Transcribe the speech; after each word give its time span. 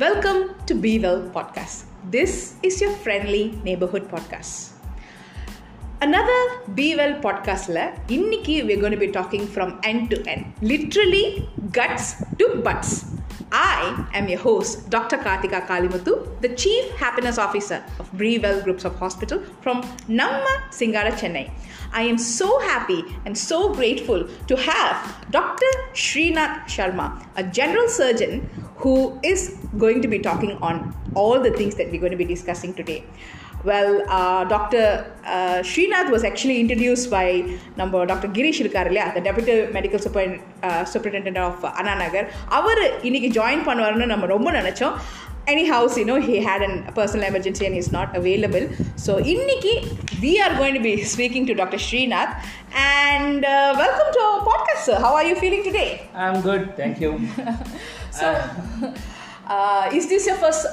Welcome 0.00 0.54
to 0.66 0.74
Be 0.74 1.00
Well 1.00 1.22
Podcast. 1.34 1.86
This 2.08 2.54
is 2.62 2.80
your 2.80 2.92
friendly 3.04 3.58
neighborhood 3.64 4.04
podcast. 4.08 4.50
Another 6.06 6.40
Be 6.76 6.86
Well 6.98 7.14
podcastல 7.24 7.78
இன்னைக்கு 8.16 8.54
we're 8.68 8.82
going 8.84 8.96
to 8.98 9.02
be 9.06 9.10
talking 9.18 9.44
from 9.54 9.70
end 9.90 10.04
to 10.12 10.18
end. 10.34 10.44
Literally 10.72 11.24
guts 11.78 12.06
to 12.40 12.46
butts. 12.66 12.92
I 13.50 13.80
am 14.18 14.28
your 14.28 14.38
host, 14.38 14.88
Dr. 14.94 15.18
Karthika 15.26 15.66
Kalimuthu, 15.70 16.14
the 16.44 16.50
Chief 16.62 16.84
Happiness 17.02 17.38
Officer 17.46 17.82
of 17.98 18.12
Brewell 18.12 18.60
Groups 18.66 18.84
of 18.84 18.94
Hospital 19.04 19.40
from 19.64 19.82
Namma 20.20 20.54
Singara, 20.78 21.12
Chennai. 21.22 21.50
I 21.92 22.02
am 22.02 22.18
so 22.18 22.48
happy 22.60 23.02
and 23.24 23.36
so 23.36 23.74
grateful 23.74 24.28
to 24.46 24.56
have 24.70 24.96
Dr. 25.30 25.72
Srinath 25.94 26.56
Sharma, 26.76 27.08
a 27.36 27.42
general 27.42 27.88
surgeon 27.88 28.34
who 28.77 28.95
is 29.23 29.41
going 29.77 30.01
to 30.01 30.07
be 30.07 30.19
talking 30.19 30.53
on 30.61 30.75
all 31.15 31.39
the 31.39 31.51
things 31.51 31.75
that 31.75 31.87
we're 31.91 31.99
going 31.99 32.11
to 32.11 32.17
be 32.17 32.29
discussing 32.35 32.73
today. 32.73 32.99
Well, 33.63 34.03
uh, 34.09 34.43
Dr. 34.43 34.85
Uh, 35.25 35.59
Srinath 35.63 36.09
was 36.11 36.23
actually 36.25 36.59
introduced 36.59 37.09
by 37.09 37.27
number 37.77 37.99
Dr. 38.05 38.29
Girish 38.37 38.59
இருக்காரு 38.63 39.13
the 39.13 39.21
Deputy 39.21 39.55
Medical 39.77 39.99
Super, 39.99 40.23
uh, 40.63 40.83
Superintendent 40.85 41.37
of 41.37 41.63
Anna 41.81 41.95
Nagar. 42.01 42.25
அவர் 42.59 42.81
இன்னைக்கு 43.09 43.29
join 43.39 43.63
பண்ணுவாருன்னு 43.69 44.07
நம்ம 44.13 44.25
ரொம்ப 44.25 44.51
நினச்சோம் 44.51 44.95
anyhow 45.71 45.95
you 45.99 46.05
know 46.11 46.17
he 46.27 46.35
had 46.47 46.65
an 46.67 46.77
personal 46.97 47.25
emergency 47.29 47.65
and 47.69 47.79
is 47.81 47.91
not 47.97 48.13
available 48.19 48.65
so 49.05 49.15
இன்னைக்கு 49.33 49.73
we 50.25 50.33
are 50.45 50.55
going 50.59 50.77
to 50.79 50.83
be 50.89 50.93
speaking 51.15 51.49
to 51.49 51.55
doctor 51.61 51.83
Srinath 51.87 52.35
and 52.99 53.45
welcome 53.83 54.13
to 54.19 54.25
podcast 54.51 54.87
sir 54.89 55.03
how 55.07 55.17
are 55.19 55.27
you 55.31 55.35
feeling 55.43 55.67
today 55.69 55.87
I'm 56.25 56.39
good, 56.49 57.96
thank 58.11 58.37
you. 58.81 58.89
So 59.49 59.89
is 59.97 60.09
this 60.13 60.27
your 60.29 60.41
first 60.41 60.67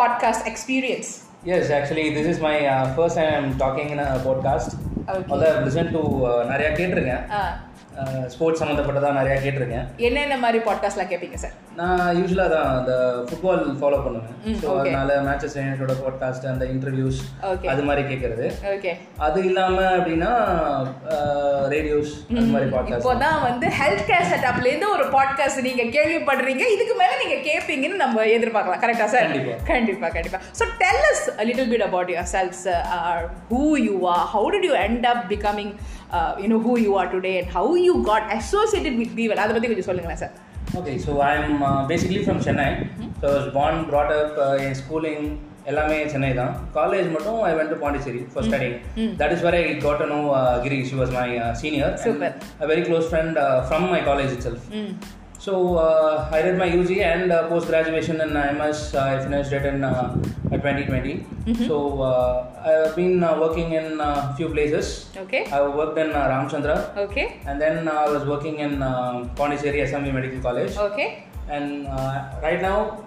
podcast 0.00 0.46
experience 0.52 1.10
yes, 1.44 1.70
actually, 1.70 2.06
this 2.16 2.26
is 2.26 2.38
my 2.38 2.56
uh, 2.66 2.94
first 2.96 3.14
time 3.18 3.30
I'm 3.36 3.52
talking 3.58 3.88
in 3.90 3.98
a 3.98 4.08
podcast. 4.26 4.70
Okay. 5.08 5.22
although 5.30 5.50
I've 5.52 5.64
listened 5.68 5.90
to 5.96 6.02
uh, 6.30 6.42
நிறைய 6.50 6.68
கேட்டிருக்கேன் 6.70 7.22
sports 8.33 8.61
சம்மந்தப்பட்டதா 8.61 9.11
நிறைய 9.19 9.35
கேட்டிருக்கேன். 9.43 9.85
என்னென்ன 10.07 10.37
மாதிரி 10.43 10.59
பாட்காஸ்ட்லாம் 10.67 11.11
கேட்பீங்க 11.11 11.37
sir 11.43 11.55
நான் 11.79 12.01
யூஸ்வலாக 12.17 12.49
தான் 12.53 12.67
அந்த 12.77 12.93
ஃபுட்பால் 13.27 13.63
ஃபாலோ 13.79 13.97
பண்ணுவேன். 14.03 14.35
ஸோ. 14.61 14.67
அதனால 14.81 15.15
மேட்சஸ் 15.27 15.55
யுனைட்டோட 15.59 15.93
பாட்காஸ்ட் 16.03 16.45
அந்த 16.51 16.65
இன்டர்வியூஸ். 16.73 17.19
அது 17.71 17.81
மாதிரி 17.87 18.03
கேட்கறது. 18.11 18.45
ஓகே 18.73 18.91
அது 19.27 19.39
இல்லாம 19.49 19.77
அப்படின்னா 19.97 20.31
ரேடியோஸ் 21.73 22.13
அது 22.37 22.47
மாதிரி 22.53 22.69
பாட்காஸ்ட் 22.75 23.03
இப்போதான் 23.05 23.39
வந்து 23.47 23.69
ஹெல்த் 23.79 24.05
கேர் 24.11 24.29
செட்டப்லேருந்து 24.33 24.89
ஒரு 24.95 25.07
பாட்காஸ்ட் 25.17 25.65
நீங்க 25.67 25.85
கேள்விப்படுறீங்க. 25.97 26.63
இதுக்கு 26.75 26.95
மேல 27.01 27.11
நீங்க 27.23 27.37
கேட்பீங்கன்னு 27.49 28.03
நம்ம 28.05 28.25
எதிர்பார்க்கலாம். 28.37 28.83
கரெக்டா 28.85 29.09
சார் 29.15 29.27
கண்டிப்பா. 29.27 29.57
கண்டிப்பா 29.73 30.09
கண்டிப்பா. 30.17 30.41
So 30.61 30.65
tell 30.83 31.03
us 31.11 31.25
little 31.49 31.69
bit 31.73 31.85
about 31.89 32.11
your 32.15 32.31
self 32.35 32.63
who 33.53 33.63
you 33.87 33.97
are 34.13 34.25
how 34.35 34.49
did 34.55 34.67
you 34.69 34.75
end 34.87 35.07
up 35.13 35.23
becoming 35.33 35.73
you know 36.43 36.59
who 36.65 36.73
you 36.85 36.91
are 37.01 37.09
today 37.15 37.33
and 37.41 37.51
how 37.57 37.73
you 37.85 37.95
got 38.09 38.27
associated 38.37 38.99
with 39.01 39.15
பீவல் 39.19 39.43
அதை 39.45 39.53
பத்தி 39.55 39.69
கொஞ்சம் 39.71 39.89
சொல்லுங்களேன் 39.91 40.21
sir 40.25 40.35
Okay, 40.75 40.97
so 40.97 41.21
I'm 41.21 41.61
uh, 41.61 41.87
basically 41.87 42.21
from 42.23 42.37
Chennai. 42.39 42.69
So 43.19 43.25
I 43.27 43.33
was 43.33 43.53
born, 43.53 43.75
brought 43.85 44.11
up 44.11 44.31
uh, 44.37 44.63
in 44.63 44.73
schooling. 44.75 45.25
எல்லாமே 45.71 45.97
சென்னை 46.13 46.31
தான் 46.39 46.51
college 46.75 47.07
மட்டும் 47.13 47.37
I 47.47 47.51
went 47.57 47.71
to 47.73 47.77
Pondicherry 47.83 48.19
for 48.33 48.45
studying 48.47 48.75
that 49.21 49.33
is 49.35 49.43
வரை 49.47 49.61
I 49.69 49.71
got 49.85 50.03
no 50.11 50.19
Giri 50.65 50.77
she 50.89 50.95
was 50.99 51.13
my 51.15 51.27
senior 51.61 51.93
a 52.63 52.69
very 52.71 52.83
close 52.89 53.07
friend 53.13 53.31
uh, 53.37 53.47
from 53.69 53.83
my 53.93 54.01
college 54.09 54.33
itself 54.35 54.61
So 55.45 55.77
uh, 55.77 56.27
I 56.31 56.41
did 56.41 56.57
my 56.57 56.67
UG 56.75 56.91
and 57.07 57.31
uh, 57.31 57.47
post 57.47 57.67
graduation 57.67 58.19
in 58.19 58.29
IMS. 58.29 58.95
I 58.95 59.23
finished 59.23 59.51
it 59.51 59.63
in 59.63 59.81
2020. 59.81 59.83
Uh, 59.83 61.17
mm-hmm. 61.45 61.67
So 61.67 62.01
uh, 62.01 62.49
I've 62.65 62.95
been 62.95 63.23
uh, 63.23 63.39
working 63.39 63.73
in 63.73 64.01
a 64.01 64.33
few 64.37 64.49
places. 64.49 65.11
Okay. 65.15 65.45
I 65.51 65.61
worked 65.67 65.99
in 65.99 66.07
Ramchandra. 66.07 66.97
Okay. 66.97 67.39
And 67.45 67.61
then 67.61 67.87
I 67.87 68.09
was 68.09 68.25
working 68.25 68.57
in 68.57 68.81
uh, 68.81 69.29
Pondicherry 69.35 69.81
Assembly 69.81 70.11
Medical 70.11 70.41
College. 70.41 70.75
Okay. 70.77 71.27
And 71.47 71.85
right 72.41 72.59
now 72.59 73.05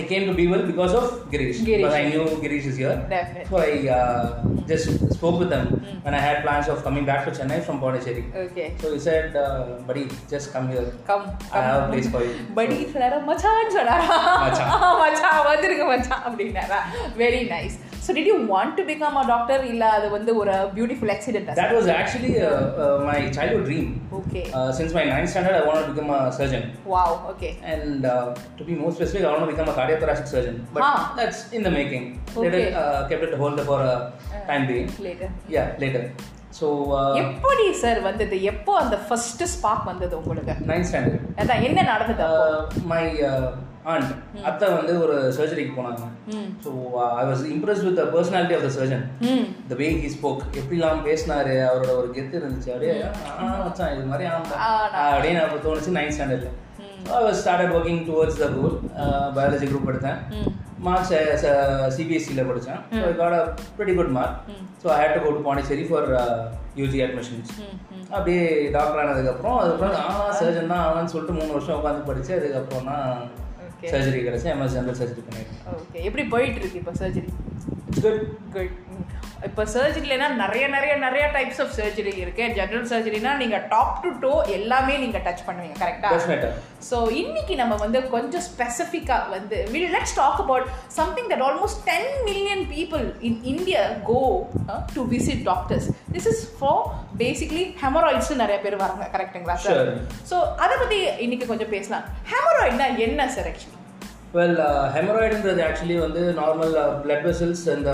I 0.00 0.02
came 0.10 0.22
to 0.26 0.32
Bewell 0.36 0.62
because 0.68 0.92
of 0.98 1.06
Girish. 1.32 1.58
Girish. 1.60 1.78
Because 1.78 1.96
I 1.98 2.04
knew 2.10 2.22
Girish 2.44 2.66
is 2.70 2.76
here. 2.82 2.94
Definitely. 3.10 3.48
So 3.50 3.56
I 3.64 3.72
uh, 3.96 4.22
just 4.70 4.86
spoke 5.16 5.36
with 5.42 5.50
them 5.54 5.64
when 6.04 6.14
I 6.18 6.22
had 6.26 6.36
plans 6.44 6.68
of 6.74 6.78
coming 6.86 7.04
back 7.10 7.20
to 7.26 7.32
Chennai 7.38 7.58
from 7.66 7.76
Pondicherry. 7.82 8.22
Okay 8.44 8.64
So 8.82 8.86
he 8.94 9.00
said, 9.08 9.36
uh, 9.42 9.58
buddy, 9.88 10.04
just 10.32 10.46
come 10.54 10.68
here. 10.72 10.86
Come 11.10 11.26
I 11.56 11.62
have 11.68 11.80
a 11.82 11.88
place 11.92 12.08
for 12.14 12.22
you. 12.28 12.32
படி 12.58 12.78
சொன்னாரா 12.94 13.18
மச்சான் 13.28 13.74
சொன்னாரா 13.78 14.08
மச்சான். 14.44 14.72
மச்சான் 15.02 15.38
வந்துருங்க 15.50 15.86
மச்சான் 15.92 16.24
அப்படின்னாரா 16.30 16.80
very 17.22 17.42
nice 17.54 17.76
so 18.05 18.11
did 18.15 18.29
you 18.29 18.35
want 18.51 18.75
to 18.79 18.83
become 18.89 19.17
a 19.19 19.25
doctor 19.31 19.61
இல்ல 19.71 19.83
அது 19.97 20.07
வந்து 20.15 20.31
ஒரு 20.41 20.55
beautiful 20.75 21.11
accident 21.15 21.51
That 21.61 21.73
was 21.77 21.87
actually 21.93 22.31
uh, 22.41 22.49
uh, 22.83 22.95
my 23.09 23.19
childhood 23.37 23.63
dream. 23.69 23.87
Okay 24.19 24.41
Uh, 24.57 24.69
since 24.71 24.91
my 24.93 25.05
ninth 25.11 25.29
standard, 25.33 25.55
I 25.59 25.65
wanted 25.69 25.85
to 25.85 25.93
become 25.93 26.11
a 26.17 26.23
surgeon. 26.37 26.63
Wow 26.93 27.15
okay 27.31 27.49
And 27.73 28.01
uh, 28.05 28.25
to 28.59 28.63
be 28.63 28.75
more 28.81 28.91
specific, 28.91 29.23
I 29.23 29.33
want 29.33 29.43
to 29.45 29.51
become 29.53 29.69
a 29.69 29.77
cardiothoracic 29.79 30.27
surgeon. 30.33 30.57
But 30.75 30.83
Ah. 30.89 30.97
that's 31.19 31.41
in 31.57 31.63
the 31.63 31.73
making. 31.79 32.05
Okay. 32.37 32.45
Later, 32.45 32.63
uh, 32.83 32.99
kept 33.11 33.25
it 33.29 33.35
hold 33.43 33.59
for 33.71 33.79
a 33.87 33.95
time 34.51 34.65
being. 34.71 34.87
Later 35.07 35.33
Yeah, 35.57 35.67
later. 35.77 36.03
So, 36.51 36.65
uh, 36.97 37.11
எப்படி 37.21 37.67
sir 37.79 37.99
வந்தது 38.07 38.35
எப்போ 38.49 38.73
அந்த 38.81 38.97
first 39.05 39.43
spark 39.53 39.87
வந்தது 39.91 40.15
உங்களுக்கு 40.21 40.55
ninth 40.71 40.89
standard. 40.91 41.21
அதான் 41.41 41.63
என்ன 41.69 41.85
நடந்தது 41.91 42.23
அப்போ 42.25 42.43
Uh, 43.85 43.93
aunt, 43.93 44.09
அத்தை 44.49 44.67
வந்து 44.75 44.93
ஒரு 45.03 45.15
சர்ஜரிக்கு 45.37 45.73
போனாங்க. 45.77 46.03
So 46.65 46.69
I 47.21 47.23
was 47.29 47.41
impress 47.53 47.81
with 47.85 47.97
the 47.99 48.03
personality 48.13 48.55
of 48.57 48.65
the 48.67 48.69
surgeon 48.77 49.03
the 49.71 49.75
way 49.81 49.87
he 50.03 50.09
spoke 50.15 50.43
எப்படிலாம் 50.59 51.01
பேசினாரு 51.07 51.55
அவரோட 51.69 51.91
ஒரு 52.01 52.09
கெத்து 52.15 52.39
இருந்துச்சு. 52.41 52.69
அப்படியே 52.75 52.93
ஆ 53.39 53.49
மச்சான் 53.65 53.93
இது 53.95 54.05
மாதிரி 54.11 54.27
அப்படின்னு 55.07 55.41
அப்போ 55.45 55.57
தோணுச்சு 55.65 55.97
நைன்த் 55.97 56.15
ஸ்டாண்டர்டில் 56.17 56.53
I 57.17 57.21
was 57.27 57.41
started 57.43 57.75
working 57.77 58.01
towards 58.09 58.39
the 58.43 58.49
goal 58.55 58.77
biology 59.37 59.67
group 59.71 59.91
எடுத்தேன். 59.93 60.19
மார்க்ஸ் 60.87 61.13
சிபிஎஸ்சியில் 61.97 62.47
படித்தேன் 62.47 62.81
so 63.01 63.05
got 63.21 63.37
a 63.41 63.43
pretty 63.75 63.93
good 63.99 64.15
mark 64.17 64.39
so 64.81 64.87
I 64.95 64.97
had 65.03 65.15
to 65.17 65.21
go 65.27 65.29
to 65.37 65.43
Pondicherry 65.47 65.85
for 65.91 66.09
UG 66.81 66.99
admissions 67.05 67.53
அப்படியே 68.15 68.41
டாக்டர் 68.75 68.99
ஆனதுக்கப்புறம் 69.03 69.57
அதுக்கப்புறம் 69.61 69.95
ஆ 70.09 70.33
சர்ஜன் 70.41 70.73
தான் 70.73 70.83
ஆவான்னு 70.87 71.13
சொல்லிட்டு 71.13 71.39
மூணு 71.39 71.55
வருஷம் 71.55 71.77
உட்காந்து 71.79 72.09
படித்து 72.09 72.33
அதுக்கப்புறம் 72.39 72.89
தான் 72.91 73.07
சர்ஜரி 73.91 74.19
கிடச்சி 74.25 74.47
எம்எஸ் 74.49 74.75
ஜென்ரல் 74.75 74.97
சர்ஜரி 74.99 75.23
பண்ணியிருக்கேன் 75.27 75.75
ஓகே 75.75 76.01
எப்படி 76.03 76.23
போயிட்டு 76.29 76.59
இருக்கு 76.61 76.79
இப்போ 76.79 76.93
சர்ஜரி 76.99 77.29
இட்ஸ் 77.87 78.03
குட் 78.05 78.23
குட் 78.53 78.73
இப்போ 79.43 79.63
சர்ஜரிலனா 79.65 80.27
நிறைய 80.33 80.65
நிறைய 80.67 80.93
நிறைய 80.95 81.23
டைப்ஸ் 81.33 81.59
ஆஃப் 81.61 81.73
சர்ஜரி 81.77 82.13
இருக்கு. 82.15 82.43
ஜெனரல் 82.55 82.87
சர்ஜரினா 82.91 83.31
நீங்க 83.37 83.57
டாப் 83.69 83.97
டு 84.03 84.09
டோ 84.19 84.31
எல்லாமே 84.49 84.97
நீங்க 84.97 85.17
டச் 85.17 85.43
பண்ணுவீங்க 85.47 85.75
கரெக்டா 85.79 86.09
ஸோ 86.89 86.97
இன்னைக்கு 87.13 87.55
நம்ம 87.55 87.73
வந்து 87.75 87.99
கொஞ்சம் 88.07 88.45
ஸ்பெசிஃபிக்காக 88.49 89.29
வந்து 89.29 89.57
will 89.71 89.89
let's 89.95 90.15
talk 90.15 90.39
about 90.39 90.67
something 90.97 91.29
that 91.31 91.43
almost 91.47 91.81
ten 91.83 92.09
million 92.25 92.63
people 92.73 93.05
in 93.21 93.39
India 93.43 93.81
go 94.09 94.19
to 94.93 95.03
visit 95.13 95.43
doctors 95.43 95.87
this 96.11 96.29
is 96.33 96.43
for 96.59 96.81
basically 97.17 97.63
hemorrhoids 97.83 98.31
நிறைய 98.35 98.59
பேர் 98.59 98.81
வராங்க 98.83 99.07
கரெக்டுங்களா 99.15 99.57
சார். 99.65 99.91
ஸோ 100.31 100.35
அதை 100.57 100.77
பற்றி 100.77 100.99
இன்னைக்கு 101.19 101.47
கொஞ்சம் 101.47 101.73
பேசலாம். 101.75 102.05
ஹெமராய்ட்னா 102.33 102.87
என்ன 102.99 103.27
சார் 103.29 103.49
ஆக்சுவலி 103.51 103.79
வெல் 104.33 104.59
ஹெமராய்டுன்றது 104.95 105.61
ஆக்சுவலி 105.65 105.97
வந்து 105.99 106.21
நார்மல் 106.39 106.73
பிளட் 107.03 107.25
வெசல்ஸ் 107.27 107.65
இந்த 107.75 107.91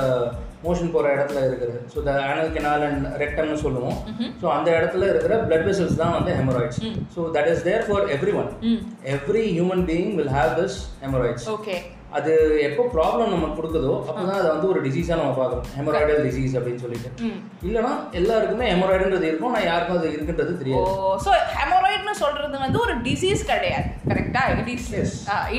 மோஷன் 0.63 0.93
போகிற 0.95 1.11
இடத்துல 1.15 1.43
இருக்குது. 1.49 1.75
So 1.93 2.03
the 2.07 2.13
anal 2.29 2.53
canal 2.55 2.87
and 2.87 3.05
ரெக்டம்னு 3.23 3.59
சொல்லுவோம். 3.65 3.99
ஸோ 4.41 4.47
அந்த 4.57 4.69
இடத்துல 4.79 5.09
இருக்கிற 5.11 5.35
பிளட் 5.45 5.67
வெசல்ஸ் 5.69 6.01
தான் 6.01 6.15
வந்து 6.17 6.33
hemorrhoids 6.39 6.81
so 7.15 7.29
that 7.37 7.51
is 7.53 7.63
there 7.69 7.85
for 7.89 8.09
every 8.17 8.33
one 8.41 8.51
every 9.15 9.45
human 9.55 9.85
being 9.91 10.11
will 10.19 10.33
have 10.39 10.53
this 10.59 10.77
hemorrhoids 11.05 11.47
okay 11.55 11.77
அது 12.17 12.31
எப்போ 12.67 12.83
ப்ராப்ளம் 12.93 13.33
நமக்கு 13.33 13.57
கொடுக்குதோ 13.57 13.91
அப்போ 14.07 14.21
தான் 14.27 14.37
அதை 14.39 14.47
வந்து 14.53 14.69
ஒரு 14.73 14.79
டிசீஸாக 14.85 15.17
நம்ம 15.19 15.33
பார்க்குறோம் 15.39 15.67
ஹெமராய்டல் 15.77 16.21
டிசீஸ் 16.27 16.55
அப்படின்னு 16.59 16.83
சொல்லிட்டு. 16.85 17.09
இல்லைனா 17.67 17.91
எல்லாருக்குமே 18.19 18.69
ஹெமராய்டுன்றது 18.71 19.27
இருக்கும் 19.31 19.53
நான் 19.55 19.67
யாருக்கும் 19.71 19.99
அது 19.99 20.13
இருக்குன்றது 20.15 20.53
ஓ 20.53 20.61
தெரியாது 20.61 21.19
ஸோ 21.25 21.31
ஹெமராய்ட்னு 21.57 22.15
சொல்றது 22.23 22.57
வந்து 22.65 22.79
ஒரு 22.85 22.95
டிசீஸ் 23.07 23.43
கிடையாது. 23.51 23.89
கரெக்டா 24.11 24.43
it 24.61 24.71
is. 24.75 24.87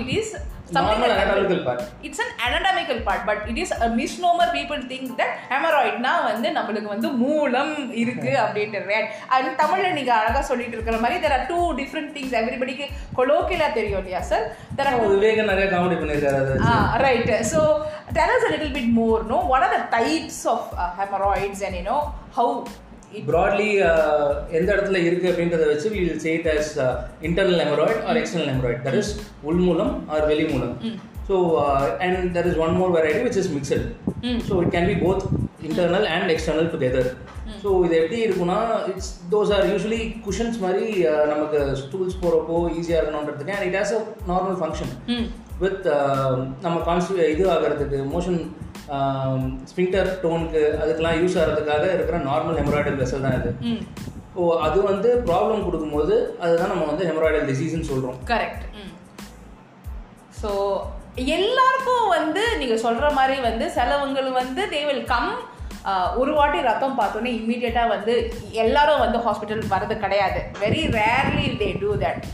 It 0.00 0.10
is 0.18 0.32
normal 0.76 1.14
anatomical 1.16 1.60
part 1.68 1.80
it's 2.08 2.22
an 2.24 2.32
anatomical 2.46 2.98
part 3.08 3.22
but 3.30 3.42
it 3.52 3.60
is 3.64 3.74
misnomer 4.00 4.48
people 4.58 4.80
think 4.92 5.06
that 5.20 5.32
ஹெமராய்ட்னா 5.52 6.12
வந்து 6.30 6.48
நம்மளுக்கு 6.58 6.92
வந்து 6.94 7.10
மூலம் 7.24 7.74
இருக்கு 8.02 8.32
அப்படின்றது 8.44 8.98
அது 9.36 9.48
தமிழ்ல 9.62 9.92
நீங்க 9.98 10.14
அழகா 10.20 10.42
சொல்லிட்டு 10.50 10.76
இருக்கிற 10.78 10.98
மாதிரி 11.04 11.18
there 11.26 11.34
are 11.38 11.44
two 11.52 11.66
different 11.82 12.10
things 12.18 12.32
everybodyக்கு 12.42 12.88
கொலோக்கியலா 13.20 13.70
தெரியும் 13.78 14.00
இல்லையா 14.02 14.22
சார் 14.32 14.46
are 14.88 14.96
two 15.00 15.10
விவேகன் 15.14 15.50
நிறைய 15.52 15.66
காமெடி 15.74 15.98
பண்ணியிருக்காரு. 16.02 16.56
Ah. 16.72 17.42
So 17.52 17.60
tell 18.16 18.30
us 18.36 18.42
a 18.48 18.52
little 18.54 18.72
bit 18.78 18.88
more. 19.00 19.18
No, 19.32 19.38
what 19.50 19.62
are 19.66 19.72
the 19.76 19.84
types 19.96 20.38
of 20.46 20.62
uh, 20.74 20.90
hemorrhoids, 20.98 21.60
broadly 23.28 23.68
எந்த 24.58 24.68
இடத்துல 24.74 24.98
இருக்கு 25.06 25.30
அப்படின்றத 25.30 25.64
வச்சு 25.70 25.88
we 25.90 26.00
will 26.02 26.20
say 26.20 26.32
it 26.38 26.46
as 26.48 26.66
uh, 26.78 26.90
internal 27.22 27.56
hemorrhoid 27.62 27.98
or 28.04 28.16
external 28.16 28.48
hemorrhoid. 28.50 28.80
That 28.86 28.98
is 29.00 29.08
உள்மூலம் 29.48 29.92
or 30.12 30.20
வெளிமூலம் 30.30 30.74
so 31.28 31.36
and 32.04 32.22
there 32.36 32.48
is 32.50 32.60
one 32.64 32.76
more 32.78 32.94
variety 32.96 33.20
which 33.26 33.38
is 33.42 33.50
mixed 33.56 33.84
so 34.48 34.54
it 34.62 34.72
can 34.76 34.88
be 34.90 34.96
both 35.02 35.24
internal 35.68 36.06
and 36.14 36.30
external 36.34 36.70
together 36.72 37.10
so 37.62 37.68
இது 37.86 37.94
எப்படி 38.00 38.18
இருக்குன்னா 38.26 38.58
it's 38.90 39.10
those 39.32 39.52
are 39.56 39.66
usually 39.72 40.02
cushions 40.26 40.58
மாதிரி 40.64 40.86
uh, 41.10 41.22
நமக்கு 41.32 41.60
stools 41.82 42.18
போகிறப்போ 42.22 42.56
ஈஸியாக 42.78 43.00
இருக்கணுன்றதுக்கு 43.00 43.54
and 43.56 43.66
it 43.68 43.78
has 43.80 43.94
a 43.98 44.02
normal 44.30 44.58
function 44.62 44.92
with 45.62 45.86
நம்ம 46.62 46.76
கான்ஸ்டி 46.88 47.16
இது 47.34 47.46
ஆகிறதுக்கு 47.54 47.98
மோஷன் 48.14 48.40
ஸ்பிங்டர் 49.68 50.10
டோனுக்கு 50.22 50.62
அதுக்கெல்லாம் 50.80 51.18
யூஸ் 51.20 51.36
ஆகிறதுக்காக 51.38 51.84
இருக்கிற 51.92 52.18
நார்மல் 52.24 52.58
ஹெமராய்டல் 52.60 52.98
வெசல் 52.98 53.26
தான் 53.26 53.36
இது. 53.38 53.50
ஸோ 54.34 54.42
அது 54.60 54.78
வந்து 54.82 55.08
ப்ராப்ளம் 55.26 55.64
கொடுக்கும்போது 55.64 56.14
அதுதான் 56.40 56.72
நம்ம 56.72 56.86
வந்து 56.86 57.06
ஹெமராய்டல் 57.06 57.48
டிசீஸ்னு 57.48 57.88
சொல்கிறோம் 57.88 58.18
கரெக்ட் 58.30 58.64
ஸோ 60.40 60.50
எல்லாருக்கும் 61.34 62.04
வந்து 62.08 62.42
நீங்க 62.58 62.76
சொல்ற 62.82 63.06
மாதிரி 63.12 63.36
வந்து 63.42 63.64
சிலவங்கள் 63.70 64.28
வந்து 64.32 64.62
தே 64.68 64.82
வில் 64.86 65.06
கம் 65.06 65.32
ஒரு 66.20 66.32
வாட்டி 66.38 66.58
ரத்தம் 66.68 66.98
பார்த்தோன்னே 66.98 67.30
இம்மீடியட்டாக 67.38 67.92
வந்து 67.94 68.14
எல்லாரும் 68.62 69.02
வந்து 69.04 69.18
ஹாஸ்பிட்டல் 69.26 69.62
வர்றது 69.74 69.94
கிடையாது. 70.04 70.40
Very 70.64 70.82
rarely 70.98 71.46
they 71.62 71.68
do 71.82 71.92
that 72.04 72.24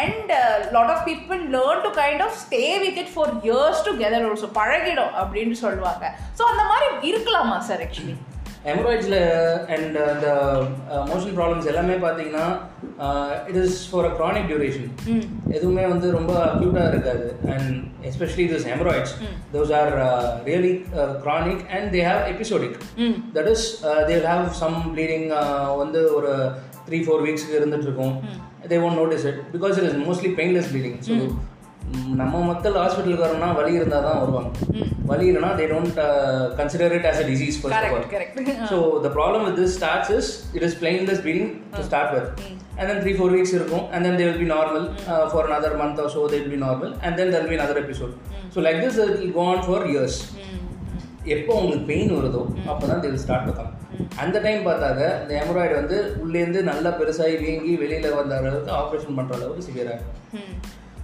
and 0.00 0.32
lot 0.76 0.92
of 0.94 1.04
people 1.10 1.42
learn 1.56 1.84
to 1.86 1.92
kind 2.00 2.24
of 2.26 2.36
stay 2.44 2.64
with 2.84 2.98
it 3.04 3.12
for 3.14 3.32
years 3.48 3.84
together 3.88 4.26
also 4.30 4.50
பழகிடும் 4.60 5.14
அப்படின்னு 5.22 5.58
சொல்லுவாங்க. 5.64 6.04
ஸோ 6.40 6.44
அந்த 6.52 6.64
மாதிரி 6.72 6.88
இருக்கலாமா 7.12 7.58
சார் 7.70 7.84
ஆக்சுவலி 7.86 8.16
ஹெமராய்ட்ஸில் 8.68 9.18
அண்ட் 9.74 9.96
இந்த 10.14 10.30
மோஷன் 11.10 11.36
ப்ராப்ளம்ஸ் 11.38 11.68
எல்லாமே 11.72 11.94
பார்த்தீங்கன்னா 12.04 12.46
it 13.50 13.58
is 13.62 13.78
for 13.90 14.06
a 14.08 14.12
chronic 14.18 14.48
duration 14.50 14.88
எதுவுமே 15.58 15.84
வந்து 15.92 16.06
ரொம்ப 16.18 16.32
அக்யூட்டாக 16.48 16.90
இருக்காது. 16.92 17.26
And 17.54 17.70
especially 18.10 18.46
this 18.52 18.66
hemorrhoids 18.72 19.14
those 19.54 19.72
are 19.80 19.92
really 20.48 20.74
chronic 21.26 21.62
and 21.76 21.88
they 21.96 22.02
have 22.10 22.22
episodic 22.34 22.76
that 23.36 23.50
is 23.54 23.66
they 24.10 24.18
have 24.32 24.44
some 24.62 24.78
bleeding 24.96 25.26
வந்து 25.82 26.02
ஒரு 26.18 26.32
த்ரீ 26.88 27.00
ஃபோர் 27.06 27.24
வீக்ஸ்க்கு 27.26 27.58
இருந்துட்டு 27.60 27.88
இருக்கும். 27.88 28.14
They 28.70 28.78
won't 28.86 28.98
notice 29.00 29.26
it 29.30 29.40
because 29.56 29.74
it 29.80 29.88
is 29.90 29.98
mostly 30.08 30.30
painless 30.40 30.70
bleeding 30.72 30.98
so 31.08 31.12
நம்ம 32.20 32.40
மக்கள் 32.48 32.76
ஹாஸ்பிட்டலுக்கு 32.80 33.24
வரோம்னா 33.24 33.48
வலி 33.58 33.72
இருந்தால் 33.78 34.04
தான் 34.06 34.20
வருவாங்க 34.22 34.50
வலி 35.10 35.24
இல்லைனா 35.30 35.50
they 35.60 35.66
don't 35.72 35.98
consider 36.58 36.94
it 36.98 37.06
as 37.10 37.20
a 37.22 37.26
disease 37.30 37.56
correct 38.12 38.40
So 38.72 38.78
the 39.06 39.12
problem 39.18 39.40
with 39.46 39.56
this 39.60 39.72
starts 39.78 40.10
is 40.18 40.26
it 40.58 40.62
is 40.66 40.74
painless 40.84 41.20
bleeding 41.24 41.48
to 41.76 41.82
start 41.88 42.08
with, 42.16 42.26
and 42.78 42.84
then 42.88 42.98
three 43.04 43.14
four 43.20 43.30
weeks 43.36 43.52
இருக்கும், 43.58 43.86
and 43.94 44.00
then 44.06 44.14
they 44.18 44.26
will 44.28 44.40
be 44.44 44.50
normal 44.56 44.84
uh, 45.12 45.24
for 45.32 45.42
another 45.50 45.72
month 45.82 45.98
or 46.04 46.08
so. 46.16 46.22
They 46.32 46.40
will 46.42 46.54
be 46.56 46.60
normal, 46.66 46.92
and 47.02 47.12
then 47.18 47.28
there 47.32 47.42
will 47.42 47.52
be 47.54 47.58
another 47.60 47.78
episode. 47.84 48.14
So 48.54 48.60
like 48.60 48.80
this, 48.84 48.96
it 49.06 49.18
will 49.20 49.34
go 49.40 49.46
on 49.52 49.60
for 49.70 49.80
years. 49.94 50.16
எப்போ 51.34 51.52
உங்களுக்கு 51.60 51.86
pain 51.92 52.12
வருதோ 52.18 52.42
அப்போ 52.72 52.84
தான் 52.92 53.18
start 53.26 53.42
to 53.48 53.54
come. 53.58 53.72
அந்த 54.22 54.36
time 54.44 54.62
பார்த்தாக்க 54.68 55.00
இந்த 55.22 55.32
haemorrhoid 55.40 55.74
வந்து 55.80 55.96
உள்ளேருந்து 56.22 56.60
நல்லா 56.70 56.90
பெருசாகி 57.00 57.36
வீங்கி 57.42 57.72
வெளியில் 57.82 58.16
வந்த 58.18 58.34
அளவுக்கு 58.40 58.70
ஆப்ரேஷன் 58.80 59.16
பண்ணுற 59.18 59.34
அளவுக்கு 59.38 59.66
சிவியராக 59.68 60.00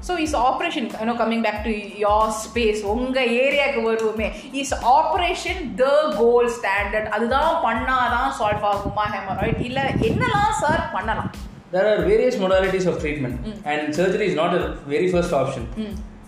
so 0.07 0.15
is 0.25 0.37
operation 0.49 0.89
you know 1.01 1.15
coming 1.21 1.45
back 1.47 1.61
to 1.67 1.73
your 2.05 2.31
space 2.43 2.83
உங்கள் 2.95 3.31
ஏரியாவுக்கு 3.45 3.83
வருவோமே 3.89 4.29
is 4.63 4.75
operation 4.97 5.63
the 5.81 5.87
gold 6.21 6.55
standard 6.59 7.11
அதுதான் 7.17 7.53
பண்ணாதான் 7.67 8.31
சால்வ் 8.41 8.67
ஆகுமா 8.73 9.07
ஹெமராய்ட் 9.15 9.63
இல்லை 9.69 9.85
என்னலாம் 10.11 10.57
சார் 10.63 10.83
பண்ணலாம்? 10.97 11.31
There 11.73 11.87
are 11.93 12.01
various 12.11 12.35
modalities 12.43 12.85
of 12.91 12.97
treatment, 13.03 13.37
and 13.71 13.81
surgery 13.97 14.27
is 14.31 14.37
not 14.41 14.53
a 14.59 14.61
very 14.93 15.09
first 15.15 15.33
option. 15.39 15.65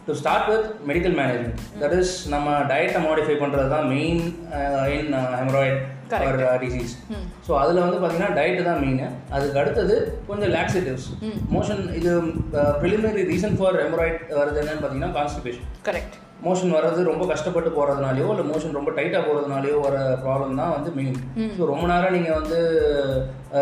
To 0.08 0.14
start 0.14 0.48
with, 0.48 0.66
medical 0.82 1.12
management. 1.12 1.56
That 1.80 1.92
is, 1.92 2.08
நம்ம 2.28 2.50
டயட்டை 2.70 3.00
மாடிஃபை 3.06 3.34
பண்ணுறது 3.40 3.68
தான் 3.74 3.88
main 3.90 4.22
in 4.94 5.10
hemorrhoid. 5.40 5.78
Or 6.18 6.38
disease 6.62 6.92
so 7.46 7.52
அதில் 7.62 7.82
வந்து 7.84 7.98
பார்த்தீங்கன்னா 7.98 8.30
டயட்டு 8.38 8.62
தான் 8.68 8.80
மெயின் 8.84 9.00
அதுக்கு 9.36 9.58
அடுத்தது 9.62 9.96
கொஞ்சம் 10.28 10.52
லாக்ஸேட்டிவ்ஸ் 10.54 11.08
மோஷன் 11.56 11.82
இது 11.98 12.12
ப்ரிலிமினரி 12.80 13.24
ரீசன் 13.32 13.58
ஃபார் 13.58 13.78
ஹெமராய்ட் 13.82 14.22
வருது 14.40 14.60
என்னன்னு 14.62 14.82
பார்த்தீங்கன்னா 14.82 15.12
கான்ஸ்டிபேஷன் 15.18 15.68
கரெக்ட் 15.82 16.16
மோஷன் 16.46 16.74
வர்றது 16.76 17.00
ரொம்ப 17.10 17.24
கஷ்டப்பட்டு 17.26 17.70
போகிறதுனாலையோ 17.76 18.26
இல்லை 18.32 18.44
மோஷன் 18.50 18.76
ரொம்ப 18.78 18.90
டைட்டாக 18.98 19.22
போகிறதுனாலையோ 19.28 19.78
வர 19.86 19.96
ப்ராப்ளம் 20.24 20.60
தான் 20.60 20.74
வந்து 20.76 20.90
மெயின் 20.98 21.18
ஸோ 21.56 21.64
ரொம்ப 21.72 21.84
நேரம் 21.86 22.14
நீங்கள் 22.16 22.38
வந்து 22.40 22.58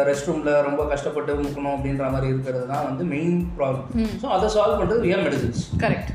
ரெஸ்ட் 0.08 0.28
ரூமில் 0.30 0.52
ரொம்ப 0.68 0.84
கஷ்டப்பட்டு 0.86 1.38
முக்கணும் 1.42 1.74
அப்படின்ற 1.76 2.10
மாதிரி 2.10 2.32
இருக்கிறது 2.32 2.66
தான் 2.66 2.86
வந்து 2.90 3.06
மெயின் 3.14 3.38
ப்ராப்ளம் 3.58 3.88
ஸோ 4.22 4.28
அதை 4.36 4.50
சால்வ் 4.56 4.80
பண்ணுறது 4.82 5.04
we 5.06 5.12
have 5.16 5.26
medicines 5.28 5.62
correct 5.84 6.10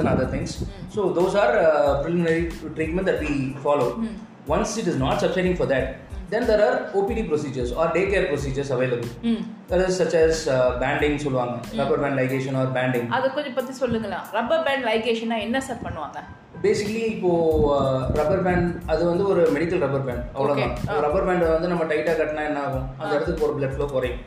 and 0.00 0.08
other 0.08 0.26
things. 0.26 0.64
So 0.88 1.12
those 1.12 1.34
are 1.34 1.52
uh, 1.58 2.02
preliminary 2.02 2.50
treatment 2.76 3.06
that 3.06 3.20
we 3.20 3.32
follow. 3.56 3.88
Once 4.46 4.76
it 4.76 4.86
is 4.86 4.96
not 4.96 5.20
subsiding 5.20 5.56
for 5.56 5.66
that, 5.66 5.86
then 6.32 6.46
there 6.46 6.62
are 6.66 6.74
OPD 6.98 7.20
procedures 7.28 7.70
or 7.72 7.86
daycare 7.88 8.26
procedures 8.28 8.70
available. 8.70 9.08
That 9.68 9.80
is 9.80 9.96
such 9.96 10.14
as 10.14 10.34
uh, 10.48 10.78
banding 10.82 11.14
சொல்லுவாங்க 11.18 11.54
rubber 11.80 11.98
band 12.02 12.16
ligation 12.20 12.54
or 12.60 12.66
banding. 12.76 13.06
அதை 13.16 13.28
கொஞ்சம் 13.36 13.56
பற்றி 13.58 13.74
சொல்லுங்களேன் 13.82 14.26
rubber 14.38 14.64
band 14.68 14.86
லைகேஷனா 14.90 15.38
என்ன 15.46 15.60
sir 15.68 15.82
பண்ணுவாங்க 15.86 16.18
basically 16.64 17.02
இப்போ 17.12 17.30
rubber 18.18 18.42
band 18.46 18.70
அது 18.92 19.02
வந்து 19.10 19.24
ஒரு 19.32 19.42
மெடிக்கல் 19.54 19.82
ரப்பர் 19.84 20.04
பேண்ட் 20.08 20.24
அவ்வளோதான் 20.36 20.72
ரப்பர் 21.04 21.26
பேண்ட் 21.28 21.44
வந்து 21.54 21.70
நம்ம 21.72 21.84
டைட்டாக 21.90 22.16
கட்டினா 22.18 22.42
என்ன 22.48 22.62
ஆகும்? 22.66 22.84
அந்த 23.00 23.12
இடத்துக்கு 23.16 23.46
ஒரு 23.46 23.54
பிளட் 23.58 23.74
ஃப்ளோ 23.76 23.86
குறையும். 23.92 24.18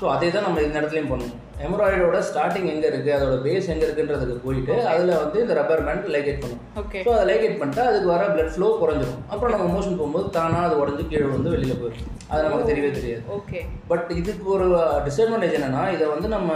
ஸோ 0.00 0.04
அதே 0.12 0.28
தான் 0.34 0.46
நம்ம 0.46 0.62
இந்த 0.66 0.76
இடத்துலையும் 0.80 1.10
பண்ணுவோம். 1.12 1.40
ஹெமராய்டோட 1.62 2.20
ஸ்டார்டிங் 2.28 2.68
எங்கே 2.74 2.88
இருக்குது 2.90 3.14
அதோட 3.16 3.34
பேஸ் 3.46 3.70
எங்கே 3.74 3.84
இருக்குன்றதுக்கு 3.86 4.44
போயிட்டு 4.46 4.76
அதில் 4.92 5.12
வந்து 5.22 5.38
இந்த 5.44 5.54
ரப்பர் 5.60 5.84
பேண்ட் 5.88 6.08
லைகேட் 6.14 6.40
பண்ணும் 6.44 6.62
ஓகே 6.82 7.02
ஸோ 7.06 7.10
அதை 7.16 7.26
லைகேட் 7.30 7.60
பண்ணிட்டா 7.60 7.84
அதுக்கு 7.90 8.08
வர 8.14 8.24
பிளட் 8.34 8.54
ஃப்ளோ 8.54 8.68
குறைஞ்சிரும். 8.82 9.20
அப்புறம் 9.32 9.54
நம்ம 9.56 9.68
மோஷன் 9.74 9.98
போகும்போது 10.00 10.28
தானாக 10.38 10.68
அது 10.68 10.80
உடஞ்சி 10.82 11.04
கீழே 11.12 11.28
வந்து 11.36 11.54
வெளியில் 11.54 11.80
போயிடும். 11.82 12.08
அது 12.32 12.46
நமக்கு 12.46 12.70
தெரியவே 12.72 12.92
தெரியாது. 12.98 13.22
ஓகே 13.38 13.60
பட் 13.92 14.10
இதுக்கு 14.20 14.48
ஒரு 14.56 14.68
டிஸ்அட்வான்டேஜ் 15.08 15.58
என்னன்னா 15.60 15.84
இதை 15.96 16.08
வந்து 16.14 16.30
நம்ம 16.36 16.52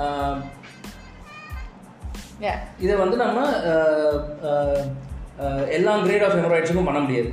யா 0.00 0.59
இதை 2.84 2.94
வந்து 3.04 3.16
நம்ம 3.24 3.38
எல்லா 5.76 5.92
கிரேட் 6.04 6.24
ஆஃப் 6.24 6.34
ஹெமராய்ட்ஸுக்கும் 6.38 6.88
பண்ண 6.88 7.00
முடியாது. 7.04 7.28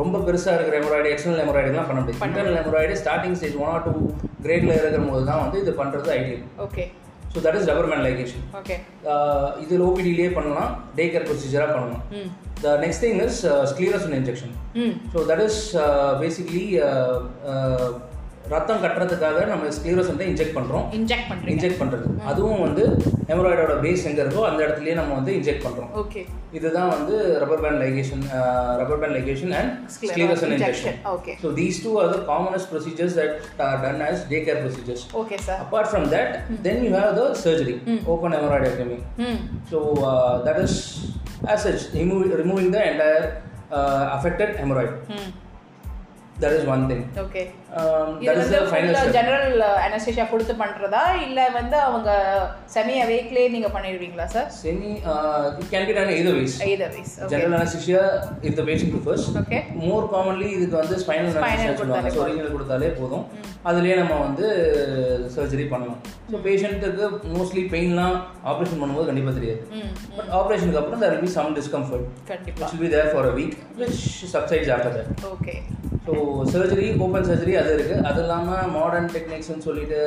ரொம்ப 0.00 0.16
பெருசாக 0.26 0.56
இருக்கிற 0.56 0.76
ஹெமராய்டு 0.80 1.10
எக்ஸ்டர்னல் 1.12 1.42
ஹெமராய்டுலாம் 1.42 1.88
பண்ண 1.90 2.00
முடியாது. 2.00 2.24
Internal 2.26 2.58
hemorrhoid 2.60 2.98
starting 3.02 3.36
stage 3.38 3.56
one 3.62 3.72
or 3.74 3.84
two 3.86 3.92
கிரேடில் 4.46 4.72
இருக்கிற 4.72 5.02
போது 5.12 5.24
தான் 5.30 5.42
வந்து 5.44 5.60
இது 5.64 5.72
பண்ணுறது 5.80 6.10
ideal 6.18 6.42
okay 6.66 6.84
so 7.32 7.40
that 7.46 7.56
is 7.58 7.68
rubber 7.70 7.88
man 7.92 8.04
ligation 8.06 8.44
okay 8.58 8.76
இது 9.64 9.80
ஓபிடிலேயே 9.86 10.28
பண்ணலாம். 10.36 10.70
டே 10.98 11.06
கேர் 11.14 11.26
ப்ரொசீஜராக 11.30 11.72
பண்ணலாம் 11.78 12.04
the 12.64 12.76
next 12.84 13.04
thing 13.04 13.20
is 13.26 13.40
sclerosant 13.72 14.16
injection 14.20 14.54
so 15.14 15.24
that 15.30 15.44
is 15.48 15.60
basically 16.24 16.64
ரத்தம் 18.50 18.82
கட்டுறதுக்காக 18.82 19.38
நம்ம 19.50 19.70
ஸ்க்ளீரோசன்ட்டை 19.76 20.26
இன்ஜெக்ட் 20.30 20.56
பண்ணுறோம் 20.56 20.84
இன்ஜெக்ட் 20.98 21.28
பண்ணுறீங்க 21.30 21.52
இன்ஜெக்ட் 21.54 21.78
பண்ணுறது 21.80 22.04
அதுவும் 22.30 22.62
வந்து 22.66 22.82
ஹெமராய்டோட 23.30 23.74
பேஸ் 23.84 24.04
எங்கே 24.10 24.22
இருக்கோ 24.24 24.42
அந்த 24.48 24.60
இடத்துலயே 24.66 24.94
நம்ம 24.98 25.14
வந்து 25.14 25.32
இன்ஜெக்ட் 25.38 25.64
பண்ணுறோம் 25.66 25.90
ஓகே 26.02 26.20
இதுதான் 26.52 26.90
வந்து 26.94 27.14
rubber 27.42 27.62
band 27.64 27.80
ligation 27.82 28.22
rubber 28.80 29.00
band 29.02 29.16
ligation 29.18 29.54
and 29.60 29.72
sclerosant 29.96 30.52
injection 30.56 30.98
okay 31.14 31.34
so 31.42 31.50
these 31.58 31.80
two 31.86 31.92
are 32.02 32.10
the 32.14 32.18
commonest 32.30 32.70
procedures 32.72 33.16
that 33.20 33.34
are 33.66 33.80
done 33.84 34.04
as 34.08 34.20
day 34.32 34.40
care 34.46 34.60
procedures 34.62 35.04
okay 35.22 35.38
sir 35.46 35.60
apart 35.66 35.88
from 35.94 36.04
that 36.14 36.30
then 36.66 36.78
you 36.86 36.92
have 36.94 37.10
the 37.20 37.26
surgery 37.42 37.76
open 38.06 38.30
hemorrhoidectomy 38.32 38.98
ம் 39.26 39.40
so 39.72 39.80
uh, 40.04 40.32
that 40.46 40.60
is 40.64 40.74
as 41.46 41.60
such 41.62 41.82
remo- 41.94 42.36
removing 42.36 42.70
the 42.70 42.84
entire 42.92 43.24
uh, 43.70 44.04
affected 44.16 44.50
hemorrhoid. 44.60 44.92
ம் 45.16 45.28
that 46.36 46.52
is 46.52 46.62
one 46.66 46.82
thing. 46.88 47.02
Okay 47.22 47.42
um, 47.72 48.08
general 49.16 49.60
anaesthesia 49.86 50.26
கொடுத்து 50.30 50.54
பண்றதா 50.60 51.02
இல்ல 51.26 51.38
வந்து 51.56 51.76
அவங்க 51.86 52.10
semi 52.74 52.94
அவேக்லயே 53.04 53.46
நீங்க 53.54 53.70
பண்ணிடுவீங்களா 53.76 54.26
sir 54.34 54.48
uh, 55.04 55.46
either 56.12 56.34
ways 56.34 56.54
either 56.64 56.88
ways 56.88 57.12
okay 57.18 57.32
general 57.34 57.56
anesthesia 57.58 58.02
if 58.42 58.54
the 58.56 58.66
patient 58.70 58.92
prefers 58.94 59.24
okay 59.42 59.62
more 59.86 60.04
commonly 60.14 60.50
இதுக்கு 60.56 60.76
வந்து 60.80 60.96
ஸ்பைனல் 61.02 61.32
சொல்லுவாங்க 61.78 62.12
ஸோ 62.16 62.28
ரீனல் 62.28 62.54
கொடுத்தாலே 62.54 62.90
போதும் 63.00 63.24
அதுலேயே 63.70 63.96
நம்ம 64.00 64.14
வந்து 64.26 64.46
சர்ஜரி 65.36 65.66
பண்ணலாம் 65.72 66.00
ஸோ 66.32 66.38
பேஷண்ட்டுக்கு 66.46 67.06
மோஸ்ட்லி 67.34 67.64
பெயின்லாம் 67.74 68.16
ஆப்ரேஷன் 68.52 68.80
பண்ணும்போது 68.82 69.08
கண்டிப்பாக 69.10 69.34
தெரியாது 69.38 69.62
பட் 70.18 70.30
ஆப்ரேஷனுக்கு 70.40 70.80
அப்புறம் 70.82 71.02
there 71.04 71.12
will 71.14 71.24
be 71.26 71.32
some 71.38 71.50
discomfort 71.58 72.04
கண்டிப்பா 72.32 72.62
which 72.62 72.74
will 72.74 72.84
be 72.86 72.92
there 72.96 73.08
for 73.16 73.24
a 73.32 73.34
week 73.40 73.54
which 73.82 74.00
subsides 74.34 74.70
after 74.76 74.92
that 74.98 75.08
okay 75.34 75.56
so 76.06 76.14
surgery 76.52 76.88
open 77.04 77.28
surgery 77.28 77.54
அது 77.60 77.72
இருக்குது 77.76 78.04
அது 78.10 78.20
இல்லாமல் 78.24 78.72
மாடர்ன் 78.76 79.12
டெக்னிக்ஸ்னு 79.16 79.66
சொல்லிட்டு 79.68 79.98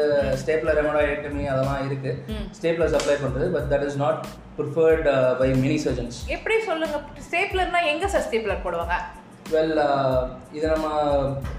ஸ்டேப்லர் 0.42 0.82
எமடாய்டமி 0.84 1.46
அதெல்லாம் 1.54 1.86
இருக்குது 1.90 2.42
ஸ்டேப்லர் 2.58 2.94
சப்ளை 2.96 3.18
பண்ணுறது 3.24 3.48
but 3.56 3.70
that 3.74 3.88
is 3.90 4.02
not 4.04 4.20
preferred 4.60 5.08
by 5.42 5.50
many 5.64 5.80
surgeons 5.86 6.20
எப்படி 6.38 6.58
சொல்லுங்க? 6.70 7.00
ஸ்டேப்லர்னா 7.30 7.82
எங்க 7.94 8.06
சார் 8.16 8.28
ஸ்டேப்லர் 8.28 8.66
போடுவாங்க? 8.68 8.96
வெல் 9.54 9.72
இது 10.56 10.66
நம்ம 10.72 10.88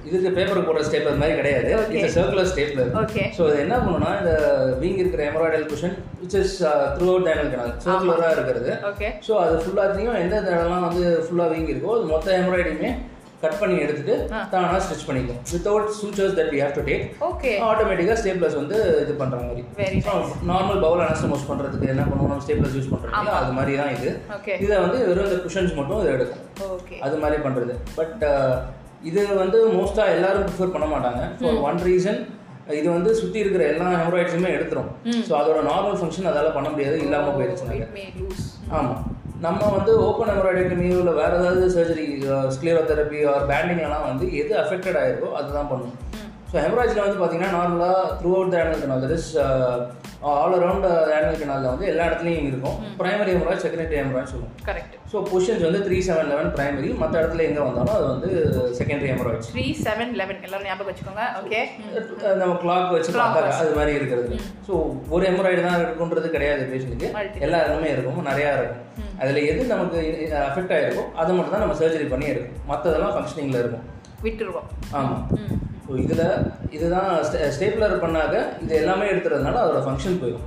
இதுக்கு 0.08 0.30
பேப்பர் 0.36 0.66
போடுற 0.66 0.82
ஸ்டேப்லர் 0.88 1.20
மாதிரி 1.22 1.38
கிடையாது. 1.38 1.70
இது 1.94 2.10
சர்க்குலர் 2.16 2.50
ஸ்டேப்லர் 2.50 2.90
ஓகே 3.00 3.22
ஸோ 3.36 3.42
இது 3.48 3.56
என்ன 3.64 3.76
பண்ணுன்னா 3.84 4.10
இந்த 4.20 4.32
வீங் 4.82 5.00
இருக்கிற 5.02 5.22
hemorrhoidal 5.30 5.66
cushion 5.72 5.96
which 6.20 6.36
is 6.42 6.54
throughout 7.12 7.26
anal 7.28 7.50
canal 7.54 7.72
சர்க்குலராக 7.86 8.36
இருக்கிறது. 8.36 8.70
ஓகே 8.90 9.08
ஸோ 9.28 9.32
அது 9.44 9.56
ஃபுல்லாத்தையும் 9.64 10.20
எந்த 10.24 10.36
இடம்லாம் 10.52 10.86
வந்து 10.88 11.06
ஃபுல்லாக 11.24 11.52
வீங்கி 11.54 11.74
இருக்கோ 11.74 11.96
அது 11.96 12.06
மொத்த 12.14 12.36
எம்ப்ராய்டிங்குமே 12.42 12.92
கட் 13.42 13.58
பண்ணி 13.60 13.76
எடுத்துட்டு 13.84 14.14
தானாக 14.52 14.80
ஸ்டிச் 14.86 15.04
பண்ணிக்கும் 15.08 15.38
without 15.52 15.86
sutures 15.98 16.34
that 16.38 16.50
we 16.54 16.58
have 16.62 16.74
to 16.78 16.82
take 16.88 17.04
okay 17.28 17.52
ஆட்டோமேட்டிக்காக 17.68 18.16
ஸ்டேப்லர்ஸ் 18.22 18.56
வந்து 18.60 18.78
இது 19.04 19.12
பண்ணுற 19.20 19.36
மாதிரி. 19.44 19.62
நார்மல் 20.50 20.82
பவுல் 20.84 21.04
அனஸ்டமோஸ் 21.06 21.46
பண்ணுறதுக்கு 21.50 21.92
என்ன 21.94 22.02
பண்ணுவோம்? 22.10 22.42
ஸ்டேப்லர்ஸ் 22.46 22.76
யூஸ் 22.78 22.90
பண்ணுறோம் 22.92 23.30
அது 23.42 23.54
மாதிரி 23.58 23.74
தான் 23.82 23.94
இது. 23.98 24.10
இதை 24.64 24.76
வந்து 24.84 24.98
வெறும் 25.10 25.28
இந்த 25.28 25.38
குஷன்ஸ் 25.46 25.78
மட்டும் 25.78 26.02
இதை 26.02 26.10
எடுக்கும். 26.16 26.42
அது 27.06 27.22
மாதிரி 27.22 27.38
பண்ணுறது 27.46 27.76
பட் 28.00 28.20
இது 29.10 29.20
வந்து 29.42 29.60
மோஸ்ட்டாக 29.78 30.14
எல்லாரும் 30.16 30.46
ப்ரிஃபர் 30.48 30.74
பண்ண 30.74 30.88
மாட்டாங்க. 30.94 31.22
ஃபார் 31.40 31.62
ஒன் 31.68 31.80
ரீசன் 31.88 32.20
இது 32.80 32.88
வந்து 32.96 33.10
சுற்றி 33.20 33.38
இருக்கிற 33.42 33.62
எல்லா 33.72 33.86
ஹெமராய்ட்ஸுமே 34.00 34.50
எடுத்துரும். 34.56 34.90
ஸோ 35.28 35.32
அதோட 35.38 35.60
நார்மல் 35.70 35.96
ஃபங்க்ஷன் 36.00 36.28
அதால 36.32 36.50
பண்ண 36.56 36.68
முடியாது. 36.74 36.98
இல்லாமல் 37.06 37.38
மே 37.96 38.04
லூஸ் 38.18 38.44
ஆமாம் 38.78 39.00
நம்ம 39.40 39.60
வந்து 39.68 39.92
ஓப்பன் 40.06 40.30
எம்ப்ராய்டரிலையோ 40.30 40.96
இல்லை 40.98 41.12
வேறு 41.14 41.36
ஏதாவது 41.36 41.66
சர்ஜரி 41.76 42.06
ஸ்க்ளியோதெரப்பி 42.54 43.20
ஆர் 43.26 43.46
பேண்டிங்லாம் 43.48 44.08
வந்து 44.08 44.26
எது 44.36 44.52
அஃபெக்டட் 44.56 44.98
ஆயிருக்கோ 44.98 45.30
அதுதான் 45.32 45.70
பண்ணணும் 45.70 46.19
ஸோ 46.50 46.56
ஹெமராய்டில் 46.62 47.04
வந்து 47.04 47.18
பார்த்தீங்கன்னா 47.18 47.56
நார்மலாக 47.56 47.98
throughout 48.36 48.52
the 48.54 48.56
anal 48.62 48.80
canal 48.82 49.02
that 49.02 49.16
is 49.16 49.28
all 50.30 50.54
around 50.56 50.86
anal 51.16 51.38
கனாலில் 51.42 51.70
வந்து 51.72 51.86
எல்லா 51.90 52.06
இடத்துலையும் 52.08 52.48
இருக்கும். 52.48 52.78
பிரைமரி 53.00 53.30
ஹெமராய்ட் 53.34 53.62
செகண்டரி 53.64 53.98
ஹெமராய்ட் 54.00 54.32
சொல்லுவோம். 54.32 54.54
கரெக்ட் 54.68 54.96
ஸோ 55.12 55.20
பொசிஷன்ஸ் 55.30 55.64
வந்து 55.66 55.80
த்ரீ 55.86 55.98
செவன் 56.08 56.28
லெவன் 56.32 56.50
பிரைமரி 56.56 56.90
மற்ற 57.02 57.14
இடத்துல 57.20 57.44
எங்கே 57.48 57.62
வந்தாலும் 57.66 57.94
அது 57.98 58.08
வந்து 58.12 58.30
secondary 58.80 59.10
hemorrhoids 59.12 59.52
three 59.54 59.66
seven 59.84 60.12
eleven 60.20 60.42
எல்லாரும் 60.48 60.68
ஞாபகம் 60.70 60.90
வச்சுக்கோங்க. 60.90 61.24
ஓகே 61.42 61.62
நம்ம 62.42 62.52
கிளாக் 62.64 62.92
வச்சு 62.96 63.14
Clock 63.16 63.32
பார்த்தா 63.36 63.62
அது 63.64 63.78
மாதிரி 63.78 63.94
இருக்கிறது. 64.00 64.40
ஸோ 64.66 64.74
ஒரு 65.14 65.24
எம்ப்ராய்டு 65.30 65.64
தான் 65.68 65.80
இருக்குன்றது 65.84 66.34
கிடையாது 66.36 66.68
பேஷண்ட்டுக்கு. 66.74 67.40
எல்லா 67.46 67.60
இடமே 67.68 67.90
இருக்கும் 67.96 68.30
நிறையா 68.32 68.52
இருக்கும். 68.58 68.84
அதில் 69.22 69.42
எது 69.52 69.70
நமக்கு 69.74 69.98
அஃபெக்ட் 70.50 70.76
ஆகிருக்கோ 70.76 71.06
அதை 71.22 71.30
மட்டும் 71.38 71.56
தான் 71.56 71.66
நம்ம 71.66 71.78
சர்ஜரி 71.82 72.08
பண்ணி 72.12 72.32
எடுக்கும் 72.34 72.60
மற்றதெல்லாம் 72.72 73.16
ஃபங்க்ஷனிங்கில் 73.16 73.62
இருக்கும். 73.64 73.86
விட்டுருவோம். 74.28 74.70
ஆமாம் 74.98 75.24
ஸோ 75.90 75.96
இதில் 76.02 76.26
இதுதான் 76.76 77.08
ஸ்டேப்லர் 77.54 77.94
பண்ணாக்க 78.02 78.34
இது 78.64 78.74
எல்லாமே 78.80 79.06
எடுத்துறதுனால 79.12 79.60
அதோட 79.62 79.80
ஃபங்க்ஷன் 79.86 80.18
போயிடும். 80.20 80.44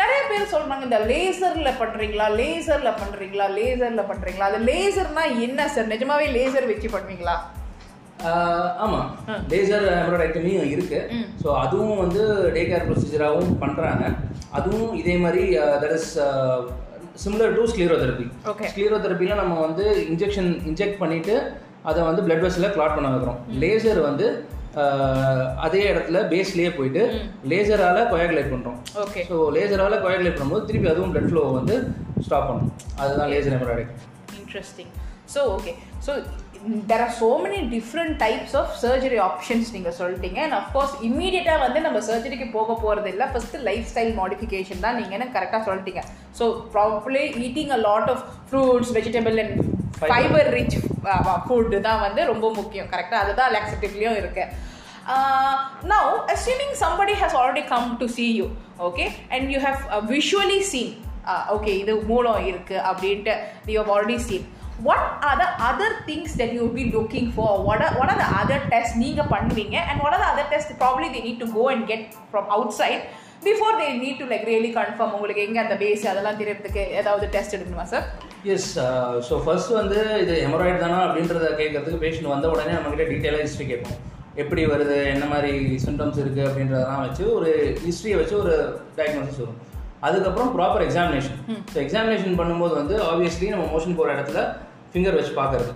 நிறைய 0.00 0.18
பேர் 0.30 0.50
சொல்றாங்க 0.54 0.84
இந்த 0.88 0.98
லேசர்ல 1.10 1.70
பண்றீங்களா 1.80 2.26
லேசர்ல 2.40 2.90
பண்றீங்களா 3.02 3.46
லேசர்ல 3.58 4.02
பண்றீங்களா 4.10 4.48
அது 4.50 4.60
லேசர்னா 4.70 5.24
என்ன 5.46 5.68
சார் 5.76 5.90
நிஜமாவே 5.94 6.26
லேசர் 6.36 6.68
வச்சு 6.72 6.90
பண்ணுவீங்களா? 6.96 7.36
ஆமாம் 8.84 9.08
லேசர் 9.52 9.86
எம்ப்ராய்டக்டமியும் 9.94 10.68
இருக்கு. 10.74 11.00
ஸோ 11.42 11.48
அதுவும் 11.62 12.02
வந்து 12.04 12.22
டே 12.56 12.64
கேர் 12.70 12.86
ப்ரொசீஜராகவும் 12.90 13.58
பண்ணுறாங்க 13.64 14.04
அதுவும் 14.58 14.92
இதே 15.02 15.16
மாதிரி 15.24 15.42
that 15.82 15.96
is 15.98 16.12
similar 17.24 17.58
to 17.58 17.64
sclerotherapy 17.72 18.28
okay 18.52 18.68
ஸ்க்ளீரோதெரப்பியில் 18.72 19.40
நம்ம 19.42 19.54
வந்து 19.66 19.86
இன்ஜெக்ஷன் 20.12 20.52
இன்ஜெக்ட் 20.70 21.02
பண்ணிட்டு 21.02 21.36
அதை 21.90 22.00
வந்து 22.08 22.22
பிளட் 22.26 22.44
வெஸ்ஸில் 22.44 22.72
கிளாட் 22.74 22.96
பண்ண 22.96 23.08
வைக்கிறோம். 23.12 23.38
லேசர் 23.62 24.00
வந்து 24.08 24.26
அதே 25.56 25.92
இடத்துல 25.92 26.18
பேஸ்லேயே 26.28 26.76
போயிட்டு 26.76 27.02
லேசரால் 27.48 28.08
கொயாகுலேட் 28.12 28.52
பண்ணுறோம் 28.52 28.78
ஓகே 29.04 29.22
ஸோ 29.30 29.36
லேசரால் 29.56 30.02
கொயாகுலேட் 30.04 30.38
பண்ணும்போது 30.38 30.64
திருப்பி 30.64 30.88
அதுவும் 30.88 31.12
பிளட் 31.14 31.28
ஃப்ளோ 31.28 31.42
வந்து 31.52 31.74
ஸ்டாப் 32.20 32.48
பண்ணும். 32.48 32.70
அதுதான் 32.96 33.30
laser 33.32 33.56
embroidery 33.58 33.86
interesting 34.40 34.92
so 35.34 35.40
okay 35.56 35.72
so 36.06 36.12
there 36.90 37.04
are 37.06 37.14
so 37.20 37.28
many 37.44 37.60
different 37.74 38.14
types 38.24 38.54
of 38.60 38.72
surgery 38.84 39.18
options 39.28 39.70
நீங்கள் 39.76 39.96
சொல்லிட்டீங்க. 40.00 40.38
அண்ட் 40.46 40.56
அஃப்கோர்ஸ் 40.60 40.94
இம்மீடியட்டாக 41.08 41.62
வந்து 41.66 41.80
நம்ம 41.86 42.00
சர்ஜரிக்கு 42.08 42.48
போக 42.56 42.78
போகிறது 42.82 43.10
இல்லை 43.14 43.28
ஃபஸ்ட்டு 43.34 43.62
லைஃப் 43.68 43.86
ஸ்டைல் 43.92 44.12
மாடிஃபிகேஷன் 44.22 44.84
தான் 44.86 44.98
நீங்கள் 45.02 45.32
கரெக்டாக 45.36 45.62
சொல்லிட்டீங்க. 45.68 46.02
So 46.40 46.46
properly 46.74 47.24
eating 47.46 47.72
a 47.78 47.80
lot 47.88 48.10
of 48.14 48.24
fruits 48.50 48.92
vegetable 48.98 49.38
and 49.44 49.56
fibre 50.02 50.50
rich 50.58 50.78
food 51.46 51.80
தான் 51.88 52.02
வந்து 52.06 52.20
ரொம்ப 52.32 52.46
முக்கியம். 52.60 52.90
கரெக்டாக 52.94 53.24
அதுதான் 53.24 53.52
லாக்ஸிட்டிவ்லேயும் 53.56 54.20
இருக்கு. 54.22 54.44
Now 55.90 56.04
assuming 56.32 56.72
somebody 56.82 57.14
has 57.20 57.32
already 57.38 57.62
come 57.70 57.86
to 58.00 58.06
see 58.16 58.28
you 58.36 58.44
okay? 58.88 59.06
And 59.34 59.50
you 59.52 59.60
have 59.64 59.78
uh, 59.94 60.00
visually 60.12 60.60
seen 60.68 60.90
uh, 61.32 61.62
இது 61.80 61.94
மூலம் 62.10 62.44
இருக்கு 62.50 62.76
அப்படின்ட்டு 62.90 63.34
you 63.72 63.78
have 63.80 63.90
already 63.94 64.18
seen. 64.28 64.44
What 64.88 65.02
are 65.28 65.36
the 65.42 65.50
other 65.70 65.90
things 66.08 66.30
that 66.40 66.52
you 66.54 66.60
will 66.64 66.76
be 66.82 66.86
looking 66.96 67.26
for? 67.38 67.50
What 67.68 67.80
are, 67.86 67.92
what 67.98 68.10
are 68.12 68.20
the 68.24 68.30
other 68.42 68.60
tests 68.72 68.94
நீங்க 69.02 69.22
பண்ணுவீங்க? 69.34 69.76
And 69.88 69.98
what 70.04 70.14
are 70.16 70.22
the 70.24 70.30
other 70.34 70.46
tests 70.52 70.72
probably 70.84 71.10
they 71.16 71.22
need 71.28 71.40
to 71.44 71.50
go 71.58 71.66
and 71.74 71.82
get 71.92 72.04
from 72.32 72.46
outside 72.58 73.02
before 73.46 73.78
they 73.78 73.86
need 74.02 74.20
to 74.20 74.26
like 74.32 74.44
really 74.50 74.68
confirm 74.76 75.14
உங்களுக்கு 75.14 75.44
எங்கே 75.44 75.60
அந்த 75.62 75.76
பேஸ் 75.80 76.04
அதெல்லாம் 76.10 76.36
தெரியறதுக்கு 76.40 76.82
ஏதாவது 76.98 77.24
test 77.34 77.54
எடுக்கணுமா 77.56 77.86
சார் 77.92 78.04
எஸ் 78.54 78.68
ஸோ 79.28 79.36
ஃபர்ஸ்ட் 79.44 79.72
வந்து 79.78 79.98
இது 80.24 80.34
ஹெமராய்டு 80.44 80.78
தானா 80.82 80.98
அப்படின்றத 81.06 81.48
கேட்கறதுக்கு 81.60 82.02
பேஷண்ட் 82.04 82.30
வந்த 82.34 82.52
உடனே 82.52 82.74
நம்மகிட்ட 82.76 83.06
டீட்டெயிலாக 83.10 83.44
ஹிஸ்ட்ரி 83.46 83.66
கேட்போம். 83.72 83.98
எப்படி 84.42 84.62
வருது 84.72 84.98
என்ன 85.14 85.24
மாதிரி 85.32 85.52
சிம்டம்ஸ் 85.86 86.20
இருக்குது 86.22 86.46
அப்படின்றதெல்லாம் 86.48 87.02
வச்சு 87.06 87.24
ஒரு 87.38 87.50
ஹிஸ்ட்ரியை 87.86 88.18
வச்சு 88.20 88.36
ஒரு 88.42 88.54
டயக்னோசிஸ் 88.98 89.42
வரும். 89.42 89.58
அதுக்கப்புறம் 90.08 90.52
ப்ராப்பர் 90.56 90.84
எக்ஸாமினேஷன் 90.88 91.38
ஸோ 91.72 91.78
எக்ஸாமினேஷன் 91.86 92.38
பண்ணும்போது 92.42 92.74
வந்து 92.80 92.94
ஆப்வியஸ்லி 93.10 93.48
நம்ம 93.54 93.66
மோஷன் 93.74 93.98
போகிற 93.98 94.14
இடத்துல 94.18 94.40
ஃபிங்கர் 94.92 95.16
வச்சு 95.18 95.32
பார்க்கறது. 95.40 95.70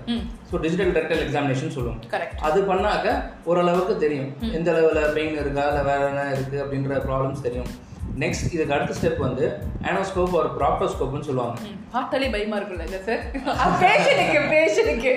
ஸோ 0.48 0.54
டிஜிட்டல் 0.64 0.94
ரெக்டல் 0.98 1.22
எக்ஸாமினேஷன் 1.26 1.74
சொல்லுவோம். 1.76 2.00
கரெக்ட் 2.14 2.42
அது 2.48 2.58
பண்ணாக்க 2.70 3.06
ஓரளவுக்கு 3.50 3.94
தெரியும். 4.04 4.30
எந்த 4.56 4.68
லெவலில் 4.76 5.14
பெயின் 5.18 5.38
இருக்கா 5.42 5.64
இல்லை 5.70 5.84
வேற 5.90 6.02
என்ன 6.10 6.24
இருக்குது 6.34 6.62
அப்படின்ற 6.64 6.98
ப்ராப்ளம்ஸ் 7.06 7.46
தெரியும். 7.46 7.70
நெக்ஸ்ட் 8.22 8.52
இதுக்கு 8.54 8.74
அடுத்த 8.74 8.92
ஸ்டெப் 8.98 9.24
வந்து 9.26 9.46
ஆனோஸ்கோப் 9.90 10.36
ஒரு 10.40 10.50
ப்ராப்டோஸ்கோப்னு 10.58 11.26
சொல்லுவாங்க. 11.28 11.56
பார்த்தாலே 11.94 12.28
பயமா 12.34 12.58
இருக்குல்ல 12.60 13.00
சார் 13.08 13.22
பேஷனுக்கு 13.82 14.40
பேஷனுக்கு 14.54 15.14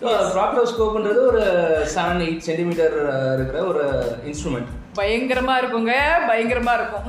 ஸோ 0.00 0.08
ப்ராப்டோஸ்கோப்ன்றது 0.34 1.20
ஒரு 1.30 1.44
செவன் 1.96 2.24
எயிட் 2.26 2.46
சென்டிமீட்டர் 2.48 2.96
இருக்கிற 3.36 3.60
ஒரு 3.72 3.84
இன்ஸ்ட்ருமெண்ட் 4.30 4.72
பயங்கரமா 4.96 5.54
இருக்குங்க 5.60 5.92
பயங்கரமா 6.28 6.72
இருக்கும் 6.78 7.06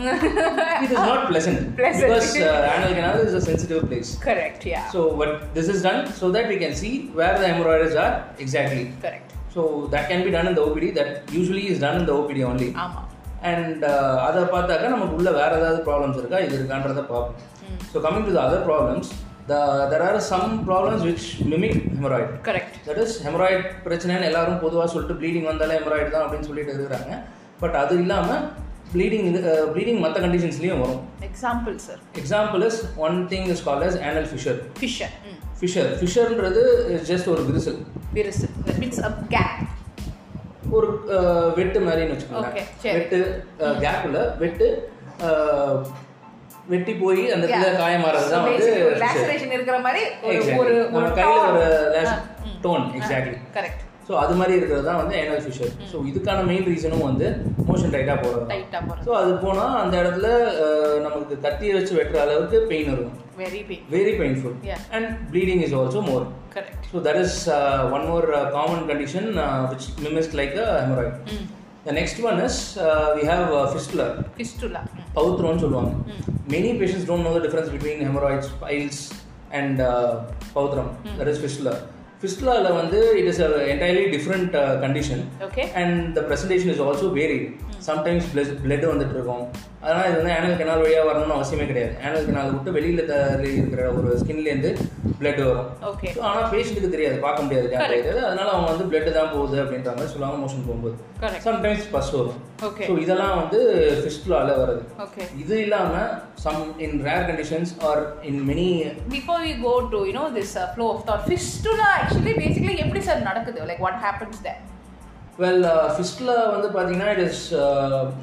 it 0.84 0.92
is 0.92 1.02
not 1.10 1.22
pleasant, 1.30 1.60
Pleasant. 1.80 2.04
because 2.04 2.30
uh, 2.42 2.74
anal 2.74 2.92
canal 2.94 3.18
is 3.20 3.34
a 3.34 3.42
sensitive 3.42 3.82
place. 3.90 4.10
Correct 4.28 4.66
yeah 4.72 4.82
So 4.92 5.02
what 5.20 5.32
this 5.54 5.68
is 5.68 5.80
done 5.82 6.02
so 6.20 6.28
that 6.36 6.48
we 6.48 6.58
can 6.58 6.74
see 6.76 6.92
where 7.20 7.36
the 7.42 7.48
hemorrhoids 7.52 7.96
are 8.06 8.14
exactly. 8.46 8.86
Correct 9.06 9.34
So 9.56 9.62
that 9.94 10.04
can 10.10 10.24
be 10.24 10.32
done 10.32 10.48
in 10.48 10.56
the 10.56 10.66
OPD. 10.66 10.88
That 10.98 11.10
usually 11.34 11.64
is 11.68 11.80
done 11.80 11.96
in 12.02 12.06
the 12.06 12.16
OPD 12.18 12.42
only. 12.52 12.70
ஆமா 12.84 13.02
And 13.52 13.80
uh, 13.86 14.14
அதை 14.28 14.44
பார்த்தாக்கா 14.54 14.88
நமக்கு 14.96 15.18
உள்ள 15.20 15.32
வேற 15.40 15.52
ஏதாவது 15.62 15.82
problems 15.88 16.20
இருக்கா 16.22 16.40
இது 16.46 16.54
இருக்கான்றத 16.60 17.04
பார்ப்போம் 17.04 17.36
so 17.92 18.04
coming 18.06 18.28
to 18.28 18.36
the 18.38 18.44
other 18.48 18.64
problems 18.70 19.10
the 19.50 19.56
there 19.92 20.04
are 20.08 20.20
some 20.32 20.54
problems 20.70 21.04
which 21.10 21.28
mimic 21.52 21.80
hemorrhoid 21.96 22.32
correct 22.48 22.76
that 22.88 23.02
is 23.06 23.16
hemorrhoid 23.28 23.66
பிரச்சனைன்னு 23.86 24.30
எல்லாரும் 24.32 24.62
பொதுவாக 24.66 24.88
சொல்லிட்டு 24.94 25.18
ப்ளீடிங் 25.22 25.50
வந்தாலே 25.52 25.78
ஹெமராய்டு 25.80 26.14
தான் 26.16 26.26
அப்படின்னு 26.26 26.50
சொல்லிட்டு 26.50 26.74
இருக்கிறாங்க 26.76 27.12
பட் 27.62 27.78
அது 27.82 27.94
இல்லாமல் 28.04 28.44
ப்ளீடிங் 28.94 29.25
இது 29.30 29.39
ப்ளீடிங் 29.74 30.00
மற்ற 30.04 30.18
கண்டிஷன்ஸ்லேயும் 30.25 30.82
வரும். 30.84 31.01
Example 31.28 31.75
sir 31.88 32.00
example 32.22 32.62
is 32.70 32.80
one 33.08 33.18
thing 33.32 33.48
is 33.54 33.63
called 33.68 33.86
as 33.88 33.98
anal 34.10 34.28
fissure 34.32 34.60
fissure 34.82 35.13
fissure 35.62 35.89
ஃபிஷர்ன்றது 36.01 36.63
just 37.10 37.30
ஒரு 37.34 37.42
விரிசல். 37.50 37.80
விரிசு 38.18 38.48
தட் 38.68 38.80
மீன்ஸ் 38.84 39.01
அ 39.10 39.12
கேப் 39.36 39.60
ஒரு 40.78 40.88
வெட்டு 41.58 41.80
மாதிரின்னு 41.88 42.16
வச்சுக்கோங்க. 42.16 42.63
வெட்டு 42.98 43.20
கேப்பில் 43.86 44.20
வெட்டு 44.44 44.68
வெட்டி 46.74 46.94
போய் 47.04 47.22
அந்த 47.34 47.44
இடத்துல 47.46 47.70
காயமாறது 47.84 48.28
தான் 48.34 48.44
வந்து. 48.48 48.72
லாசரேஷன் 49.04 49.54
இருக்கிற 49.58 49.78
மாதிரி 49.86 50.01
ஒரு. 50.58 50.74
ஒரு 50.98 51.08
கையில் 51.20 51.46
ஒரு 51.51 51.63
டோன் 52.66 52.86
எக்ஸாக்ட்லி 52.98 53.38
கரெக்ட் 53.58 53.84
ஸோ 54.10 54.13
அது 54.24 54.34
மாதிரி 54.38 54.54
இருக்கிறது 54.58 54.86
தான் 54.89 55.00
வந்து 55.00 55.16
ஏனல் 55.22 55.42
ஃபிஷர் 55.46 55.74
ஸோ 55.89 55.98
இதுக்கான 56.12 56.44
மெயின் 56.51 56.68
ரீசனும் 56.72 57.04
வந்து 57.08 57.28
மோஷன் 57.68 57.92
டைட்டாக 57.96 58.16
போகிறது 58.24 58.46
டைட்டா 58.54 58.80
போறது. 58.88 59.04
ஸோ 59.08 59.12
அது 59.22 59.32
போனால் 59.44 59.75
அந்த 59.82 59.96
இடத்துல 60.01 60.30
நமக்கு 61.06 61.36
கத்தியை 61.46 61.74
வச்சு 61.75 61.94
வெட்டுற 61.98 62.20
அளவுக்கு 62.24 62.60
பெயின் 62.72 62.89
இருக்கும். 62.94 63.20
Very 63.42 63.62
pain 63.68 63.84
very 63.96 64.13
painful. 64.22 64.56
And 64.96 65.10
bleeding 65.34 65.62
is 65.66 65.75
also 65.82 66.01
more 66.10 66.25
correct 66.56 66.88
so 66.94 67.04
that 67.08 67.20
is 67.25 67.38
one 67.98 68.08
more 68.12 68.28
common 68.58 68.84
condition 68.92 69.30
which 69.74 69.88
mimics 70.06 70.32
like 70.42 70.58
a 70.63 70.68
haemorrhoid 70.82 71.16
the 71.86 71.94
next 72.00 72.24
one 72.32 72.42
is 72.48 72.60
we 73.20 73.24
have 73.32 73.46
fistula 73.75 74.08
fistula 74.39 74.82
பௌத்ரோன்னு 75.20 75.63
சொல்லுவாங்க. 75.66 75.94
Many 76.56 76.74
patients 76.82 77.08
don't 77.12 77.28
know 77.28 77.34
the 77.38 77.42
difference 77.46 77.72
between 77.75 78.04
haemorrhoids 78.10 78.51
piles 78.66 79.04
and 79.62 79.80
பௌத்ரம் 80.58 80.92
that 81.20 81.32
is 81.36 81.42
fistula 81.46 81.75
ஃபிஸ்ட்லாவில் 82.22 82.70
வந்து 82.72 83.00
it 83.20 83.30
is 83.32 83.42
entirely 83.74 84.06
different 84.16 84.56
condition 84.82 85.22
okay 85.44 85.66
and 85.76 86.00
the 86.18 86.24
presentation 86.28 86.72
is 86.74 86.84
also 86.88 87.10
very 87.14 87.40
sometimes 87.89 88.29
blood 88.34 88.53
blood 88.63 88.86
வந்துட்டு 88.91 89.15
இருக்கும் 89.17 89.43
அதனால் 89.84 90.08
இது 90.10 90.17
வந்து 90.19 90.34
ஆனல் 90.38 90.58
canal 90.60 90.81
வழியாக 90.84 91.08
வரணும்னு 91.10 91.36
அவசியமே 91.38 91.65
கிடையாது. 91.69 91.93
ஆனல் 92.05 92.25
கெனால் 92.29 92.51
விட்டு 92.53 92.72
வெளியில் 92.77 93.03
இருக்கிற 93.60 93.84
ஒரு 93.98 94.10
ஸ்கின்லேருந்து 94.22 94.72
பிளட் 95.19 95.41
வரும். 95.50 95.69
ஓகே 95.91 96.10
ஸோ 96.15 96.22
ஆனால் 96.29 96.50
பேஷண்ட்டுக்கு 96.53 96.93
தெரியாது 96.96 97.17
பார்க்க 97.25 97.46
முடியாது 97.46 97.69
தெரியாது. 97.69 98.19
அதனால 98.29 98.48
அவங்க 98.55 98.69
வந்து 98.74 98.88
பிளட் 98.91 99.17
தான் 99.19 99.31
போகுது 99.36 99.58
அப்படின்ற 99.63 99.93
மாதிரி 99.98 100.13
சொல்லுவாங்க 100.13 100.39
மோஷன் 100.43 100.65
போகும்போது. 100.67 100.96
சம்டைம்ஸ் 101.48 101.88
பஸ் 101.96 102.12
வரும். 102.17 102.39
ஓகே 102.69 102.86
ஸோ 102.89 102.96
இதெல்லாம் 103.05 103.36
வந்து 103.41 103.60
ஃபிஸ்ட்லால 104.01 104.58
வருது 104.62 104.84
ஓகே 105.05 105.24
இது 105.43 105.55
இல்லாமல் 105.65 106.12
some 106.46 106.62
in 106.88 106.98
rare 107.10 107.27
conditions 107.31 107.74
are 107.89 108.03
in 108.31 108.41
many 108.51 108.67
go 109.63 109.74
to 109.91 110.00
you 110.08 110.13
know 110.17 110.27
this 110.36 110.51
uh, 110.55 110.65
flow 110.74 110.88
of 110.93 111.00
thought 111.08 111.24
fistula 111.31 111.88
actually 112.00 112.34
basically 112.43 112.75
எப்படி 112.84 113.01
சார் 113.08 113.27
நடக்குது? 113.29 113.60
Like 113.69 113.81
what 113.86 113.96
happens 114.05 114.38
there? 114.46 114.60
Well 115.41 115.65
fistula 115.96 116.31
வந்து 116.53 116.67
பார்த்தீங்கன்னா 116.74 117.10
இட் 117.13 117.22
இஸ் 117.25 117.43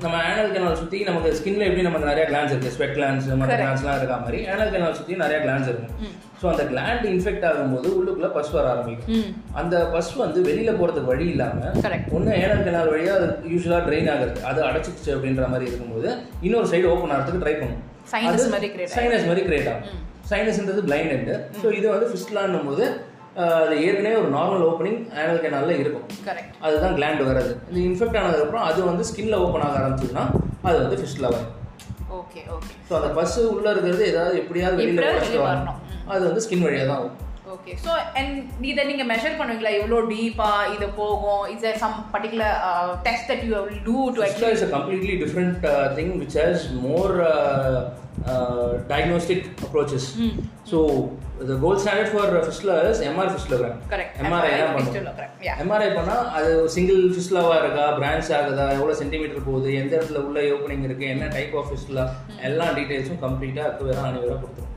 நம்ம 0.04 0.16
ஆனல் 0.30 0.52
கெனால் 0.54 0.78
சுற்றி 0.80 0.98
நமக்கு 1.08 1.28
ஸ்கின்ல 1.38 1.66
எப்படி 1.68 1.84
நமக்கு 1.86 2.10
நிறைய 2.10 2.24
கிளான்ஸ் 2.30 2.52
இருக்குது 2.52 2.74
ஸ்வெட் 2.76 2.94
கிளான்ஸ் 2.96 3.26
மற்ற. 3.40 3.56
கிளான்ஸ்லாம் 3.60 3.98
இருக்கா 4.00 4.16
மாதிரி 4.24 4.38
ஆனல் 4.54 4.72
கெனால் 4.74 4.96
சுற்றி 4.98 5.16
நிறைய 5.22 5.38
கிளான்ஸ் 5.44 5.68
இருக்கும். 5.72 5.94
ஸோ 6.40 6.46
அந்த 6.52 6.64
கிளாண்ட் 6.72 7.04
இன்ஃபெக்ட் 7.12 7.46
ஆகும்போது 7.50 7.88
உள்ளுக்குள்ளே 7.98 8.30
பஸ் 8.36 8.52
வர 8.56 8.66
ஆரம்பிக்கும். 8.74 9.24
அந்த 9.60 9.76
பஸ் 9.94 10.12
வந்து 10.24 10.40
வெளியில் 10.48 10.78
போகிறதுக்கு 10.80 11.12
வழி 11.12 11.26
இல்லாமல் 11.34 12.10
ஒன்று 12.18 12.38
ஏனல் 12.44 12.64
கெனால் 12.68 12.92
வழியாக 12.94 13.18
அது 13.20 13.50
யூஸ்வலாக 13.54 13.82
ட்ரெயின் 13.88 14.10
ஆகுது 14.14 14.44
அது 14.50 14.62
அடைச்சிச்சு 14.68 15.10
அப்படின்ற 15.16 15.48
மாதிரி 15.54 15.68
இருக்கும்போது 15.70 16.10
இன்னொரு 16.48 16.70
சைடு 16.74 16.92
ஓப்பன் 16.94 17.14
ஆகிறதுக்கு 17.16 17.44
ட்ரை 17.46 17.56
பண்ணும். 17.62 17.82
சைனஸ் 18.14 18.52
மாதிரி 18.54 18.70
கிரியேட் 18.74 18.96
சைனஸ் 18.98 19.28
மாதிரி 19.30 19.44
கிரியேட் 19.48 19.70
ஆகும். 19.74 20.02
சைனஸ்ன்றது 20.30 20.82
பிளைண்ட் 20.88 21.34
ஸோ 21.62 21.66
இது 21.78 21.86
வந்து 21.94 22.06
ஃபிஸ்ட்லான்னும் 22.12 22.68
போது 22.70 22.86
அது 23.44 23.74
ஏற்கனவே 23.86 24.16
ஒரு 24.20 24.30
நார்மல் 24.36 24.64
ஓப்பனிங் 24.68 25.00
ஆனல் 25.22 25.42
கெனாலில் 25.44 25.80
இருக்கும். 25.82 26.06
கரெக்ட் 26.28 26.54
அதுதான் 26.66 26.96
கிளாண்ட் 26.98 27.22
வர்றது 27.28 27.52
இது 27.70 27.80
இன்ஃபெக்ட் 27.88 28.18
ஆனதுக்கப்புறம் 28.20 28.66
அது 28.68 28.80
வந்து 28.90 29.06
ஸ்கின்ல 29.10 29.42
ஓப்பன் 29.46 29.66
ஆக 29.66 29.78
ஆரம்பிச்சதுன்னா 29.82 30.24
அது 30.68 30.76
வந்து 30.84 30.98
ஃபிஸ்ட்ல 31.02 31.26
வரும். 31.34 31.52
ஓகே 32.20 32.40
ஓகே 32.56 32.72
ஸோ 32.88 32.92
அந்த 32.98 33.10
பஸ் 33.20 33.36
உள்ள 33.52 33.68
இருக்கிறது 33.74 34.04
ஏதாவது 34.12 34.40
எப்படியாவது 34.42 34.80
வெளியில 34.80 35.44
வரணும். 35.50 35.78
அது 36.14 36.22
வந்து 36.28 36.44
ஸ்கின் 36.46 36.66
வழியாக 36.66 36.88
தான் 36.90 37.00
வரும். 37.02 37.16
ஓகே 37.54 37.72
ஸோ 37.84 37.90
அண்ட் 38.18 38.64
இதை 38.70 38.82
நீங்கள் 38.88 39.08
மெஷர் 39.10 39.36
பண்ணுவீங்களா? 39.40 39.72
எவ்வளோ 39.80 39.98
டீப்பாக 40.12 40.72
இது 40.76 40.86
போகும்? 41.00 41.44
Is 41.52 41.82
some 41.84 41.96
particular 42.14 42.56
test 43.06 43.28
that 43.30 43.44
you 43.48 43.52
do 43.90 43.96
to 44.16 44.22
Fistula 44.24 44.50
is 44.56 44.64
a 44.68 44.70
completely 44.76 45.14
different 45.22 45.58
uh, 45.74 45.86
thing 45.98 46.10
which 46.22 46.34
has 46.42 46.58
more 46.88 47.12
uh, 47.32 47.78
gold 51.62 51.78
standard 51.80 52.08
for 52.08 52.26
fistula 52.44 52.74
is 52.90 53.00
MR 53.00 53.26
fistulogram. 53.34 53.74
Correct 53.92 54.14
MRI 54.28 54.50
என்ன 54.52 54.68
பண்ணும். 54.76 54.94
MRI 55.62 55.88
பண்ணால் 55.96 56.28
அது 56.36 56.50
சிங்கிள் 56.74 57.00
ஃபிஸ்லாவாக 57.14 57.58
இருக்கா? 57.62 57.84
பிரான்ச் 57.98 58.30
ஆகுதா? 58.38 58.66
எவ்வளோ 58.76 58.94
centimetre 59.00 59.44
போகுது? 59.48 59.68
எந்த 59.80 59.92
இடத்துல 59.96 60.22
உள்ள 60.28 60.40
ஓப்பனிங் 60.54 60.86
இருக்குது 60.88 61.12
என்ன 61.14 61.28
டைப் 61.36 61.56
ஆஃப் 61.60 61.68
ஃபிஸ்லா 61.72 62.04
எல்லா 62.48 62.68
டீட்டெயில்ஸும் 62.78 63.22
கம்ப்ளீட்டாக 63.26 63.68
அக்கு 63.72 63.88
வேற 63.90 64.00
அணி 64.08 64.18
வேற 64.24 64.34
கொடுத்துரும். 64.42 64.72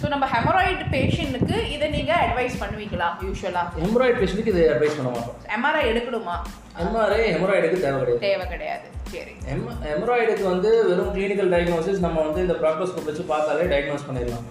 ஸோ 0.00 0.06
நம்ம 0.12 0.24
ஹெமராய்டு 0.32 0.84
பேஷண்ட்டுக்கு 0.94 1.58
இதை 1.74 1.86
நீங்கள் 1.94 2.20
அட்வைஸ் 2.24 2.56
பண்ணுவீங்களா? 2.62 3.06
யூஸ்வலாக 3.26 3.80
ஹெமராய்டு 3.84 4.18
பேஷண்ட்டுக்கு 4.20 4.52
இதை 4.54 4.64
அட்வைஸ் 4.74 4.98
பண்ண 4.98 5.10
மாட்டோம் 5.14 5.38
எம்ஆர்ஐ 5.56 5.84
எடுக்கணுமா? 5.92 6.36
எம்ஆர்ஐ 6.84 7.22
ஹெமராய்டுக்கு 7.34 7.78
தேவை 7.84 7.98
கிடையாது 8.02 8.20
தேவை 8.26 8.44
கிடையாது. 8.52 8.86
சரி. 9.12 9.32
எம் 9.52 9.64
ஹெமராய்டுக்கு 9.86 10.44
வந்து 10.52 10.70
வெறும் 10.88 11.12
கிளினிக்கல் 11.16 11.50
டயக்னோசிஸ் 11.54 12.00
நம்ம 12.04 12.22
வந்து 12.26 12.40
இந்த 12.46 12.56
ப்ராக்டோஸ்கோப் 12.62 13.08
வச்சு 13.10 13.24
பார்த்தாலே 13.32 13.66
டயக்னோஸ் 13.72 14.06
பண்ணிடலாம். 14.08 14.46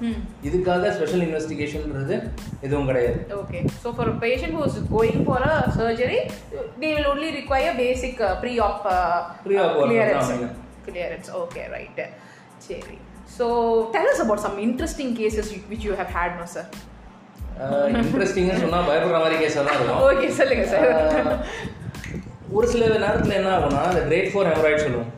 இதுக்காக 0.50 0.92
ஸ்பெஷல் 0.98 1.26
இன்வெஸ்டிகேஷன்ன்றது 1.28 2.16
எதுவும் 2.66 2.90
கிடையாது. 2.92 3.20
Okay, 3.42 3.64
so 3.82 3.94
for 3.98 4.08
a 4.14 4.18
patient 4.26 4.54
who 4.58 4.64
is 4.70 4.78
going 4.98 5.20
for 5.30 5.40
a 5.54 5.56
surgery, 5.80 6.22
they 6.84 6.94
will 6.98 7.10
only 7.14 7.32
require 7.40 7.74
basic 7.86 8.16
uh, 8.22 8.36
pre-op, 8.44 8.80
uh, 8.98 9.20
Pre-op 9.48 9.72
uh, 9.72 9.80
work 9.80 9.90
clearance. 10.88 11.52
So 13.38 13.46
tell 13.92 14.08
us 14.08 14.20
about 14.20 14.40
some 14.40 14.58
interesting 14.60 15.16
cases 15.16 15.48
which 15.70 15.84
you 15.84 15.94
have 15.94 16.12
had, 16.12 16.32
no 16.42 16.46
sir. 16.48 16.66
இன்ட்ரெஸ்டிங்னு 17.94 18.62
சொன்னால் 18.62 18.88
பயப்படுற 18.88 19.18
மாதிரி 19.22 19.36
கேஸாக 19.42 19.62
தான் 19.66 19.76
இருக்கும். 19.78 20.00
Okay, 20.08 20.30
சொல்லுங்க 20.40 20.64
sir 20.72 20.88
ஆஹ், 20.94 21.38
ஒரு 22.58 22.66
சில 22.72 22.88
நேரத்தில் 23.04 23.38
என்ன 23.38 23.52
ஆகும்னா 23.54 23.84
இந்த 23.92 24.02
கிரேட் 24.08 24.32
ஃபோர் 24.32 24.50
ஹெமராய்ட் 24.52 24.84
சொல்லுவோம். 24.86 25.12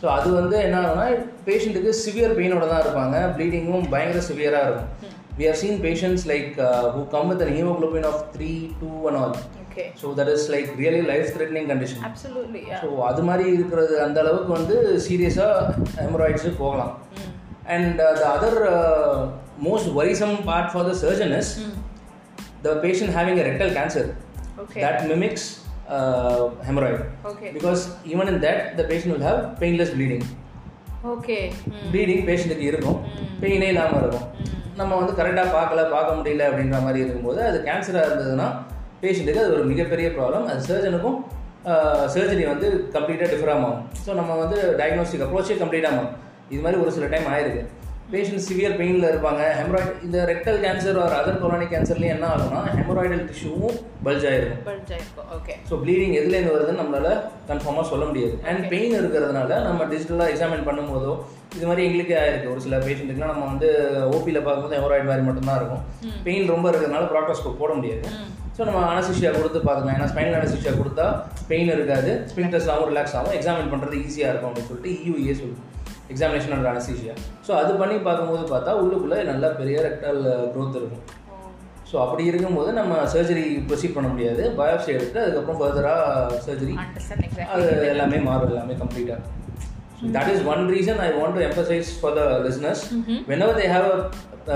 ஸோ 0.00 0.06
அது 0.16 0.28
வந்து 0.36 0.56
என்ன 0.66 0.76
ஆகும்னா 0.82 1.06
பேஷண்ட்டுக்கு 1.48 1.92
சிவியர் 2.02 2.36
பெயினோட 2.38 2.66
தான் 2.72 2.82
இருப்பாங்க. 2.84 3.16
ப்ளீடிங்கும் 3.36 3.88
பயங்கர 3.94 4.22
சிவியராக 4.28 4.68
இருக்கும். 4.68 4.92
We 5.38 5.46
have 5.48 5.58
seen 5.62 5.80
patients 5.86 6.26
like 6.32 6.52
who 6.94 7.02
come 7.14 7.28
with 7.32 7.42
an 7.46 7.54
haemoglobin 7.58 8.08
of 8.12 8.22
three 8.36 8.50
two 8.80 8.92
and 9.10 9.20
all 9.22 9.34
so 10.00 10.14
that 10.18 10.32
is 10.36 10.46
like 10.54 10.70
really 10.80 11.02
life 11.12 11.28
threatening 11.36 11.68
condition. 11.72 12.02
So 12.82 12.88
அது 13.10 13.24
மாதிரி 13.30 13.46
இருக்கிறது 13.56 13.94
அந்த 14.06 14.18
அளவுக்கு 14.24 14.52
வந்து 14.58 14.76
சீரியஸாக 15.08 15.68
ஹெமராய்ட்ஸு 16.00 16.52
போகலாம். 16.62 16.94
And 17.76 18.00
the 18.20 18.24
other 18.34 18.58
most 19.66 19.90
worrisome 19.92 20.36
part 20.44 20.70
for 20.72 20.88
the 20.90 20.94
surgeon 21.04 21.34
is 21.38 21.52
the 22.62 22.74
patient 22.84 23.14
having 23.18 23.40
a 23.42 23.46
rectal 23.50 23.74
cancer 23.78 24.10
Okay. 24.62 24.80
that 24.80 25.08
mimics 25.08 25.44
uh, 25.88 26.40
hemorrhoid. 26.66 26.98
Okay. 27.24 27.50
because 27.52 27.82
even 28.04 28.28
in 28.28 28.40
that 28.40 28.76
the 28.76 28.84
patient 28.84 29.10
will 29.14 29.26
have 29.28 29.38
painless 29.60 29.90
bleeding. 29.90 30.24
Okay. 31.12 31.42
Mm. 31.66 31.78
Bleeding 31.92 32.24
பேஷண்ட்டுக்கு 32.26 32.66
இருக்கும். 32.70 32.98
பெயினே 33.42 33.68
இல்லாமல் 33.68 34.00
இருக்கும். 34.00 34.26
நம்ம 34.76 34.92
வந்து 34.96 35.12
கரெக்டாக 35.12 35.48
பார்க்கல 35.56 35.82
பார்க்க 35.90 36.18
முடியல 36.18 36.42
அப்படின்ற 36.48 36.78
மாதிரி 36.82 37.00
இருக்கும்போது 37.04 37.40
அது 37.42 37.58
கேன்சராக 37.68 38.08
இருந்ததுன்னா 38.08 38.48
பேஷண்ட்டுக்கு 39.02 39.42
அது 39.44 39.54
ஒரு 39.56 39.64
மிகப்பெரிய 39.64 40.08
ப்ராப்ளம் 40.16 40.46
அது 40.50 40.60
சர்ஜனுக்கும் 40.68 41.18
சர்ஜரி 42.14 42.44
வந்து 42.52 42.68
கம்ப்ளீட்டாக 42.94 43.30
டிஃபராக 43.32 43.58
ஆகும் 43.58 43.78
ஸோ 44.04 44.10
நம்ம 44.14 44.36
வந்து 44.42 44.58
டயக்னோஸ்டிக் 44.80 45.24
அப்ரோச்சே 45.26 45.56
கம்ப்ளீட்டாக 45.62 45.94
ஆகும் 45.94 46.10
இது 46.54 46.62
மாதிரி 46.64 46.82
ஒரு 46.84 46.92
சில 46.96 47.08
டைம் 47.14 47.28
ஆயிருக்கு. 47.34 47.64
பேஷண்ட் 48.12 48.44
சிவியர் 48.46 48.76
பெயினில் 48.78 49.08
இருப்பாங்க. 49.10 49.42
ஹெமராய்ட் 49.58 50.00
இந்த 50.06 50.18
ரெக்டல் 50.30 50.56
கேன்சர் 50.62 50.96
ஒரு 51.02 51.14
அதர் 51.18 51.42
கொரோனிக் 51.42 51.72
கேன்சர்லேயும் 51.74 52.14
என்ன 52.14 52.24
ஆகும்னா 52.34 52.60
ஹெமராய்டல் 52.78 53.22
டிஷ்யூவும் 53.28 53.76
பல்ஜ் 54.06 54.26
ஆயிருக்கும். 54.30 55.28
Okay. 55.36 55.56
ஸோ 55.68 55.74
ப்ளீடிங் 55.82 56.14
எதுலேருந்து 56.20 56.54
வருதுன்னு 56.54 56.82
நம்மளால 56.82 57.10
கன்ஃபார்மாக 57.50 57.84
சொல்ல 57.92 58.04
முடியாது. 58.08 58.34
அண்ட் 58.50 58.64
பெயின் 58.72 58.96
இருக்கிறதுனால 59.00 59.60
நம்ம 59.68 59.86
டிஜிட்டலாக 59.92 60.32
எக்ஸாமின் 60.32 60.66
பண்ணும்போதோ 60.70 61.12
இது 61.58 61.68
மாதிரி 61.68 61.84
எங்களுக்கே 61.88 62.18
ஆயிருக்கு. 62.22 62.50
ஒரு 62.54 62.60
சில 62.66 62.76
பேஷண்ட்டுக்குலாம் 62.88 63.32
நம்ம 63.34 63.46
வந்து 63.52 63.70
ஓபியில் 64.16 64.44
பார்க்கும்போது 64.48 64.78
ஹெமராய்டு 64.80 65.08
மாதிரி 65.12 65.26
மட்டும்தான் 65.28 65.58
இருக்கும். 65.60 65.84
பெயின் 66.26 66.52
ரொம்ப 66.54 66.66
இருக்கிறதுனால 66.70 67.06
ப்ராக்டோஸ்கோப் 67.14 67.60
போட 67.62 67.72
முடியாது. 67.78 68.04
ஸோ 68.56 68.60
நம்ம 68.68 68.84
அனசிஷியா 68.92 69.32
கொடுத்து 69.38 69.58
பார்த்துக்கலாம் 69.66 69.98
ஏன்னா 69.98 70.12
ஸ்பைனல் 70.12 70.38
அனசிஷியா 70.40 70.74
கொடுத்தா 70.82 71.08
பெயின் 71.50 71.74
இருக்காது. 71.78 72.12
ஸ்பின்டர்ஸ்லாவும் 72.32 72.90
ரிலாக்ஸ் 72.92 73.18
ஆகும். 73.18 73.34
எக்ஸாமின் 73.38 73.74
பண்ணுறது 73.74 74.04
ஈஸியாக 74.06 74.32
இருக்கும் 74.32 74.50
அப்படின்னு 74.50 74.72
சொல்லிட்டு 74.72 74.92
இயூஏ 75.06 75.34
சொல்லுது 75.42 75.68
எக்ஸாமினேஷன் 76.12 76.54
அண்ட் 76.56 76.70
அனசிஷியா 76.72 77.14
ஸோ 77.46 77.52
அது 77.62 77.72
பண்ணி 77.82 77.96
பார்க்கும்போது 78.06 78.44
பார்த்தா 78.52 78.76
உள்ளுக்குள்ளே 78.82 79.18
நல்லா 79.30 79.48
பெரிய 79.60 79.76
ரெக்டல் 79.88 80.20
growth 80.54 80.76
இருக்கும். 80.80 81.04
ஸோ 81.90 81.96
அப்படி 82.04 82.24
இருக்கும்போது 82.30 82.70
நம்ம 82.78 82.96
சர்ஜரி 83.14 83.44
ப்ரொசீட் 83.68 83.94
பண்ண 83.96 84.08
முடியாது. 84.12 84.42
பயோப்சி 84.58 84.90
எடுத்து 84.96 85.18
அதுக்கப்புறம் 85.22 85.60
ஃபர்தராக 85.60 86.38
சர்ஜரி. 86.46 86.74
அது 87.54 87.66
எல்லாமே 87.92 88.18
மாறும் 88.28 88.52
எல்லாமே 88.52 88.76
கம்ப்ளீட்டாக 88.82 89.20
that 90.16 90.30
is 90.34 90.44
one 90.52 90.62
reason 90.74 91.00
I 91.06 91.10
want 91.18 91.36
to 91.38 91.42
emphasise 91.48 91.90
for 92.00 92.16
the 92.18 92.24
listeners 92.46 92.82
whenever 93.46 93.60
they 93.62 93.66
have 93.74 93.88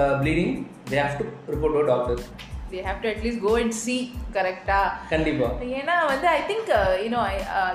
a 0.00 0.04
bleeding 0.22 0.54
they 0.92 0.98
have 1.04 1.16
to 1.20 1.26
report 1.54 1.78
to 1.80 1.84
doctor 1.92 2.22
They 2.70 2.82
have 2.86 2.96
to 3.02 3.08
at 3.10 3.18
least 3.24 3.38
go 3.44 3.50
and 3.62 3.72
see, 3.82 3.98
correct-ஆ? 4.36 4.78
கண்டிப்பாக 5.10 5.66
ஏன்னா 5.80 5.96
வந்து 6.12 6.26
I 6.30 6.40
think 6.48 6.70
you know 7.02 7.20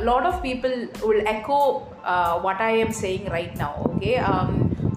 lot 0.07 0.27
of 0.29 0.39
people 0.47 0.73
will 1.03 1.27
echo 1.33 1.59
what 2.45 2.63
I 2.71 2.73
am 2.85 2.95
saying 3.03 3.29
right 3.37 3.57
now 3.63 3.77
okay 3.87 4.13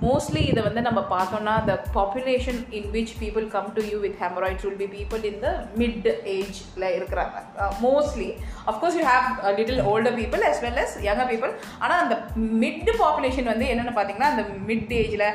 mostly 0.05 0.41
இதை 0.51 0.61
வந்து 0.67 0.81
நம்ம 0.87 1.01
பார்த்தோம்னா 1.13 1.53
the 1.69 1.75
population 1.97 2.59
in 2.77 2.87
which 2.95 3.13
people 3.21 3.45
come 3.53 3.69
to 3.77 3.83
you 3.91 3.99
with 4.05 4.17
haemorrhoids 4.23 4.65
will 4.67 4.81
be 4.81 4.89
people 4.95 5.23
in 5.29 5.39
the 5.45 5.51
mid 5.81 6.09
ஏஜ்ல 6.35 6.85
இருக்கிறாங்க. 6.97 7.37
Mostly 7.85 8.29
of course 8.71 8.97
you 8.99 9.05
have 9.11 9.27
little 9.59 9.83
older 9.91 10.17
people 10.21 10.43
as 10.51 10.59
well 10.65 10.79
as 10.85 10.93
younger 11.09 11.27
people 11.33 11.53
ஆனால் 11.83 12.01
அந்த 12.05 12.17
mid 12.63 12.91
population 13.03 13.51
வந்து 13.53 13.69
என்னென்னு 13.73 13.95
பார்த்தீங்கன்னா 13.99 14.31
அந்த 14.33 14.45
mid 14.71 14.95
ஏஜில் 15.01 15.27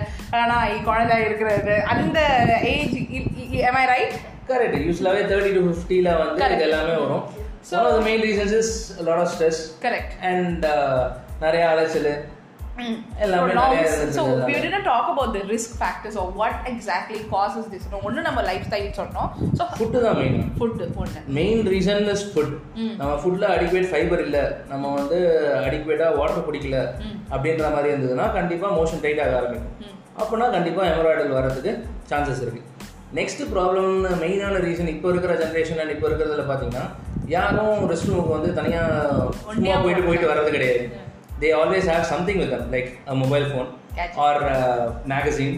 ஆனால் 0.42 0.76
குழந்தை 0.90 1.18
இருக்கிறது. 1.28 1.78
அந்த 1.94 2.20
age 2.74 2.98
am 3.70 3.78
I 3.84 3.88
right 3.94 4.18
correct 4.52 4.84
யூஸ்வலாகவே 4.90 5.24
thirty 5.32 5.54
to 5.60 5.64
ஃபிஃப்டியில் 5.70 6.12
வந்து. 6.24 6.52
இது 6.58 6.68
எல்லாமே 6.68 6.98
வரும். 7.06 7.24
So 7.72 7.78
main 8.10 8.26
reasons 8.28 8.54
is 8.60 8.74
lot 9.08 9.24
of 9.24 9.32
stress 9.36 9.62
correct 9.88 10.14
and 10.32 10.68
நிறைய 11.44 11.64
அலைச்சல். 11.74 12.12
எல்லாமே 13.24 13.54
talk 14.88 15.06
about 15.12 15.30
the 15.36 15.42
risk 15.52 15.70
factors 15.80 16.16
or 16.22 16.26
what 16.40 16.56
exactly 16.72 17.20
causes 17.32 17.66
this. 17.72 17.84
ஒன்று 18.08 18.26
நம்ம 18.28 18.40
லைஃப் 18.50 18.66
ஸ்டைல் 18.68 18.92
சொன்னோம். 19.00 19.30
ஸோ 19.60 19.64
ஃபுட்டு 19.78 20.02
தான் 20.04 20.18
மெயின் 20.20 20.38
ஃபுட் 20.58 20.84
ஒன்று 21.02 21.22
மெயின் 21.38 21.64
ரீசன் 21.74 22.04
இஸ் 22.14 22.26
ஃபுட் 22.34 22.54
நம்ம 23.00 23.12
ஃபுட்டில் 23.22 23.48
அடிக்குவேட் 23.54 23.90
ஃபைபர் 23.94 24.22
இல்லை. 24.28 24.44
நம்ம 24.72 24.92
வந்து 25.00 25.18
அடிக்குவேட்டாக 25.68 26.18
வாட்டர் 26.20 26.46
குடிக்கல 26.50 26.78
அப்படின்ற 27.34 27.72
மாதிரி 27.76 27.92
இருந்ததுன்னா 27.94 28.28
கண்டிப்பாக 28.38 28.72
மோஷன் 28.80 29.04
டைட் 29.06 29.24
ஆக 29.26 29.36
ஆரம்பிக்கும். 29.40 29.96
அப்போனா 30.22 30.48
கண்டிப்பாக 30.58 30.88
ஹெமராய்டல் 30.92 31.36
வர்றதுக்கு 31.40 31.74
சான்சஸ் 32.12 32.44
இருக்கு. 32.46 32.64
நெக்ஸ்ட் 33.18 33.44
ப்ராப்ளம் 33.56 33.92
மெயினான 34.24 34.56
ரீசன் 34.68 34.94
இப்போ 34.96 35.10
இருக்கிற 35.16 35.34
ஜென்ரேஷன் 35.44 35.82
அண்ட் 35.82 35.96
இப்போ 35.96 36.08
இருக்கிறதுல 36.10 36.46
பார்த்தீங்கன்னா 36.52 36.86
யாரும் 37.36 37.84
ரெஸ்ட் 37.92 38.10
ரூமுக்கு 38.12 38.38
வந்து 38.38 38.50
தனியாக 38.62 39.28
சும்மா 39.52 39.76
போயிட்டு 39.84 40.08
போயிட்டு 40.08 40.32
வர்றது 40.32 40.56
கிடையாது. 40.56 40.86
They 41.42 41.50
always 41.58 41.90
have 41.92 42.08
something 42.12 42.40
with 42.42 42.52
them 42.54 42.72
like 42.74 42.90
mobile 43.24 43.46
phone. 43.52 43.68
Or 44.26 44.40
magazine. 45.12 45.56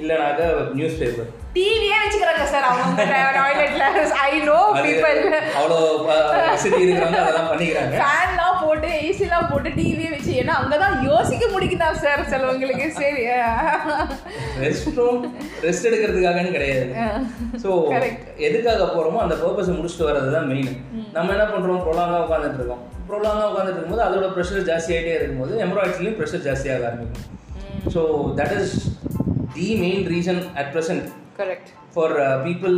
இல்லைனாக்க 0.00 0.72
news 0.78 0.98
paper 0.98 1.30
டிவியே 1.56 1.96
வச்சுக்கிறாங்க 2.00 2.44
சார். 2.52 2.66
அவங்க 2.70 3.04
டாய்லெட்ல 3.36 3.84
ஐ 4.26 4.32
நோ 4.48 4.58
பீப்பிள் 4.84 5.20
அவ்வளோ 5.58 5.78
வசதி 6.50 6.80
இருக்கிறவங்க 6.82 7.20
அதெல்லாம் 7.22 7.48
பண்ணிக்கிறாங்க. 7.52 7.94
ஃபேன்லாம் 8.02 8.58
போட்டு 8.64 8.88
ஏசிலாம் 9.06 9.48
போட்டு 9.52 9.70
டிவியே 9.78 10.10
வச்சு. 10.14 10.32
ஏன்னா 10.42 10.54
அங்கதான் 10.60 10.96
யோசிக்க 11.08 11.44
முடிக்குதா 11.54 11.88
சார் 12.04 12.22
சிலவங்களுக்கு? 12.32 12.86
சரி 13.00 13.22
ரெஸ்ட் 14.64 14.98
ரூம் 14.98 15.24
ரெஸ்ட் 15.66 15.88
எடுக்கிறதுக்காகன்னு 15.88 16.54
கிடையாது. 16.56 16.86
ஸோ. 17.64 17.70
எதுக்காக 18.48 18.82
போகிறோமோ 18.94 19.22
அந்த 19.24 19.36
பர்பஸை 19.42 19.74
முடிச்சுட்டு 19.78 20.08
வர்றது 20.10 20.30
தான் 20.36 20.48
மெயின் 20.52 20.70
நம்ம 21.16 21.32
என்ன 21.36 21.46
பண்ணுறோம் 21.54 21.82
ப்ரொலாங்காக 21.86 22.22
உட்காந்துட்டு 22.26 22.60
இருக்கோம் 22.60 22.84
ப்ரொலாங்காக 23.10 23.50
உட்காந்துட்டு 23.50 23.78
இருக்கும்போது 23.78 24.06
அதோட 24.06 24.26
ப்ரெஷர் 24.36 24.68
ஜாஸ்தி 24.70 24.92
ஆகிட்டே 24.96 25.16
இருக்கும்போது 25.18 25.54
எம்ப்ராய்ட்ஸ்லையும் 25.66 26.18
ப்ரெஷர் 26.20 26.46
ஜாஸ்தியாக 26.48 26.88
ஆரம்பிக்கும். 26.90 27.26
So 27.94 28.00
that 28.40 28.54
is 28.60 28.74
the 29.54 29.68
main 29.82 30.04
reason 30.12 30.40
at 30.60 30.70
present 30.74 31.04
correct 31.38 31.70
for 31.94 32.14
people 32.46 32.74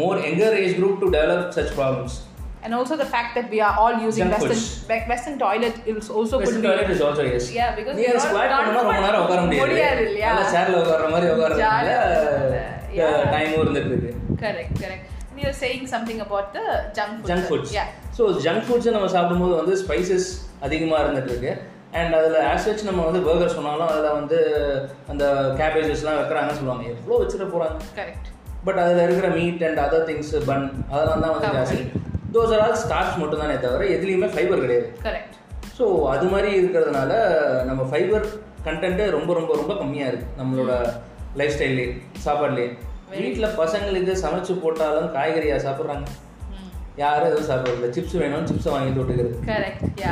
more 0.00 0.20
younger 0.28 0.56
age 0.60 0.76
group 0.78 1.00
to 1.02 1.08
develop 1.16 1.48
such 1.58 1.74
problems 1.78 2.18
And 2.64 2.74
also 2.74 2.96
the 2.96 3.06
fact 3.06 3.30
that 3.36 3.46
we 3.50 3.60
are 3.60 3.72
all 3.76 3.94
using 4.00 4.20
Junk 4.22 4.34
Western 4.34 4.50
foods. 4.50 4.66
Western 4.82 5.08
Western 5.08 5.36
toilet 5.38 5.76
is 5.92 6.08
also 6.10 6.34
could 6.34 6.42
western 6.42 6.60
be 6.60 6.68
toilet 6.68 6.90
is 6.94 7.02
also 7.06 7.22
yes 7.30 7.48
Yeah, 7.56 7.70
because 7.78 7.96
நீ 7.96 8.02
we 8.02 8.10
all 8.12 8.20
squat 8.24 8.50
can't 8.52 8.66
பண்ணா 8.68 8.82
ரொம்ப 8.82 9.00
நேரம் 9.06 9.22
உட்கார 9.24 9.40
முடியாது 9.46 9.64
முடியாது 9.64 10.02
இல்லையா? 10.08 10.28
நல்லா 10.30 10.44
சேர்ல 10.52 10.76
உட்கார்ற 10.82 11.08
மாதிரி 11.14 11.26
ஜாலியா 11.62 11.96
உட்கார்றதுல 12.04 12.60
Yeah. 12.98 13.16
டைமும் 13.34 13.58
இருந்துட்டு 13.62 13.90
இருக்கு 13.92 14.12
correct 14.44 14.72
correct. 14.82 15.02
And 15.26 15.40
you're 15.42 15.58
saying 15.62 15.82
something 15.94 16.20
about 16.26 16.46
the 16.58 16.64
junk 16.98 17.12
food. 17.16 17.26
Junk 17.30 17.42
sir. 17.42 17.50
Foods 17.50 17.74
Yeah. 17.78 17.90
So 18.18 18.22
junk 18.46 18.64
ஃபுட்ஸை 18.68 18.92
நம்ம 18.98 19.10
சாப்பிடும்போது 19.16 19.54
வந்து 19.60 19.74
ஸ்பைசஸ் 19.82 20.28
அதிகமாக 20.66 21.02
இருந்துட்டு 21.04 21.32
இருக்கு 21.34 21.52
அண்ட் 21.92 22.14
அதில் 22.18 22.36
ஆஸ்வெச் 22.50 22.84
நம்ம 22.84 23.00
வந்து 23.06 23.20
பர்கர் 23.24 23.56
சொன்னாலும் 23.56 23.88
அதில் 23.88 24.16
வந்து 24.18 24.38
அந்த 25.08 25.24
கேபேஜஸ்லாம் 25.58 26.18
வைக்கிறாங்கன்னு 26.18 26.58
சொல்லுவாங்க 26.60 26.86
எவ்வளோ 26.92 27.18
வச்சுட்டு 27.22 27.48
போகிறாங்க 27.48 27.78
Correct. 27.98 28.26
பட் 28.64 28.80
அதில் 28.82 29.04
இருக்கிற 29.04 29.28
meat 29.34 29.62
and 29.62 29.80
other 29.80 30.06
things 30.08 30.32
bun 30.46 30.64
அதெல்லாம் 30.92 31.22
தான் 31.24 31.34
வந்து. 31.36 31.50
ஜாஸ்தி 31.58 31.80
தோஸ் 32.34 32.52
ஆர் 32.54 32.62
ஆல் 32.62 32.78
ஸ்டார்ச் 32.82 33.18
மட்டும் 33.18 33.42
தானே 33.42 33.56
தவிர 33.58 33.88
எதுலேயுமே 33.96 34.28
ஃபைபர் 34.34 34.64
கிடையாது 34.64 34.88
Correct. 35.02 35.32
ஸோ 35.78 35.84
அது 36.08 36.26
மாதிரி 36.28 36.50
இருக்கிறதுனால 36.60 37.12
நம்ம 37.64 37.82
ஃபைபர் 37.90 38.26
கண்டென்ட்டு 38.64 39.04
ரொம்ப 39.10 39.30
ரொம்ப 39.34 39.52
ரொம்ப 39.56 39.74
கம்மியாக 39.74 40.10
இருக்குது 40.10 40.36
நம்மளோட 40.38 40.72
லைஃப் 41.34 41.54
ஸ்டைல்லே 41.54 41.86
சாப்பாடுலேயே 42.24 42.70
வீட்டில் 43.14 43.56
பசங்களுக்கு 43.56 44.12
சமைச்சு 44.22 44.52
போட்டாலும் 44.60 45.08
காய்கறியா 45.14 45.56
சாப்பிட்றாங்க. 45.60 46.06
யாரும் 47.00 47.28
எதுவும் 47.28 47.46
சாப்பிட்றது 47.48 47.88
சிப்ஸ் 47.96 48.16
வேணும் 48.22 48.46
சிப்ஸை 48.48 48.70
வாங்கி 48.72 48.90
தொட்டுக்கிறது. 48.96 49.36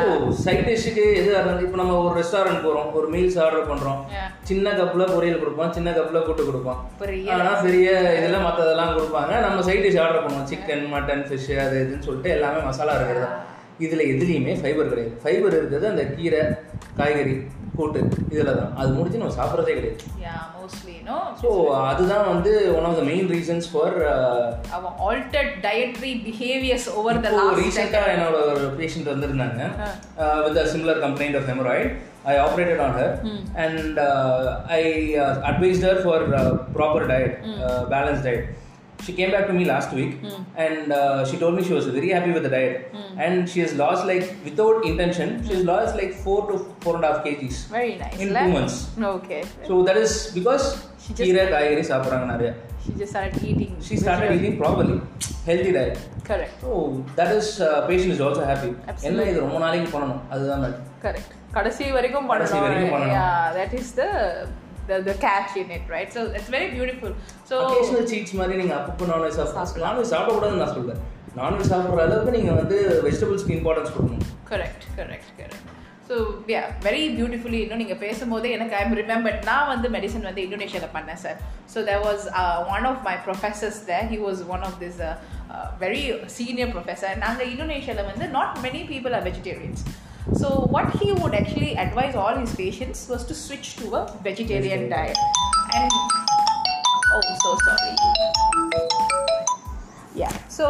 ஸோ. 0.01 0.05
சைட் 0.45 0.65
டிஷ்ஷுக்கு 0.69 1.05
எது 1.21 1.31
இப்போ 1.67 1.79
நம்ம 1.81 1.97
ஒரு 2.05 2.15
ரெஸ்டாரண்ட் 2.21 2.63
போகிறோம் 2.67 2.89
ஒரு 3.01 3.09
மீல்ஸ் 3.15 3.39
ஆர்டர் 3.45 3.69
பண்ணுறோம். 3.73 4.01
சின்ன 4.51 4.73
கப்பில் 4.79 5.13
பொரியல் 5.15 5.43
கொடுப்போம் 5.43 5.73
சின்ன 5.77 5.95
கப்பில் 5.99 6.27
கூட்டு 6.29 6.49
கொடுப்போம். 6.49 6.81
ஆனால் 7.37 7.63
பெரிய 7.67 7.91
இதெல்லாம் 8.19 8.47
மற்றதெல்லாம் 8.49 8.95
கொடுப்பாங்க. 8.97 9.33
நம்ம 9.47 9.63
சைட் 9.69 9.85
டிஷ் 9.87 10.03
ஆர்டர் 10.07 10.25
பண்ணுவோம். 10.25 10.49
சிக்கன் 10.53 10.87
மட்டன் 10.97 11.25
ஃபிஷ் 11.29 11.53
அது 11.67 11.79
இதுன்னு 11.85 12.07
சொல்லிட்டு 12.09 12.35
எல்லாமே 12.39 12.61
மசாலா 12.69 12.97
இருக்கிறது 12.99 13.31
இதில் 13.87 14.09
எதுலேயுமே 14.13 14.55
ஃபைபர் 14.63 14.93
கிடையாது. 14.93 15.15
ஃபைபர் 15.23 15.55
இருக்கிறது 15.59 15.87
அந்த 15.93 16.03
கீரை 16.17 16.43
காய்கறி. 16.99 17.37
கூட்டு 17.81 18.01
இதில் 18.35 18.57
தான். 18.61 18.73
அது 18.81 18.91
முடிஞ்சு 18.99 19.21
நம்ம 19.23 19.37
சாப்பிட்றதே 19.41 19.75
கிடையாது. 19.79 19.99
ஸோ 21.43 21.51
அதுதான் 21.91 22.27
வந்து 22.33 22.51
one 22.77 22.87
of 22.89 22.99
the 23.01 23.05
main 23.11 23.29
reasons 23.37 23.69
for 23.73 23.97
Our 24.77 24.91
altered 25.07 25.51
dietary 25.67 26.13
behaviors 26.29 26.85
over 26.99 27.15
the 27.27 27.33
last 27.39 27.59
ரீசெண்டாக 27.63 28.15
என்னோட 28.17 28.37
ஒரு 28.53 28.65
பேஷண்ட் 28.81 29.11
வந்திருந்தாங்க. 29.13 29.61
With 30.47 30.61
a 30.65 30.67
similar 30.75 31.03
complaint 31.07 31.39
of 31.41 31.49
haemorrhoid 31.53 31.91
I 32.31 32.35
operated 32.47 32.83
on 32.87 32.97
her 33.01 33.15
and 33.65 33.99
I 34.79 34.83
advised 35.51 35.87
her 35.89 36.03
for 36.07 36.25
proper 36.77 37.07
diet 37.13 37.37
balance 37.95 38.25
diet 38.27 38.47
she 39.05 39.13
came 39.13 39.31
back 39.31 39.47
to 39.47 39.53
me 39.53 39.65
last 39.65 39.91
week 39.93 40.13
and 40.57 40.93
uh, 40.93 40.99
she 41.25 41.37
told 41.37 41.55
me 41.55 41.63
she 41.63 41.73
was 41.73 41.87
very 41.89 42.11
happy 42.11 42.33
with 42.33 42.43
the 42.43 42.51
diet 42.51 42.75
and 43.19 43.49
she 43.51 43.61
has 43.61 43.73
lost 43.75 44.03
like 44.07 44.27
without 44.45 44.85
intention 44.85 45.29
she 45.47 45.53
has 45.55 45.65
lost 45.65 45.93
like 45.97 46.13
four 46.25 46.39
to 46.49 46.55
four 46.81 46.95
and 46.97 47.05
a 47.05 47.11
half 47.11 47.21
kgs 47.27 47.59
Very 47.71 47.95
nice. 47.97 48.19
in 48.19 48.31
la? 48.33 48.43
two 48.43 48.53
months 48.53 48.77
Okay. 49.15 49.43
so 49.69 49.83
that 49.89 49.99
is 49.99 50.13
because 50.39 50.65
She 51.03 51.11
just- 51.13 51.27
கீரை 51.27 51.45
காய்கறி 51.55 51.85
சாப்பிட்றாங்க 51.93 52.27
நிறைய 52.35 52.51
She 52.85 52.93
just 53.01 53.11
started 53.15 53.35
eating. 53.49 53.73
she 53.87 53.95
started 54.03 54.31
eating 54.37 54.55
properly 54.61 54.95
healthy 55.49 55.73
diet 55.79 55.99
Correct. 56.29 56.55
So 56.65 56.71
that 57.19 57.33
is 57.41 57.51
patient 57.89 58.13
is 58.15 58.23
also 58.29 58.45
happy 58.51 58.71
Absolutely. 58.91 59.09
என்ன 59.11 59.29
இது 59.33 59.41
ரொம்ப 59.47 59.59
நாளைக்கு 59.65 59.91
பண்ணணும் 59.97 60.23
அதுதான் 60.35 60.63
that. 60.67 60.77
Correct. 61.05 61.31
கடைசி 61.57 61.85
வரைக்கும் 61.99 62.29
பண்ணணும் 62.31 63.13
yeah 63.17 63.39
that 63.59 63.73
is 63.81 63.89
the 64.91 64.99
the 65.09 65.17
catch 65.27 65.53
in 65.63 65.71
it 65.77 65.85
right? 65.95 66.11
So 66.17 66.23
it's 66.39 66.51
very 66.57 66.69
beautiful. 66.77 67.13
So 67.51 67.57
occasional 67.67 68.07
cheats 68.13 68.33
மாதிரி 68.41 68.61
நீங்கள் 68.63 68.79
அப்பப்போ 68.81 69.11
நான்வெஜ் 69.13 69.39
சாப்பிடலாம். 69.41 69.87
நான்வெஜ் 69.89 70.13
சாப்பிடக்கூடாதுன்னு 70.15 70.63
நான் 70.65 70.77
சொல்றேன் 70.79 71.03
நான்வெஜ் 71.41 71.73
சாப்பிட்ற 71.73 72.07
அளவுக்கு 72.07 72.37
நீங்கள் 72.39 72.59
வந்து 72.63 72.79
வெஜிடபிள்ஸ்க்கு 73.09 73.59
இம்பார்ட்டன்ஸ் 73.59 73.95
கொடுக்கணும். 73.97 74.27
Correct 74.53 74.83
correct 75.01 75.29
correct. 75.41 75.67
So 76.09 76.17
yeah 76.53 76.61
very 76.85 77.03
beautifully 77.17 77.59
இன்னும் 77.65 77.81
நீங்கள் 77.83 77.99
பேசும்போது 78.05 78.47
எனக்கு 78.55 78.75
ஐம் 78.79 78.95
ரிமெம்பர்ட் 79.01 79.45
நான் 79.49 79.69
வந்து 79.73 79.89
மெடிசன் 79.97 80.27
வந்து 80.29 80.43
இந்தோனேஷியாவில் 80.47 80.95
பண்ணேன் 80.95 81.21
sir 81.25 81.37
so 81.73 81.79
there 81.89 82.03
was 82.07 82.25
one 82.77 82.87
of 82.91 83.03
my 83.09 83.15
professors 83.27 83.79
there 83.91 84.09
he 84.13 84.19
was 84.25 84.41
one 84.55 84.65
of 84.69 84.79
this 84.83 84.99
very 85.85 86.03
senior 86.39 86.73
professor 86.75 87.21
நாங்கள் 87.25 87.51
இந்தோனேஷியாவில் 87.53 88.09
வந்து 88.11 88.29
not 88.39 88.59
many 88.65 88.81
people 88.91 89.15
are 89.19 89.25
vegetarians 89.29 89.85
so 90.42 90.48
what 90.76 90.94
he 91.00 91.10
would 91.22 91.38
actually 91.42 91.72
advise 91.86 92.16
all 92.24 92.40
his 92.44 92.56
patients 92.64 93.02
was 93.14 93.26
to 93.32 93.38
ஸ்விட்ச் 93.46 93.72
to 93.82 93.88
a 94.00 94.04
vegetarian 94.30 94.88
diet 94.96 95.22
and 95.80 95.98
oh 97.16 97.22
so 97.46 97.52
sorry 97.68 97.92
yeah 100.16 100.34
so 100.48 100.66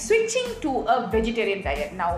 switching 0.00 0.48
to 0.64 0.70
a 0.94 1.08
vegetarian 1.14 1.60
diet 1.66 1.92
now 1.94 2.10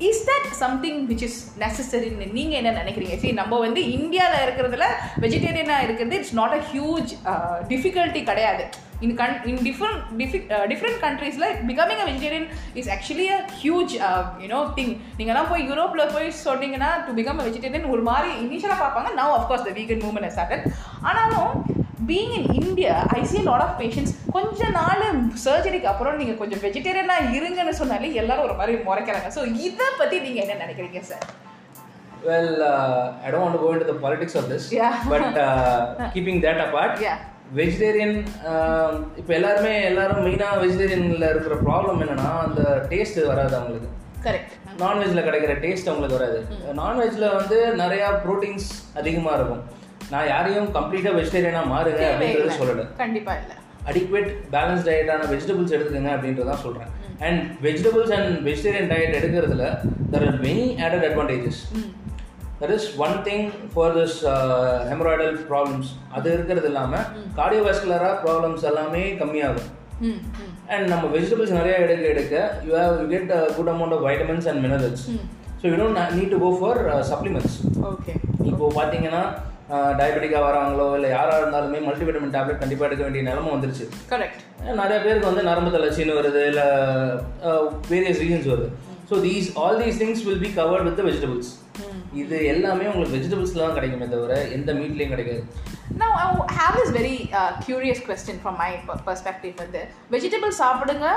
is 0.00 0.18
that 0.28 0.44
something 0.60 0.96
which 1.08 1.22
is 1.28 1.34
necessary 1.64 2.10
நீங்க 2.36 2.54
என்ன 2.60 2.72
நினைக்கிறீங்க 2.80 3.16
சரி 3.22 3.32
நம்ம 3.40 3.58
வந்து 3.64 3.80
இந்தியாவில் 3.96 4.44
இருக்கிறதுல 4.44 4.86
வெஜிடேரியனாக 5.24 5.86
இருக்கிறது 5.86 6.16
it's 6.18 6.36
not 6.40 6.54
a 6.58 6.62
huge 6.70 7.12
difficulty 7.72 8.22
கிடையாது 8.30 8.64
இன் 9.05 9.15
கன் 9.19 9.35
இன் 9.49 9.61
டிஃப்ரெண்ட் 9.67 10.01
டிஃபிக் 10.19 10.47
டிஃப்ரெண்ட் 10.71 10.99
கண்ட்ரீஸில் 11.05 11.47
becoming 11.69 12.01
a 12.03 12.07
vegetarian 12.09 12.47
is 12.81 12.89
actually 12.95 13.27
a 13.35 13.39
huge 13.61 13.93
you know 14.43 14.59
thing 14.77 14.93
நீங்கள்லாம் 15.19 15.49
போய் 15.51 15.67
யூரோப்பில் 15.69 16.11
போய் 16.13 16.27
சொன்னீங்கன்னா 16.43 16.91
டு 17.05 17.13
பிகம் 17.19 17.39
அ 17.41 17.45
வெஜிடேரியன் 17.47 17.91
ஒரு 17.93 18.03
மாதிரி 18.09 18.31
இனிஷியலாக 18.45 18.79
பார்ப்பாங்க. 18.83 19.09
Now 19.21 19.35
of course 19.39 19.65
the 19.67 19.73
vegan 19.79 20.03
movement 20.05 20.35
started 20.35 20.65
ஆனாலும் 21.09 21.51
being 22.07 22.33
in 22.37 22.47
India 22.61 22.93
I 23.17 23.21
see 23.31 23.41
lot 23.49 23.63
of 23.65 23.75
patients 23.81 24.13
கொஞ்ச 24.31 24.69
நாள் 24.77 25.03
சர்ஜரிக்கு 25.45 25.91
அப்புறம் 25.91 26.17
நீங்கள் 26.21 26.39
கொஞ்சம் 26.41 26.63
வெஜிடேரியனாக 26.65 27.29
இருங்கன்னு 27.31 27.75
சொன்னாலே 27.81 28.11
எல்லாரும் 28.21 28.47
ஒரு 28.47 28.57
மாதிரி 28.59 28.75
முறைக்கிறாங்க. 28.89 29.29
ஸோ 29.37 29.43
இதை 29.67 29.87
பற்றி 29.99 30.19
நீங்கள் 30.27 30.43
என்ன 30.45 30.59
நினைக்கிறீங்க 30.63 31.01
sir 31.11 31.25
well 32.25 32.51
uh, 32.63 33.23
i 33.25 33.31
don't 33.31 33.43
want 33.45 33.55
to 33.55 33.61
go 33.61 33.69
into 33.73 33.87
the 33.89 33.95
politics 34.03 34.33
of 34.39 34.45
this 34.51 34.65
Yeah. 34.73 34.93
but 35.11 35.23
uh, 35.37 35.79
keeping 36.13 36.37
that 36.45 36.59
apart 36.65 36.93
Yeah. 37.01 37.17
Vegetarian 37.57 38.15
இப்போ 39.19 39.31
எல்லாருமே 39.37 39.73
எல்லாரும் 39.89 40.23
மெயினாக 40.27 40.59
வெஜிடேரியனில் 40.63 41.29
இருக்கிற 41.31 41.55
ப்ராப்ளம் 41.65 41.99
என்னன்னா 42.03 42.29
அந்த 42.45 42.61
டேஸ்ட் 42.91 43.19
வராது 43.31 43.53
அவங்களுக்கு. 43.59 43.89
கரெக்ட் 44.25 44.53
நான்வெஜ்ல 44.83 45.23
கிடைக்கிற 45.27 45.53
டேஸ்ட் 45.65 45.89
அவங்களுக்கு 45.91 46.19
வராது. 46.19 46.39
நான்வெஜ்ல 46.81 47.25
வந்து 47.39 47.57
நிறைய 47.81 48.03
ப்ரோட்டீன்ஸ் 48.25 48.69
அதிகமாக 48.99 49.37
இருக்கும். 49.39 49.63
நான் 50.13 50.29
யாரையும் 50.33 50.69
கம்ப்ளீட்டாக 50.77 51.17
வெஜிடேரியனாக 51.19 51.71
மாறுங்க 51.73 52.03
அப்படின்றது 52.11 52.59
சொல்லலை. 52.61 52.85
கண்டிப்பா 53.03 53.33
இல்லை. 53.41 53.57
அடிக்வேட் 53.91 54.29
பேலன்ஸ் 54.55 54.85
டயட்டான 54.89 55.27
வெஜிடபிள்ஸ் 55.33 55.73
எடுத்துக்கங்க 55.75 56.11
அப்படின்றதான் 56.15 56.63
சொல்கிறேன் 56.65 56.91
and 57.27 57.41
vegetables 57.65 58.13
and 58.17 58.31
vegetarian 58.47 58.89
diet 58.91 59.17
எடுக்கிறதுல 59.19 59.65
there 60.13 60.25
are 60.29 60.39
many 60.47 60.65
added 60.85 61.05
advantages 61.09 61.61
that 62.63 62.73
is 62.77 62.89
one 63.05 63.15
thing 63.27 63.45
for 63.75 63.95
this 63.99 64.17
haemorrhoidal 64.91 65.37
problems 65.51 65.91
அது 66.17 66.27
இருக்கிறது 66.37 66.69
இல்லாமல் 66.71 67.05
கார்டியோவாஸ்குலராக 67.39 68.17
ப்ராப்ளம்ஸ் 68.25 68.67
எல்லாமே 68.71 69.05
கம்மியாகும். 69.21 69.69
அண்ட் 70.73 70.85
நம்ம 70.91 71.05
வெஜிடபிள்ஸ் 71.15 71.55
நிறைய 71.59 71.73
எடுக்க 71.85 72.05
எடுக்க 72.13 72.35
you 72.67 72.71
have 72.81 72.95
you 73.01 73.07
get 73.15 73.31
good 73.57 73.71
amount 73.73 73.95
of 73.95 74.03
vitamins 74.09 74.47
and 74.51 74.61
minerals 74.65 75.03
so 75.61 75.63
you 75.71 75.75
don't 75.81 75.99
need 76.19 76.31
to 76.35 76.39
go 76.43 76.51
for 76.61 76.79
supplements 77.11 77.57
okay 77.91 78.13
இப்போ 78.51 78.65
பார்த்தீங்கன்னா 78.77 79.23
டயபெட்டிக்காக 79.99 80.41
வராங்களோ 80.47 80.87
இல்லை 80.97 81.09
யாராக 81.15 81.37
இருந்தாலுமே 81.41 81.79
மல்டிவிட்டமின் 81.85 82.33
டேப்லெட் 82.35 82.61
கண்டிப்பாக 82.63 82.87
எடுக்க 82.89 83.03
வேண்டிய 83.05 83.23
நிலமை 83.27 83.49
வந்துருச்சு. 83.53 83.85
கரெக்ட் 84.11 84.41
நிறைய 84.81 84.97
பேருக்கு 85.05 85.29
வந்து 85.29 85.45
நரம்பு 85.49 85.71
தளர்ச்சின்னு 85.75 86.17
வருது 86.19 86.41
இல்லை 86.51 86.65
வேரியஸ் 87.91 88.21
ரீசன்ஸ் 88.23 88.49
வருது. 88.53 88.69
So 89.09 89.21
these 89.27 89.47
all 89.61 89.79
these 89.83 89.99
things 90.03 90.23
will 90.27 90.43
be 90.45 90.51
covered 90.59 90.87
with 90.89 91.01
vegetables 91.09 91.51
இது 92.21 92.37
எல்லாமே 92.45 92.85
உங்களுக்கு 92.89 93.15
வெஜிடபிள்ஸ்ல 93.17 93.63
தான் 93.65 93.77
கிடைக்குமே 93.77 94.07
தவிர 94.15 94.33
எந்த 94.57 94.73
மீட்லேயும் 94.81 95.15
கிடைக்காது 95.15 95.43
Now, 96.01 96.11
I 96.15 96.53
have 96.59 96.75
this 96.75 96.91
very 96.91 97.29
uh, 97.39 97.51
curious 97.65 97.99
question 97.99 98.35
from 98.43 98.55
my 98.61 98.69
per- 98.87 99.01
perspective. 99.09 99.53
வந்து 99.63 99.81
vegetables 100.13 100.55
சாப்பிடுங்க 100.61 101.07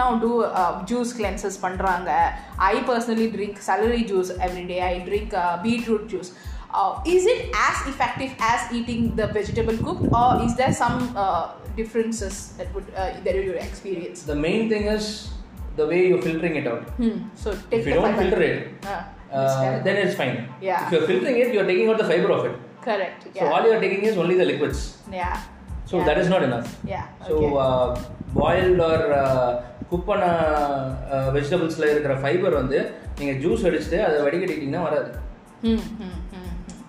now 0.00 0.10
do 0.24 0.30
uh, 0.60 0.72
juice 0.90 1.12
cleanses 1.18 1.54
பண்றாங்க 1.64 2.10
i 2.70 2.76
personally 2.90 3.28
drink 3.36 3.54
celery 3.68 4.02
juice 4.10 4.30
every 4.46 4.64
day 4.72 4.80
i 4.92 4.98
drink 5.08 5.30
uh, 5.34 5.54
beetroot 5.64 6.04
juice 6.12 6.30
uh, 6.78 6.90
is 7.14 7.24
it 7.34 7.40
as 7.68 7.78
effective 7.92 8.32
as 8.52 8.60
eating 8.78 9.02
the 9.20 9.26
vegetable 9.38 9.78
cooked 9.86 10.06
or 10.20 10.28
is 10.46 10.54
there 10.54 10.74
some 10.74 10.98
uh, 11.24 11.42
differences 11.76 12.36
that 12.58 12.70
would 12.76 12.88
uh, 12.96 13.10
that 13.26 13.34
you 13.48 13.56
experience 13.68 14.20
The 15.76 15.86
way 15.86 16.00
you're 16.08 16.22
filtering 16.22 16.54
it 16.56 16.66
out. 16.66 16.84
hmm. 17.00 17.16
so 17.34 17.48
take 17.70 17.78
If 17.78 17.86
you 17.86 17.94
the 17.94 18.00
don't 18.00 18.16
filter 18.20 18.40
it, 18.42 18.56
uh, 18.84 19.02
it's 19.38 19.54
uh, 19.58 19.80
then 19.86 19.96
it's 20.04 20.16
fine. 20.20 20.36
Yeah. 20.68 20.80
If 20.84 20.92
you're 20.92 21.06
filtering 21.10 21.36
it, 21.42 21.48
you're 21.54 21.68
taking 21.70 21.88
out 21.90 21.98
the 21.98 22.08
fiber 22.12 22.30
of 22.38 22.42
it. 22.48 22.56
correct 22.86 23.20
So 23.24 23.30
yeah 23.38 23.52
all 23.54 23.64
you're 23.68 23.82
taking 23.84 24.02
is 24.10 24.16
only 24.24 24.36
the 24.42 24.48
liquids. 24.52 24.80
yeah 25.20 25.34
So 25.90 25.96
yeah. 25.96 26.06
that 26.08 26.18
is 26.22 26.28
not 26.34 26.42
enough. 26.48 26.68
yeah 26.94 27.04
so 27.28 27.34
okay. 27.36 28.08
Boiled 28.38 28.82
or 28.88 29.04
cook 29.90 30.08
பண்ண 30.10 30.24
வெஜிடபிள்ஸில் 31.36 31.90
இருக்கிற 31.92 32.14
fibre 32.22 32.54
வந்து 32.60 32.78
நீங்கள் 33.18 33.40
juice 33.44 33.64
அடிச்சுட்டு 33.70 34.00
அதை 34.08 34.18
வடிகட்டிட்டிங்கன்னா 34.26 34.84
வராது 34.88 35.10
Hmm, 35.64 35.72
hmm, 35.78 35.88
hmm, 35.88 36.10
hmm. 36.10 36.19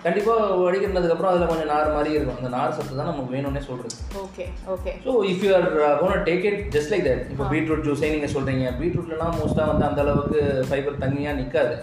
கண்டிப்பாக 0.03 0.45
வடிகட்டினதுக்கப்புறம் 0.61 1.31
அதில் 1.31 1.49
கொஞ்சம் 1.49 1.71
நார் 1.71 1.95
மாதிரி 1.95 2.11
இருக்கும். 2.15 2.37
அந்த 2.39 2.49
நார் 2.55 2.75
சத்து 2.77 2.99
தான் 2.99 3.09
நமக்கு 3.09 3.33
வேணும்னே 3.35 3.61
சொல்கிறது 3.67 3.95
Okay, 4.23 4.47
okay. 4.73 4.93
So 5.05 5.11
if 5.31 5.43
you 5.45 5.51
are 5.57 5.67
gonna 6.01 6.23
take 6.29 6.45
it 6.49 6.61
just 6.75 6.91
like 6.93 7.05
that 7.09 7.25
இப்போ 7.33 7.45
பீட்ரூட் 7.53 7.83
ஜூஸே 7.87 8.09
நீங்கள் 8.15 8.33
சொல்கிறீங்க 8.35 8.65
பீட்ரூட்லலாம் 8.79 9.35
மோஸ்ட்டாக 9.39 9.67
வந்து 9.71 9.85
அந்த 9.89 10.01
அளவுக்கு 10.05 10.39
ஃபைபர் 10.69 11.01
தனியாக 11.03 11.37
நிற்காது 11.39 11.75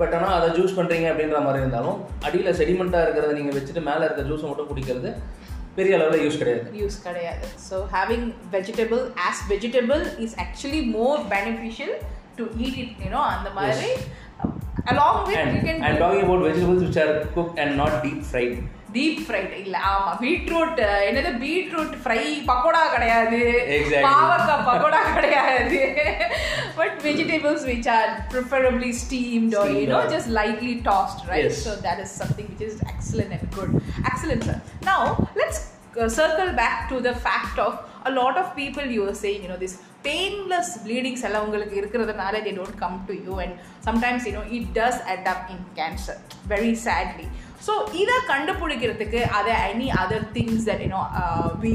பட் 0.00 0.14
ஆனால் 0.18 0.34
அதை 0.38 0.48
ஜூஸ் 0.56 0.76
பண்ணுறீங்க 0.78 1.06
அப்படின்ற 1.12 1.38
மாதிரி 1.46 1.62
இருந்தாலும் 1.62 1.96
அடியில் 2.26 2.56
செடிமெண்ட்டாக 2.60 3.04
இருக்கிறத 3.06 3.34
நீங்கள் 3.38 3.56
வச்சுட்டு 3.56 3.82
மேலே 3.88 4.02
இருக்க 4.06 4.24
ஜூஸை 4.28 4.48
மட்டும் 4.50 4.70
குடிக்கிறது 4.70 5.10
பெரிய 5.78 5.96
அளவில் 5.98 6.22
யூஸ் 6.24 6.38
கிடையாது. 6.40 6.68
யூஸ் 6.80 6.96
கிடையாது. 7.04 7.44
So 7.66 7.76
having 7.92 8.24
vegetable 8.54 9.02
as 9.26 9.42
vegetable 9.50 10.02
is 10.24 10.36
actually 10.44 10.80
more 10.96 11.20
beneficial 11.34 11.94
to 12.38 12.44
eat 12.64 12.78
it 12.84 12.96
you know 13.04 13.20
அந்த 13.34 13.50
மாதிரி 13.58 13.90
along 14.90 15.22
with 15.28 15.36
you 15.36 15.44
and 15.44 15.62
can 15.68 15.82
and 15.86 15.98
talking 16.02 16.24
about 16.26 16.44
vegetables 16.48 16.84
which 16.86 17.00
are 17.04 17.14
cook 17.36 17.54
and 17.62 17.74
not 17.82 17.96
deep 18.04 18.22
fried 18.30 18.56
deep 18.96 19.18
fried 19.24 19.50
இல்ல 19.62 19.76
ஆமா 19.90 20.12
beetroot 20.22 20.78
என்னது 21.08 21.30
beetroot 21.42 21.94
fry 22.04 22.20
pakoda 22.50 22.82
கிடையாது 22.94 23.40
Exactly. 23.78 24.04
பாவக்காய் 24.06 24.64
பக்கோடா 24.68 25.00
கிடையாது 25.16 25.80
but 26.78 26.96
vegetables 27.06 27.64
which 27.70 27.88
are 27.96 28.08
preferably 28.34 28.90
steamed 29.02 29.52
or 29.54 29.64
you 29.64 29.74
Steamed 29.74 29.92
know 29.92 30.00
or- 30.02 30.12
just 30.16 30.28
lightly 30.38 30.74
tossed 30.88 31.20
right 31.32 31.46
Yes. 31.48 31.58
so 31.66 31.74
that 31.86 31.98
is 32.04 32.10
something 32.22 32.48
which 32.52 32.64
is 32.70 32.76
excellent 32.94 33.32
and 33.38 33.44
good 33.58 33.70
excellent 34.10 34.44
sir 34.48 34.56
now 34.82 35.00
let's 35.42 35.58
uh, 35.96 36.08
circle 36.20 36.52
back 36.54 36.76
to 36.92 36.98
the 37.00 37.14
fact 37.28 37.58
of 37.58 37.72
a 38.04 38.12
lot 38.12 38.36
of 38.36 38.48
people 38.56 38.86
you 38.96 39.02
were 39.02 39.18
painless 40.08 40.72
bleedings 40.84 41.24
எல்லாம் 41.28 41.44
உங்களுக்கு 41.46 41.74
இருக்கிறதுனால 41.80 42.42
they 42.44 42.52
don't 42.58 42.78
come 42.78 42.96
to 43.08 43.16
you 43.26 43.34
and 43.44 43.56
sometimes 43.88 44.26
you know 44.28 44.44
it 44.58 44.70
does 44.78 45.00
at 45.12 45.28
in 45.50 45.64
cancer 45.74 46.20
very 46.48 46.72
sadly 46.86 47.26
so 47.66 47.72
இதை 48.00 48.16
கண்டுபிடிக்கிறதுக்கு 48.28 49.20
அதை 49.38 49.54
any 49.70 49.88
other 50.02 50.26
things 50.36 50.66
that 50.68 50.82
you know 50.84 51.00
we 51.64 51.72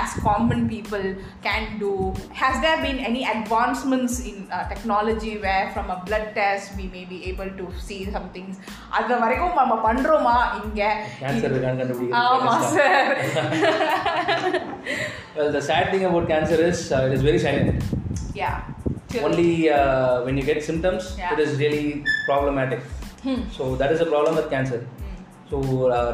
as 0.00 0.14
common 0.26 0.64
people 0.72 1.04
can 1.46 1.66
do 1.80 1.90
has 2.40 2.60
there 2.64 2.80
been 2.84 3.00
any 3.08 3.22
advancements 3.32 4.18
in 4.30 4.40
technology 4.72 5.32
where 5.46 5.66
from 5.72 5.90
a 5.96 5.98
blood 6.06 6.30
test 6.38 6.70
we 6.78 6.86
may 6.94 7.02
be 7.12 7.18
able 7.30 7.50
to 7.60 7.66
see 7.88 7.98
some 8.16 8.28
things 8.36 8.60
அது 8.98 9.18
வரைக்கும் 9.24 9.60
நம்ம 9.62 9.76
பண்ணுறோமா 9.88 10.36
இங்கே 10.62 10.90
ஆமாம் 12.26 12.66
sir 12.76 13.12
Well, 15.36 15.50
the 15.50 15.62
sad 15.62 15.90
thing 15.92 16.04
about 16.04 16.28
cancer 16.28 16.58
is 16.62 16.92
uh, 16.92 17.06
it 17.06 17.12
is 17.12 17.22
very 17.22 17.38
silent. 17.38 17.70
Yeah 18.40 18.50
Only 19.20 19.48
uh, 19.70 19.80
when 20.24 20.36
you 20.36 20.44
get 20.44 20.58
symptoms, 20.64 21.02
Yeah. 21.18 21.32
it 21.34 21.40
is 21.40 21.50
really 21.58 21.86
problematic. 22.28 22.80
So 23.56 23.64
that 23.76 23.90
is 23.94 24.00
a 24.00 24.06
problem 24.06 24.34
with 24.34 24.48
cancer. 24.50 24.80
So 25.50 25.56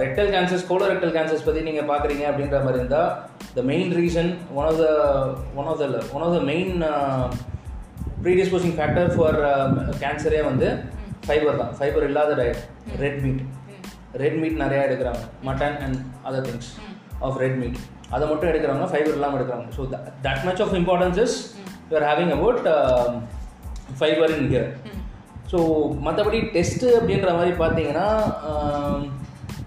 rectal 0.04 0.30
cancers 0.34 0.64
colorectal 0.70 1.12
cancers 1.16 1.44
பற்றி 1.46 1.60
நீங்கள் 1.68 1.88
பார்க்குறீங்க 1.90 2.24
அப்படின்ற 2.30 2.58
மாதிரி 2.64 2.80
இருந்தால் 2.82 3.10
the 3.56 3.62
main 3.72 3.92
reason 4.00 4.30
one 4.58 4.68
of 4.70 4.80
the 4.82 4.88
one 5.60 5.68
of 5.72 5.80
the 5.82 5.86
one 6.16 6.24
of 6.26 6.34
the 6.36 6.40
main 6.52 6.72
predisposing 8.24 8.74
factor 8.78 9.10
for 9.14 9.38
கேன்சரே 10.02 10.40
வந்து 10.50 10.66
fibre 11.26 11.60
தான். 11.62 11.72
Fibre 11.78 12.06
இல்லாத 12.08 12.34
diet 12.40 12.60
red 13.02 13.20
meat 13.24 13.40
red 14.22 14.38
meat 14.42 14.56
நிறையா 14.64 14.82
எடுக்கிறாங்க. 14.88 15.22
Mutton 15.48 15.76
and 15.84 15.98
other 16.28 16.46
things 16.48 16.70
of 17.26 17.38
red 17.42 17.58
meat 17.62 17.78
அதை 18.14 18.24
மட்டும் 18.30 18.50
எடுக்கிறாங்க 18.52 18.84
ஃபைபர் 18.92 19.16
இல்லாமல் 19.18 19.38
எடுக்கிறாங்க. 19.38 19.66
So 19.76 19.82
that 20.26 20.44
much 20.48 20.62
of 20.64 20.74
importance 20.80 21.20
is 21.24 21.36
you 21.90 21.96
are 22.00 22.06
having 22.10 22.32
about 22.36 22.60
fibre 24.00 24.32
in 24.38 24.48
here 24.52 24.68
so 25.50 25.58
மற்றபடி 26.04 26.38
டெஸ்ட்டு 26.52 26.88
அப்படின்ற 26.96 27.30
மாதிரி 27.34 27.52
பார்த்தீங்கன்னா 27.56 28.06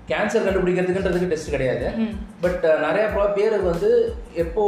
கேன்சர் 0.10 0.46
கண்டுபிடிக்கிறதுக்குன்றதுக்கு 0.46 1.28
டெஸ்ட் 1.28 1.50
கிடையாது. 1.50 1.86
பட் 2.42 2.64
நிறைய 2.82 3.06
ப- 3.08 3.34
பேருக்கு 3.34 3.68
வந்து 3.70 3.90
எப்போ 4.36 4.64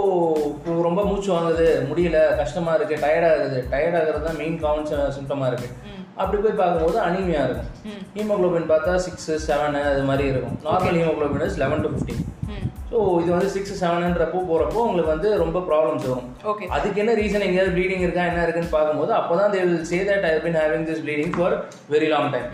ரொம்ப 0.82 1.06
மூச்சு 1.06 1.30
வாங்குது 1.34 1.65
முடியல 1.89 2.19
கஷ்டமாக 2.38 2.78
இருக்குது 2.78 3.01
டயர்டாகுது 3.01 3.60
டயர்டாகிறது 3.71 4.23
தான் 4.23 4.38
மெயின் 4.38 4.60
காமன் 4.60 4.88
சிம்டமாக 5.12 5.49
இருக்குது 5.51 5.73
அப்படி 6.15 6.41
போய் 6.41 6.60
பார்க்கும்போது 6.60 6.99
அனீமியா 7.01 7.41
இருக்கும். 7.45 7.69
ஹீமோகுளோபின் 8.15 8.69
பார்த்தா 8.69 8.95
சிக்ஸ் 9.06 9.32
செவனு 9.47 9.82
அது 9.86 10.04
மாதிரி 10.04 10.28
இருக்கும். 10.28 10.56
Normal 10.65 10.97
haemoglobin 10.99 11.45
is 11.45 11.58
eleven 11.58 11.82
to 11.82 11.91
fifteen 11.93 12.23
so 12.89 12.98
இது 13.21 13.30
வந்து 13.36 13.50
சிக்ஸ் 13.54 13.80
செவனுன்றப்போ 13.82 14.39
போகிறப்போ 14.50 14.80
உங்களுக்கு 14.88 15.12
வந்து 15.13 15.30
ரொம்ப 15.43 15.58
ப்ராப்ளம்ஸ் 15.69 16.06
வரும். 16.10 16.28
ஓகே 16.52 16.65
அதுக்கு 16.76 17.02
என்ன 17.04 17.13
ரீசன் 17.19 17.45
எங்கேயாவது 17.45 17.74
ப்ளீடிங் 17.76 18.04
இருக்கா? 18.06 18.24
என்ன 18.32 18.43
இருக்குன்னு 18.45 18.74
பார்க்கும்போது 18.76 19.12
அப்போ 19.19 19.36
தான் 19.39 19.54
they 19.54 19.62
will 19.65 19.86
say 19.91 20.00
that 20.10 20.26
I 20.30 20.34
been 20.45 20.58
having 20.62 20.86
this 20.89 21.04
bleeding 21.06 21.34
for 21.38 21.56
very 21.93 22.10
long 22.13 22.30
time 22.36 22.50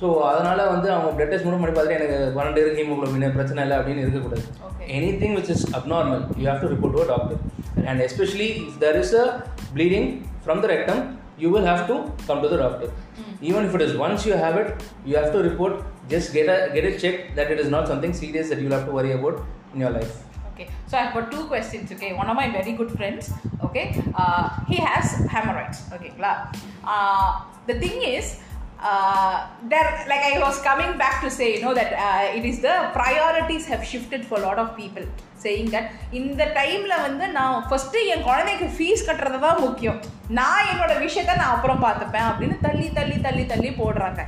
so 0.00 0.06
அதனால 0.30 0.58
வந்து 0.72 0.88
அவங்க 0.94 1.10
பிளட் 1.16 1.30
டெஸ்ட் 1.32 1.46
மட்டும் 1.46 1.62
பண்ணி 1.62 1.74
பார்த்துட்டு 1.76 1.98
எனக்கு 2.00 2.16
பன்னெண்டு 2.38 2.62
இருக்கு 2.62 2.80
ஹீமோகுளோபின் 2.80 3.36
பிரச்சனை 3.36 3.60
இல்லை 3.66 3.76
அப்படின்னு 3.78 4.02
இருக்கக்கூடாது. 4.04 4.42
Anything 5.20 5.36
which 5.38 5.52
is 5.54 5.64
abnormal 5.78 6.24
you 6.40 6.44
have 6.50 6.62
to 6.64 6.70
report 6.74 6.96
to 6.98 7.06
doctor 7.12 7.38
and 7.90 8.02
especially 8.08 8.48
if 8.64 8.76
there 8.84 8.98
is 9.02 9.14
a 9.22 9.24
bleeding 9.76 10.08
from 10.44 10.60
the 10.64 10.68
rectum 10.74 11.00
you 11.38 11.50
will 11.50 11.64
have 11.64 11.86
to 11.86 11.96
come 12.26 12.42
to 12.42 12.48
the 12.48 12.56
doctor 12.56 12.90
even 13.40 13.64
if 13.64 13.74
it 13.74 13.82
is 13.86 13.96
once 13.96 14.24
you 14.26 14.32
have 14.44 14.56
it 14.56 14.84
you 15.04 15.16
have 15.16 15.32
to 15.32 15.42
report 15.48 15.84
just 16.08 16.32
get 16.32 16.48
a 16.54 16.58
get 16.74 16.84
it 16.84 17.00
checked 17.00 17.36
that 17.36 17.50
it 17.50 17.58
is 17.64 17.68
not 17.76 17.86
something 17.86 18.14
serious 18.22 18.48
that 18.48 18.60
you'll 18.60 18.78
have 18.78 18.86
to 18.86 18.92
worry 18.92 19.12
about 19.12 19.44
in 19.74 19.80
your 19.80 19.90
life 19.90 20.14
Okay, 20.56 20.70
so 20.86 20.96
I've 20.96 21.12
got 21.12 21.30
two 21.30 21.44
questions. 21.48 21.92
Okay, 21.92 22.14
one 22.14 22.30
of 22.30 22.34
my 22.34 22.50
very 22.50 22.72
good 22.72 22.90
friends. 22.92 23.30
Okay, 23.62 24.02
uh, 24.14 24.48
he 24.64 24.76
has 24.76 25.12
hemorrhoids. 25.28 25.84
Okay, 25.92 26.12
blah. 26.16 26.50
Uh, 26.82 27.44
the 27.66 27.74
thing 27.78 28.00
is, 28.00 28.40
uh, 28.80 29.48
there, 29.68 30.06
like 30.08 30.24
I 30.32 30.40
was 30.40 30.58
coming 30.62 30.96
back 30.96 31.20
to 31.22 31.30
say, 31.30 31.56
you 31.56 31.60
know, 31.60 31.74
that 31.74 31.92
uh, 31.92 32.38
it 32.38 32.46
is 32.46 32.60
the 32.60 32.88
priorities 32.94 33.66
have 33.66 33.84
shifted 33.84 34.24
for 34.24 34.38
a 34.38 34.42
lot 34.48 34.58
of 34.58 34.74
people. 34.74 35.04
Saying 35.46 35.68
that 35.74 35.86
இந்த 36.20 36.42
டைம்ல 36.58 36.94
வந்து 37.06 37.26
நான் 37.36 37.56
first 37.68 37.98
என் 38.12 38.26
குழந்தைக்கு 38.28 38.68
fees 38.76 39.06
கட்டுறது 39.08 39.40
தான் 39.44 39.62
முக்கியம் 39.64 39.98
நான் 40.38 40.68
என்னோட 40.70 40.92
விஷயத்த 41.04 41.38
நான் 41.40 41.54
அப்புறம் 41.56 41.84
பார்த்துப்பேன் 41.84 42.28
அப்படின்னு 42.30 42.58
தள்ளி 42.66 42.88
தள்ளி 42.98 43.18
தள்ளி 43.26 43.46
தள்ளி 43.52 43.72
போடுறாங்க 43.80 44.22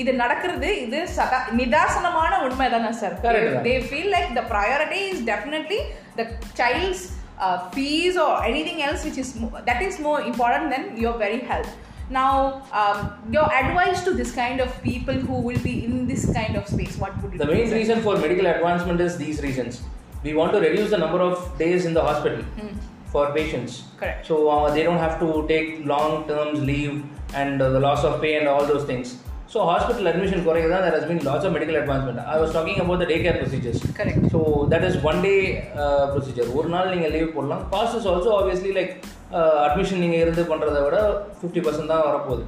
இது 0.00 0.12
நடக்கிறது 0.20 0.70
இது 0.80 0.98
சதா 1.12 1.38
நிதாசனமான 1.60 2.32
உண்மை 2.46 2.66
தானே 2.72 2.92
சார் 2.98 3.14
Correct 3.22 3.46
தான். 3.50 3.64
they 3.66 3.76
feel 3.90 4.08
like 4.10 4.30
the 4.34 4.44
priority 4.50 5.02
is 5.12 5.20
definitely 5.30 5.78
the 6.18 6.26
child's 6.60 7.00
uh, 7.38 7.56
fees 7.74 8.14
or 8.18 8.32
anything 8.44 8.78
else 8.82 9.02
which 9.06 9.18
is 9.18 9.30
mo- 9.40 9.62
that 9.64 9.80
is 9.82 9.96
more 10.00 10.20
important 10.22 10.66
than 10.74 10.84
your 10.96 11.14
very 11.18 11.40
health 11.44 11.72
now 12.10 12.32
um, 12.72 12.98
your 13.30 13.46
advice 13.54 14.00
to 14.02 14.12
this 14.12 14.32
kind 14.34 14.60
of 14.60 14.70
people 14.82 15.16
who 15.22 15.38
will 15.40 15.62
be 15.62 15.74
in 15.86 15.94
this 16.06 16.24
kind 16.32 16.56
of 16.56 16.66
space 16.68 16.96
what 16.96 17.14
would 17.20 17.32
you 17.32 17.40
The 17.40 17.50
main 17.50 17.70
reason 17.72 18.00
for 18.00 18.14
medical 18.18 18.48
advancement 18.48 19.00
is 19.00 19.14
these 19.16 19.40
reasons. 19.40 19.74
We 20.26 20.34
want 20.34 20.52
to 20.54 20.60
reduce 20.60 20.90
the 20.90 20.98
number 20.98 21.20
of 21.20 21.34
days 21.56 21.84
in 21.84 21.92
the 21.94 22.02
hospital 22.02 22.40
for 23.06 23.32
patients. 23.32 23.72
Correct. 23.96 24.26
So 24.26 24.48
uh, 24.48 24.70
they 24.74 24.82
don't 24.82 24.98
have 24.98 25.20
to 25.20 25.28
take 25.46 25.68
long 25.86 26.26
terms 26.26 26.60
leave 26.62 26.94
and 27.34 27.62
uh, 27.62 27.70
the 27.70 27.80
loss 27.80 28.02
of 28.02 28.20
pay 28.20 28.34
and 28.38 28.48
all 28.48 28.66
those 28.66 28.84
things. 28.84 29.06
So 29.52 29.58
hospital 29.64 30.06
admission 30.12 30.40
குறையுதா 30.46 30.78
there 30.84 30.94
has 30.96 31.04
been 31.10 31.20
lots 31.28 31.44
of 31.46 31.52
medical 31.56 31.76
advancement. 31.82 32.18
I 32.34 32.38
was 32.42 32.50
talking 32.56 32.78
about 32.84 32.98
the 33.02 33.08
daycare 33.12 33.36
procedures. 33.40 33.78
correct 33.98 34.24
so 34.32 34.40
that 34.72 34.86
is 34.88 34.98
one 35.10 35.20
day 35.26 35.34
procedure 36.12 36.48
ஒரு 36.60 36.70
நாள் 36.74 36.90
நீங்கள் 36.94 37.12
leave 37.16 37.28
போடலாம் 37.36 37.62
cost 37.74 37.96
is 37.98 38.08
also 38.12 38.32
obviously 38.38 38.72
like 38.78 38.94
admission 39.66 40.02
நீங்கள் 40.04 40.22
இருந்து 40.24 40.44
பண்ணுறதை 40.52 40.80
விட 40.86 40.98
fifty 41.40 41.62
percent 41.66 41.92
தான் 41.94 42.06
வரப்போகுது 42.08 42.44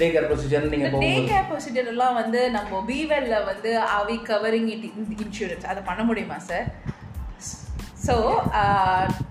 டே 0.00 0.08
கேர் 0.14 0.28
ப்ரொசீஜர் 0.30 0.70
நீங்கள் 0.74 1.02
டே 1.06 1.14
கேர் 1.30 1.48
ப்ரொசீஜர் 1.50 1.90
எல்லாம் 1.94 2.16
வந்து 2.22 2.42
நம்ம 2.56 2.80
பிவெல்ல 2.90 3.38
வந்து 3.50 3.72
ஆவி 3.98 4.16
கவரிங் 4.30 4.70
இட் 4.76 4.86
இன்சூரன்ஸ் 5.24 5.68
அதை 5.72 5.82
பண்ண 5.90 6.04
முடியுமா 6.10 6.38
sir 6.50 6.66
so 8.08 8.14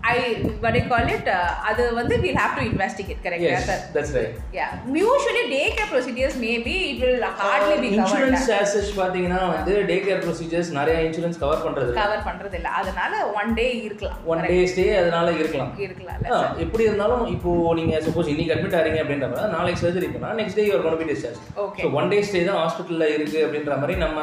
I 0.10 0.18
what 0.63 0.74
I 0.74 0.84
call 0.90 1.08
it? 1.10 1.28
Uh, 1.30 1.38
அது 1.70 1.84
வந்து 1.94 2.16
we'll 2.18 2.38
have 2.38 2.54
to 2.58 2.63
investigate 2.66 3.20
correct 3.24 3.42
yes 3.46 3.63
sir 3.66 3.78
that's 3.94 4.12
right. 4.13 4.34
Yeah. 4.54 4.70
Usually 5.04 5.44
day 5.50 5.66
care 5.72 5.88
procedures 5.88 6.36
maybe 6.40 6.76
it 6.92 7.00
will 7.04 7.18
hardly 7.42 7.78
be 7.78 7.90
covered. 7.90 7.98
Insurance 7.98 8.48
Asus 8.58 8.92
பாத்தீங்கன்னா 9.00 9.42
வந்து 9.52 9.74
day 9.90 9.98
care 10.06 10.22
procedures 10.26 10.72
நிறைய 10.78 10.98
insurance 11.08 11.40
cover 11.44 11.63
பண்றது 11.66 11.92
cover 12.00 12.24
பண்றது 12.28 12.56
இல்ல. 12.60 12.70
அதனால 12.80 13.12
one 13.40 13.52
day 13.60 13.68
இருக்கலாம். 13.88 14.20
ஒன் 14.32 14.44
டே 14.48 14.58
ஸ்டே 14.72 14.86
அதனால 15.02 15.28
இருக்கலாம். 15.40 15.72
இருக்கலாம்ல 15.88 16.30
ஆ, 16.34 16.40
எப்படி 16.66 16.86
இருந்தாலும் 16.88 17.26
இப்போ 17.36 17.50
நீங்க 17.80 17.96
சப்போஸ் 18.08 18.32
இன்னைக்கு 18.34 18.56
அட்மிட் 18.56 18.80
ஆறீங்க 18.80 19.02
அப்படின்றப்ப 19.04 19.48
நாளைக்கு 19.56 19.84
சர்ஜரி 19.84 20.10
பண்ணா 20.13 20.32
next 20.40 20.60
day 20.60 20.66
you're 20.70 20.86
gonna 20.86 21.00
be 21.02 21.08
discharge. 21.12 21.40
So 21.82 21.92
one 22.00 22.12
day 22.13 22.20
stay 22.30 22.42
தான் 22.50 22.60
ஹாஸ்பிட்டல்ல 22.63 23.08
இருக்கு 23.16 23.40
அப்படின்ற 23.46 23.78
மாதிரி 23.82 23.98
நம்ம 24.06 24.20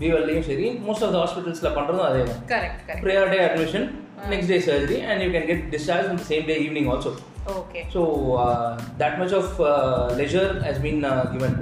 பியூஎல்லையும் 0.00 0.46
சரி 0.50 0.66
மோஸ்ட் 0.88 1.04
ஆஃப் 1.06 1.14
த 1.14 1.20
ஹாஸ்பிட்டல்ஸ்ல 1.22 1.70
பண்றதும் 1.78 2.06
அதே 2.08 2.22
தான். 2.30 2.42
Correct 2.52 3.02
prior 3.06 3.32
day 3.34 3.40
admission 3.46 3.86
next 4.34 4.52
day 4.54 4.58
surgery 4.68 5.00
and 5.10 5.22
you 5.26 5.30
can 5.36 5.48
get 5.52 5.64
discharge 5.76 6.10
இந்த 6.12 6.24
same 6.32 6.46
day 6.52 6.56
evening 6.66 6.90
also 6.94 7.12
okay 7.60 7.82
so 7.96 8.02
that 9.02 9.18
much 9.22 9.36
of 9.40 9.52
leisure 10.22 10.54
has 10.68 10.82
been 10.86 11.02
given 11.36 11.58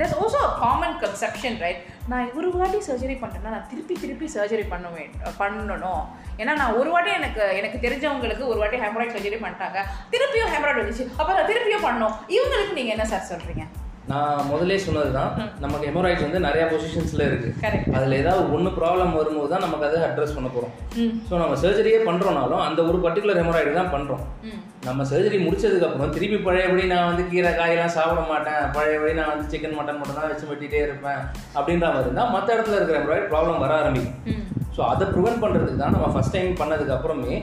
there's 0.00 0.14
also 0.24 0.38
a 0.46 0.52
common 0.60 0.92
conception 1.02 1.54
right? 1.62 1.80
நான் 2.10 2.30
ஒரு 2.38 2.48
வாட்டி 2.58 2.78
surgery 2.86 3.16
பண்ணிட்டேன்னா 3.22 3.50
நான் 3.54 3.66
திருப்பி 3.70 3.94
திருப்பி 4.02 4.26
surgery 4.34 4.64
பண்ணுவேன் 4.70 5.10
பண்ணணும். 5.40 6.04
ஏன்னா 6.40 6.52
நான் 6.60 6.76
ஒரு 6.80 6.90
வாட்டி 6.94 7.10
எனக்கு 7.18 7.42
எனக்கு 7.58 7.78
தெரிஞ்சவங்களுக்கு 7.84 8.44
ஒரு 8.52 8.58
வாட்டி 8.62 8.78
ஹேமராய்ட் 8.84 9.14
சர்ஜரி 9.16 9.38
பண்ணிட்டாங்க. 9.42 9.78
திருப்பியும் 10.14 10.50
ஹேமராய்ட் 10.52 10.80
வந்துச்சு. 10.80 11.06
அப்போ 11.18 11.30
நான் 11.36 11.50
திருப்பியும் 11.50 11.84
பண்ணணும் 11.86 12.14
இவங்களுக்கு 12.36 12.78
நீங்கள் 12.78 12.96
என்ன 12.96 13.06
சார் 13.12 13.28
சொல்கிறீங்க 13.32 13.64
நான் 14.08 14.46
முதல்லே 14.50 14.76
சொன்னது 14.84 15.10
தான் 15.16 15.32
நமக்கு 15.60 15.88
ஹெமோராய்ட்ஸ் 15.88 16.24
வந்து 16.26 16.38
நிறைய 16.46 16.62
பொசிஷன்ஸ்ல 16.70 17.22
இருக்கு. 17.28 17.48
கரெக்ட் 17.64 17.94
அதுல 17.96 18.16
ஏதாவது 18.22 18.42
ஒன்று 18.54 18.70
ப்ராப்ளம் 18.78 19.12
வரும்போது 19.18 19.50
தான் 19.52 19.64
நமக்கு 19.66 19.86
அதை 19.88 19.98
அட்ரஸ் 20.06 20.34
பண்ண 20.36 20.48
போறோம். 20.54 20.72
ம். 21.02 21.12
ஸோ 21.28 21.32
நம்ம 21.42 21.56
சர்ஜரியே 21.64 21.98
பண்றோம்னாலும் 22.08 22.62
அந்த 22.66 22.80
ஒரு 22.90 22.98
பர்டிகுலர் 23.04 23.40
ஹெமோராய்டு 23.40 23.78
தான் 23.78 23.92
பண்றோம். 23.94 24.22
ம். 24.48 24.58
நம்ம 24.86 25.04
சர்ஜரி 25.10 25.38
முடிச்சதுக்கு 25.46 25.86
அப்புறம் 25.88 26.14
திருப்பி 26.16 26.38
பழையபடி 26.46 26.86
நான் 26.92 27.08
வந்து 27.10 27.24
கீரை 27.32 27.52
காயெல்லாம் 27.60 27.94
சாப்பிட 27.96 28.22
மாட்டேன். 28.32 28.62
பழையபடி 28.76 29.14
நான் 29.20 29.30
வந்து 29.32 29.46
சிக்கன் 29.52 29.78
மட்டன் 29.78 30.00
மட்டும் 30.00 30.18
தான் 30.20 30.30
வச்சு 30.32 30.50
வெட்டிட்டே 30.52 30.82
இருப்பேன். 30.86 31.20
அப்படின்ற 31.58 31.86
மாதிரி 31.88 32.06
இருந்தால் 32.06 32.34
மற்ற 32.36 32.48
இடத்துல 32.56 32.78
இருக்கிற 32.78 32.98
ஹெமராய்டு 33.00 33.30
ப்ராப்ளம் 33.34 33.62
வர 33.64 33.74
ஆரம்பிக்கும். 33.82 34.42
ஸோ 34.76 34.82
அதை 34.92 35.06
ப்ரிவென்ட் 35.14 35.42
பண்ணுறதுக்கு 35.44 35.82
தான் 35.84 35.96
நம்ம 35.96 36.10
ஃபஸ்ட் 36.16 36.36
டைம் 36.36 36.60
பண்ணதுக்கு 36.62 36.96
அப்புறமே 36.96 37.36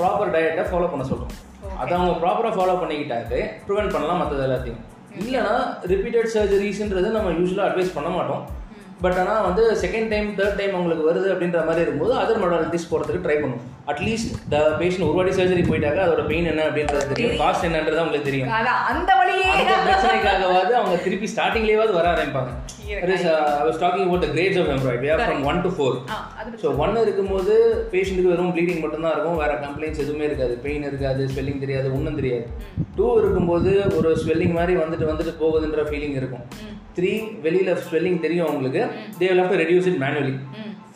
ப்ராப்பர் 0.00 0.34
டயட்டை 0.36 0.64
ஃபாலோ 0.70 0.90
பண்ண 0.92 1.04
சொல்கிறோம் 1.10 1.34
அதை 1.80 1.92
அவங்க 1.98 2.14
ப்ராப்பராக 2.22 2.54
ஃபாலோ 2.56 2.78
பண்ணிக்கிட்டாக்கு 2.80 3.38
ப்ரிவென்ட் 3.66 3.94
பண்ணலாம் 3.96 4.20
மற்றது 4.22 4.46
எல்லாத்தையும். 4.48 4.80
இல்லைனா 5.20 5.54
ரிப்பீட்டட் 5.92 6.32
சர்ஜரிஸ்ன்றது 6.34 7.08
நம்ம 7.16 7.30
யூஸ்வலாக 7.38 7.68
அட்வைஸ் 7.68 7.96
பண்ண 7.96 8.10
மாட்டோம். 8.16 8.42
பட் 9.04 9.18
ஆனால் 9.20 9.44
வந்து 9.46 9.62
செகண்ட் 9.82 10.10
டைம் 10.12 10.28
தேர்ட் 10.38 10.58
டைம் 10.60 10.78
உங்களுக்கு 10.80 11.08
வருது 11.10 11.28
அப்படின்ற 11.32 11.60
மாதிரி 11.68 11.84
இருக்கும்போது 11.84 12.14
அதர் 12.22 12.42
மொடாலிட்டிஸ் 12.42 12.90
போகிறதுக்கு 12.90 13.24
ட்ரை 13.26 13.38
பண்ணும் 13.42 13.62
அட்லீஸ்ட் 13.90 14.32
த 14.52 14.56
பேஷண்ட் 14.80 15.04
ஒரு 15.06 15.16
வாட்டி 15.16 15.32
சர்ஜரி 15.38 15.62
போயிட்டாக்க 15.68 15.98
அதோட 16.04 16.22
பெயின் 16.28 16.48
என்ன 16.50 16.64
அப்படின்றது 16.66 17.08
தெரியும். 17.12 17.32
காஸ்ட் 17.40 17.64
என்னன்றது 17.68 18.00
அவங்களுக்கு 18.00 18.28
தெரியும். 18.28 18.50
அந்த 18.90 19.10
வழியே. 19.20 19.48
பிரச்சனைக்காகவாது 19.86 20.72
அவங்க 20.80 20.96
திருப்பி 21.06 21.28
ஸ்டார்டிங்லேயாவது 21.32 21.92
வர 21.98 22.06
ஆரம்பிப்பாங்க. 22.12 22.52
Talking 23.82 24.06
about 24.06 24.26
grades 24.34 24.58
of 24.62 24.70
haemorrhoid 24.74 25.02
we 25.04 25.10
are 25.12 25.22
from 25.24 25.44
one 25.50 25.60
to 25.66 25.70
four 25.76 25.96
so 26.62 26.70
ஒன்று 26.82 27.04
இருக்கும்போது 27.06 27.54
பேஷண்ட்டுக்கு 27.92 28.32
வெறும் 28.32 28.52
ப்ளீடிங் 28.56 28.82
மட்டும்தான் 28.84 29.14
இருக்கும். 29.14 29.38
வேற 29.42 29.52
கம்ப்ளைண்ட்ஸ் 29.64 30.02
எதுவுமே 30.04 30.24
இருக்காது. 30.30 30.54
பெயின் 30.66 30.86
இருக்காது 30.90 31.24
ஸ்வெல்லிங் 31.32 31.62
தெரியாது 31.64 31.88
ஒன்றும் 31.96 32.18
தெரியாது. 32.20 32.44
டூ 32.98 33.06
இருக்கும்போது 33.22 33.72
ஒரு 33.98 34.10
ஸ்வெல்லிங் 34.22 34.54
மாதிரி 34.58 34.74
வந்துட்டு 34.82 35.08
வந்துட்டு 35.10 35.34
போகுதுன்ற 35.42 35.84
ஃபீலிங் 35.90 36.16
இருக்கும். 36.20 36.44
த்ரீ 36.98 37.12
வெளியில் 37.46 37.80
ஸ்வெல்லிங் 37.88 38.22
தெரியும் 38.26 38.48
அவங்களுக்கு. 38.48 38.84
They 39.20 39.28
to 39.52 39.58
reduce 39.64 39.88
it 39.92 39.98
manually. 40.06 40.36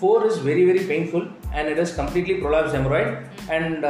Four 0.00 0.24
is 0.28 0.40
very 0.46 0.62
very 0.68 0.80
painful 0.88 1.26
and 1.58 1.68
it 1.72 1.82
is 1.84 1.94
completely 2.00 2.36
prolapse 2.42 2.76
haemorrhoid 2.78 3.12
and 3.56 3.84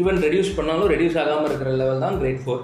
even 0.00 0.20
reduce 0.26 0.52
பண்ணாலும் 0.58 0.90
ரெடியூஸ் 0.94 1.18
ஆகாமல் 1.22 1.48
இருக்கிற 1.50 1.72
லெவல் 1.82 2.04
தான் 2.06 2.18
grade 2.22 2.42
four 2.44 2.62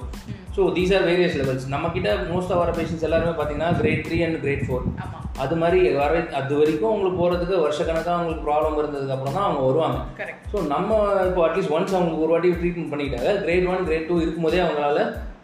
so 0.57 0.63
these 0.77 0.93
are 0.97 1.05
various 1.09 1.37
levels 1.41 1.67
நம்ம 1.75 1.89
கிட்ட 1.97 2.13
மோஸ்ட் 2.31 2.53
ஆஃப் 2.53 2.61
வர 2.63 2.71
patients 2.79 3.07
எல்லாருமே 3.09 3.35
பார்த்தீங்கன்னா 3.39 3.71
grade 3.81 4.05
three 4.07 4.19
and 4.27 4.39
grade 4.45 4.65
four 4.69 4.87
அது 5.43 5.55
மாதிரி 5.61 5.81
வர 6.01 6.15
அது 6.39 6.55
வரைக்கும் 6.61 6.91
அவங்களுக்கு 6.91 7.19
போகிறதுக்கு 7.21 7.57
வருஷக்கணக்காக 7.65 8.17
அவங்களுக்கு 8.17 8.47
ப்ராப்ளம் 8.49 8.79
இருந்ததுக்கு 8.81 9.15
அப்புறம் 9.17 9.37
தான் 9.37 9.47
அவங்க 9.49 9.63
வருவாங்க. 9.69 9.99
ஸோ 10.53 10.57
நம்ம 10.75 10.99
இப்போ 11.29 11.43
அட்லீஸ்ட் 11.47 11.75
ஒன்ஸ் 11.77 11.95
அவங்களுக்கு 11.97 12.25
ஒரு 12.27 12.35
வாட்டி 12.35 12.51
ட்ரீட்மெண்ட் 12.61 12.93
பண்ணிக்கிட்டாங்க 12.93 13.33
கிரேட் 13.45 13.69
ஒன் 13.73 13.87
கிரேட் 13.89 14.09
டூ 14.11 14.17
இருக்கும்போதே 14.25 14.61
அவங்களால 14.65 14.99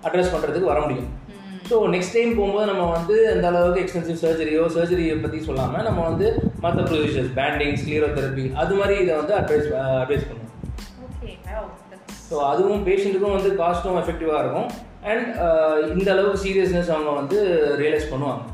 அட்ரஸ் 0.08 0.32
பண்ணுறதுக்கு 0.34 0.72
வர 0.72 0.80
முடியும். 0.84 1.08
ஸோ 1.70 1.76
நெக்ஸ்ட் 1.94 2.14
டைம் 2.16 2.32
போகும்போது 2.38 2.66
நம்ம 2.70 2.82
வந்து 2.96 3.14
அந்த 3.34 3.46
அளவுக்கு 3.50 3.82
எக்ஸ்பென்சிவ் 3.84 4.20
சர்ஜரியோ 4.24 4.64
சர்ஜரியை 4.74 5.14
பற்றி 5.22 5.38
சொல்லாமல் 5.46 5.86
நம்ம 5.88 6.00
வந்து 6.10 6.26
மற்ற 6.64 6.80
ப்ரொசீஜர்ஸ் 6.90 7.32
பேண்டிங் 7.38 7.78
ஸ்க்ளீரோதெரப்பி 7.80 8.44
அது 8.62 8.74
மாதிரி 8.80 8.96
இதை 9.04 9.14
வந்து 9.20 9.34
அட்வைஸ் 9.40 9.68
அட்வைஸ் 10.02 10.28
பண்ணுவோம். 10.28 10.52
ஓகே 11.06 11.30
that's 11.92 12.12
ஸோ 12.28 12.36
அதுவும் 12.52 12.84
பேஷண்ட்டுக்கும் 12.88 13.36
வந்து 13.38 13.50
காஸ்ட்டும் 13.62 13.98
எஃபெக்டிவாக 14.02 14.42
இருக்கும். 14.44 14.68
அண்ட் 15.10 15.26
இந்த 15.94 16.08
அளவுக்கு 16.14 16.44
சீரியஸ்னஸ் 16.46 16.92
அவங்க 16.96 17.12
வந்து 17.20 17.38
ரியலைஸ் 17.82 18.12
பண்ணுவாங்க. 18.12 18.44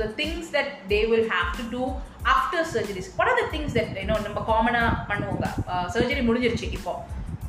The 0.00 0.08
things 0.18 0.46
that 0.54 0.70
they 0.90 1.02
will 1.10 1.22
have 1.34 1.50
to 1.58 1.62
do 1.74 1.82
after 2.32 2.58
surgeries. 2.72 3.06
What 3.18 3.28
are 3.30 3.36
the 3.42 3.46
things 3.52 3.70
that 3.76 3.88
you 4.00 4.08
know 4.10 4.18
நம்ம 4.24 4.40
காமனாக 4.48 4.88
பண்ணுவோங்க? 5.10 5.46
சர்ஜரி 5.94 6.22
முடிஞ்சிருச்சு 6.26 6.66
இப்போ. 6.78 6.92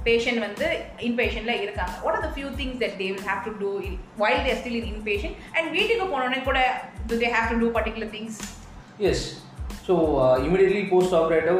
பேஷண்ட் 0.05 0.39
வந்து 0.39 0.67
இன்பேஷன்ல 1.07 1.53
இருக்காங்க. 1.61 1.93
What 2.03 2.17
are 2.17 2.25
the 2.25 2.31
few 2.33 2.49
things 2.59 2.79
that 2.81 2.95
they 2.99 3.09
will 3.09 3.27
have 3.27 3.43
to 3.47 3.53
do 3.59 3.71
while 4.19 4.41
they're 4.45 4.59
still 4.61 4.79
in 4.81 4.89
inpatient 4.93 5.35
and 5.55 5.69
வீட்டுக்கு 5.77 6.07
போனோடனே 6.13 6.39
கூட 6.43 6.59
do 7.09 7.17
they 7.21 7.29
have 7.35 7.51
to 7.51 7.59
do 7.61 7.69
particular 7.77 8.11
things 8.15 8.39
yes 9.09 9.25
so 9.85 9.93
immediately 10.45 10.81
post 10.89 11.13
operative 11.19 11.59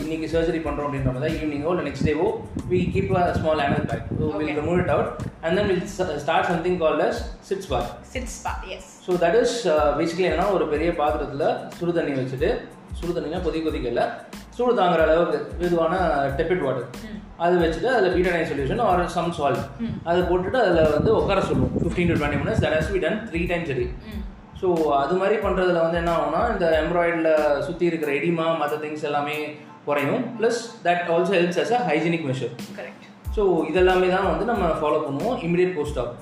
இன்னைக்கு 0.00 0.26
surgery 0.32 0.60
பண்ணுறோம் 0.64 0.86
அப்படின்ற 0.86 1.12
மாதிரி 1.14 1.36
ஈவினிங்கோ 1.36 1.70
இல்லை 1.72 1.84
next 1.86 2.06
டேவோ 2.08 2.26
we 2.72 2.80
keep 2.94 3.12
a 3.18 3.26
small 3.38 3.62
anal 3.64 3.86
pack 3.90 4.06
so. 4.12 4.24
Will 4.34 4.52
remove 4.58 4.80
it 4.82 4.92
out 4.94 5.10
and 5.42 5.54
then 5.58 5.68
will 5.70 5.82
start 6.22 6.48
something 6.50 6.78
call 6.82 7.02
as 7.06 7.20
sitz 7.48 7.70
bath 7.72 7.86
sitz 8.12 8.38
bath 8.44 8.52
yes 8.74 8.88
so 9.06 9.18
that 9.22 9.38
is 9.40 9.56
basically 9.98 10.28
என்னன்னா 10.28 10.48
ஒரு 10.56 10.66
பெரிய 10.74 10.90
பாத்திரத்தில் 11.00 11.46
சுடு 11.78 11.94
தண்ணி 11.98 12.14
வச்சுட்டு 12.18 12.50
சுடு 12.98 13.12
தண்ணினா 13.12 13.40
கொதி 13.46 13.60
கொதிக்கல 13.62 14.04
சூடு 14.56 14.74
தாங்குற 14.78 15.00
அளவுக்கு 15.06 15.38
மெதுவான 15.60 15.94
டெப்பிட் 16.38 16.64
வாட்டர் 16.66 16.90
அது 17.44 17.54
வச்சுட்டு 17.62 17.88
அதில் 17.94 18.14
Betadine 18.14 18.48
solution 18.50 18.82
or 18.86 19.02
some 19.14 19.32
salt 19.38 19.62
அதை 20.08 20.20
போட்டுட்டு 20.28 20.58
அதில் 20.62 20.92
வந்து 20.96 21.10
உட்கார 21.20 21.40
சொல்லுவோம். 21.48 21.72
Fifteen 21.82 22.10
to 22.10 22.16
twenty 22.18 22.38
minutes 22.42 22.62
that 22.64 22.76
has 22.78 22.92
be 22.94 23.00
done 23.04 23.18
three 23.30 23.40
times 23.50 23.70
சரி 23.72 23.86
ஸோ 24.60 24.66
அது 25.00 25.14
மாதிரி 25.20 25.36
பண்ணுறதுல 25.44 25.80
வந்து 25.86 25.98
என்ன 26.02 26.12
ஆகும்னா 26.18 26.42
இந்த 26.52 26.66
எம்ப்ராய்டில் 26.82 27.28
சுற்றி 27.66 27.84
இருக்கிற 27.90 28.10
எடிமா 28.18 28.46
மற்ற 28.62 28.76
திங்ஸ் 28.84 29.06
எல்லாமே 29.10 29.36
குறையும். 29.88 30.22
Plus 30.38 30.60
that 30.86 31.10
also 31.14 31.32
helps 31.38 31.60
as 31.64 31.74
a 31.78 31.80
hygienic 31.90 32.26
measure 32.30 32.54
correct 32.78 33.04
so 33.36 33.42
இதெல்லாமே 33.70 34.08
தான் 34.16 34.28
வந்து 34.32 34.46
நம்ம 34.52 34.70
ஃபாலோ 34.80 35.00
பண்ணுவோம் 35.06 35.36
இமிடியட் 35.48 35.76
போஸ்ட் 35.78 35.98
ஆப் 36.04 36.14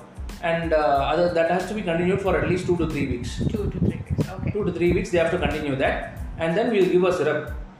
அண்ட் 0.51 0.73
அது 1.11 1.21
that 1.37 1.53
has 1.55 1.69
to 1.69 1.75
be 1.79 1.85
continued 1.89 2.23
for 2.25 2.37
at least 2.41 2.67
two 2.71 2.75
to 2.81 2.87
three 2.93 3.03
weeks 3.11 3.35
two 3.53 3.59
to 3.73 3.79
three 3.85 3.95
weeks 3.99 4.31
okay 4.35 4.51
to 4.67 4.71
three 4.77 4.91
weeks 4.97 5.09
they 5.13 5.19
have 5.21 5.31
to 5.33 5.39
continue 5.43 5.75
that. 5.81 5.95
And 6.43 6.51
then 6.57 6.67
we'll 6.73 6.89
give 6.93 7.03
a 7.09 7.13
syrup. 7.17 7.39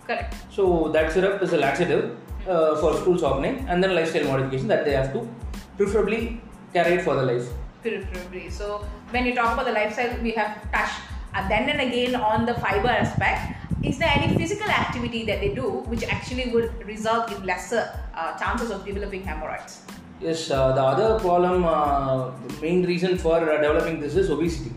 Correct 0.09 0.33
so 0.55 0.63
that 0.95 1.07
syrup 1.15 1.37
is 1.45 1.51
a 1.57 1.61
laxative. 1.63 2.03
uh, 2.48 2.76
for 2.80 2.94
stool 3.00 3.18
softening 3.18 3.56
and 3.68 3.82
then 3.82 3.94
lifestyle 3.94 4.26
modification 4.32 4.68
that 4.68 4.84
they 4.84 4.92
have 4.92 5.12
to 5.12 5.28
preferably 5.76 6.40
carry 6.72 6.94
it 6.94 7.02
for 7.02 7.14
the 7.14 7.22
life 7.22 7.48
preferably. 7.82 8.50
So 8.50 8.86
when 9.10 9.26
you 9.26 9.34
talk 9.34 9.54
about 9.54 9.66
the 9.66 9.72
lifestyle, 9.72 10.16
we 10.22 10.32
have 10.32 10.70
touched. 10.72 11.00
And 11.34 11.50
then 11.50 11.68
and 11.68 11.80
again 11.80 12.14
on 12.14 12.44
the 12.44 12.54
fiber 12.54 12.88
aspect, 12.88 13.56
is 13.82 13.98
there 13.98 14.12
any 14.14 14.36
physical 14.36 14.68
activity 14.68 15.24
that 15.26 15.40
they 15.40 15.54
do 15.54 15.62
which 15.92 16.02
actually 16.04 16.50
would 16.50 16.86
result 16.86 17.30
in 17.32 17.44
lesser 17.44 17.88
uh, 18.14 18.36
chances 18.38 18.70
of 18.70 18.84
developing 18.84 19.22
hemorrhoids? 19.22 19.82
yes 20.20 20.50
uh, 20.50 20.72
the 20.72 20.82
other 20.82 21.18
problem 21.18 21.64
uh, 21.64 22.30
main 22.60 22.84
reason 22.84 23.16
for 23.16 23.36
uh, 23.36 23.58
developing 23.62 23.98
this 24.00 24.16
is 24.16 24.28
obesity 24.28 24.70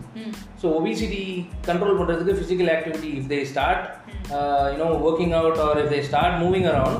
so 0.62 0.68
obesity 0.80 1.50
control 1.70 1.92
பண்றதுக்கு 2.00 2.34
physical 2.42 2.70
activity 2.76 3.12
if 3.22 3.26
they 3.32 3.42
start 3.54 3.80
uh, 4.36 4.66
you 4.72 4.78
know 4.82 4.92
working 5.08 5.34
out 5.40 5.58
or 5.66 5.74
if 5.84 5.90
they 5.94 6.02
start 6.12 6.40
moving 6.44 6.66
around 6.72 6.96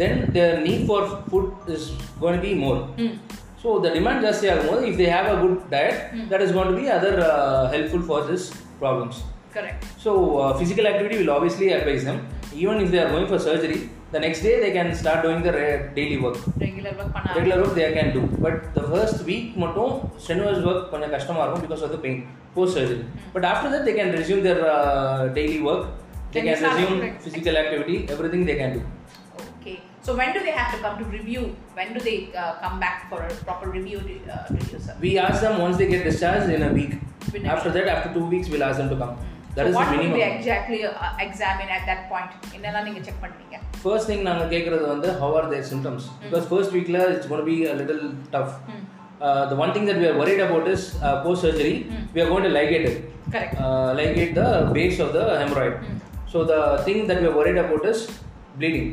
then 0.00 0.14
their 0.36 0.52
need 0.60 0.82
for 0.90 1.00
food 1.30 1.46
is 1.68 1.84
going 2.22 2.36
to 2.38 2.42
be 2.42 2.52
more 2.56 2.78
so 3.62 3.70
the 3.84 3.90
demand 3.96 4.20
ஜாஸ்தி 4.24 4.46
ஆகும்போது 4.52 4.82
if 4.90 4.94
they 5.00 5.08
have 5.14 5.26
a 5.26 5.38
good 5.42 5.56
diet 5.70 5.96
that 6.32 6.42
is 6.46 6.52
going 6.56 6.70
to 6.72 6.78
be 6.80 6.86
other 6.96 7.14
uh, 7.30 7.62
helpful 7.74 8.04
for 8.10 8.20
this 8.30 8.44
problems 8.82 9.16
Correct. 9.56 9.82
so 10.04 10.10
uh, 10.36 10.50
physical 10.58 10.86
activity 10.86 11.18
will 11.20 11.32
obviously 11.36 11.68
advise 11.78 12.04
them 12.08 12.18
even 12.54 12.76
if 12.82 12.88
they 12.92 13.00
are 13.04 13.10
going 13.14 13.28
for 13.32 13.38
surgery 13.40 13.78
the 14.14 14.20
next 14.24 14.40
day 14.46 14.54
they 14.62 14.72
can 14.72 14.88
start 14.94 15.18
doing 15.26 15.40
the 15.46 15.52
re- 15.52 15.82
daily 15.96 16.18
work 16.24 16.36
Regular 16.64 16.92
work 16.98 17.08
பண்ண 17.14 17.32
regular 17.36 17.62
work 17.64 17.76
they 17.78 17.86
can 17.96 18.10
do 18.16 18.22
but 18.44 18.58
the 18.76 18.82
first 18.90 19.22
week 19.30 19.54
மட்டும் 19.62 19.92
strenuous 20.22 20.60
work 20.70 20.84
கொஞ்சம் 20.92 21.12
கஷ்டமாக 21.16 21.44
இருக்கும் 21.44 21.64
because 21.66 21.84
of 21.86 21.94
the 21.96 22.00
pain 22.04 22.20
post 22.56 22.76
surgery 22.78 22.98
but 23.34 23.46
after 23.52 23.72
that 23.74 23.86
they 23.88 23.94
can 23.98 24.12
resume 24.20 24.44
their 24.48 24.62
daily 25.38 25.58
work 25.70 25.86
they 26.34 26.38
Can 26.38 26.44
they 26.44 26.50
can 26.50 26.60
start 26.62 26.76
resume 26.76 27.00
doing 27.02 27.16
physical 27.24 27.58
activity 27.62 27.96
everything 28.34 28.46
they 28.50 28.56
can 28.60 28.74
do 28.76 28.82
Okay. 28.82 28.99
So 30.02 30.14
when 30.14 30.32
do 30.34 30.40
they 30.40 30.52
have 30.52 30.70
to 30.72 30.78
come 30.80 30.98
to 30.98 31.04
review? 31.04 31.56
When 31.74 31.88
do 31.94 32.00
they 32.00 32.32
uh, 32.32 32.54
come 32.64 32.78
back 32.78 33.08
for 33.10 33.22
a 33.22 33.32
proper 33.46 33.68
review 33.68 34.00
to, 34.00 34.14
uh, 34.34 34.46
to 34.46 34.72
you, 34.72 34.78
sir? 34.78 34.94
We 35.00 35.18
ask 35.18 35.40
them 35.40 35.58
once 35.58 35.78
they 35.78 35.88
get 35.88 36.04
discharged 36.04 36.48
in 36.48 36.62
a 36.62 36.72
week. 36.72 36.92
Within 37.26 37.46
a 37.46 37.54
After 37.54 37.70
that, 37.70 37.88
after 37.88 38.10
two 38.14 38.26
weeks, 38.26 38.48
we'll 38.48 38.62
ask 38.62 38.78
them 38.78 38.90
to 38.90 38.96
come. 38.96 39.14
That 39.56 39.66
is 39.66 39.72
the 39.72 39.78
what 39.78 39.90
will 39.90 40.00
minimum. 40.02 40.16
Be 40.18 40.22
exactly 40.28 40.78
examine 41.24 41.72
at 41.76 41.86
that 41.90 42.04
point 42.10 42.32
என்னெல்லாம் 42.56 42.86
நீங்க 42.88 43.00
check 43.06 43.20
பண்ணுவீங்க 43.24 43.56
first 43.82 44.08
thing 44.10 44.24
நாங்கள் 44.28 44.50
கேட்குறது 44.54 44.84
வந்து 44.94 45.08
how 45.22 45.34
are 45.38 45.48
their 45.52 45.66
symptoms 45.72 46.06
because 46.24 46.46
first 46.50 46.74
வீக்கில் 46.76 47.00
it's 47.14 47.28
gonna 47.32 47.44
be 47.50 47.56
a 47.70 47.74
little 47.80 48.04
tough 48.34 48.52
the 49.52 49.58
one 49.64 49.72
thing 49.76 49.88
that 49.90 50.00
we 50.02 50.08
are 50.10 50.18
worried 50.22 50.42
about 50.46 50.68
is 50.74 50.84
uh, 51.06 51.16
post 51.24 51.40
surgery 51.46 51.74
we 52.14 52.20
are 52.24 52.28
going 52.32 52.46
to 52.48 52.52
ligate 52.58 52.86
it 52.90 52.98
correct 53.34 53.56
uh, 53.64 53.88
ligate 54.00 54.34
the 54.42 54.48
base 54.78 55.00
of 55.06 55.10
the 55.18 55.24
hemorrhoid 55.42 55.76
so 56.34 56.38
the 56.52 56.60
thing 56.86 57.00
that 57.10 57.20
we 57.22 57.28
are 57.32 57.36
is 58.51 58.57
bleeding 58.59 58.87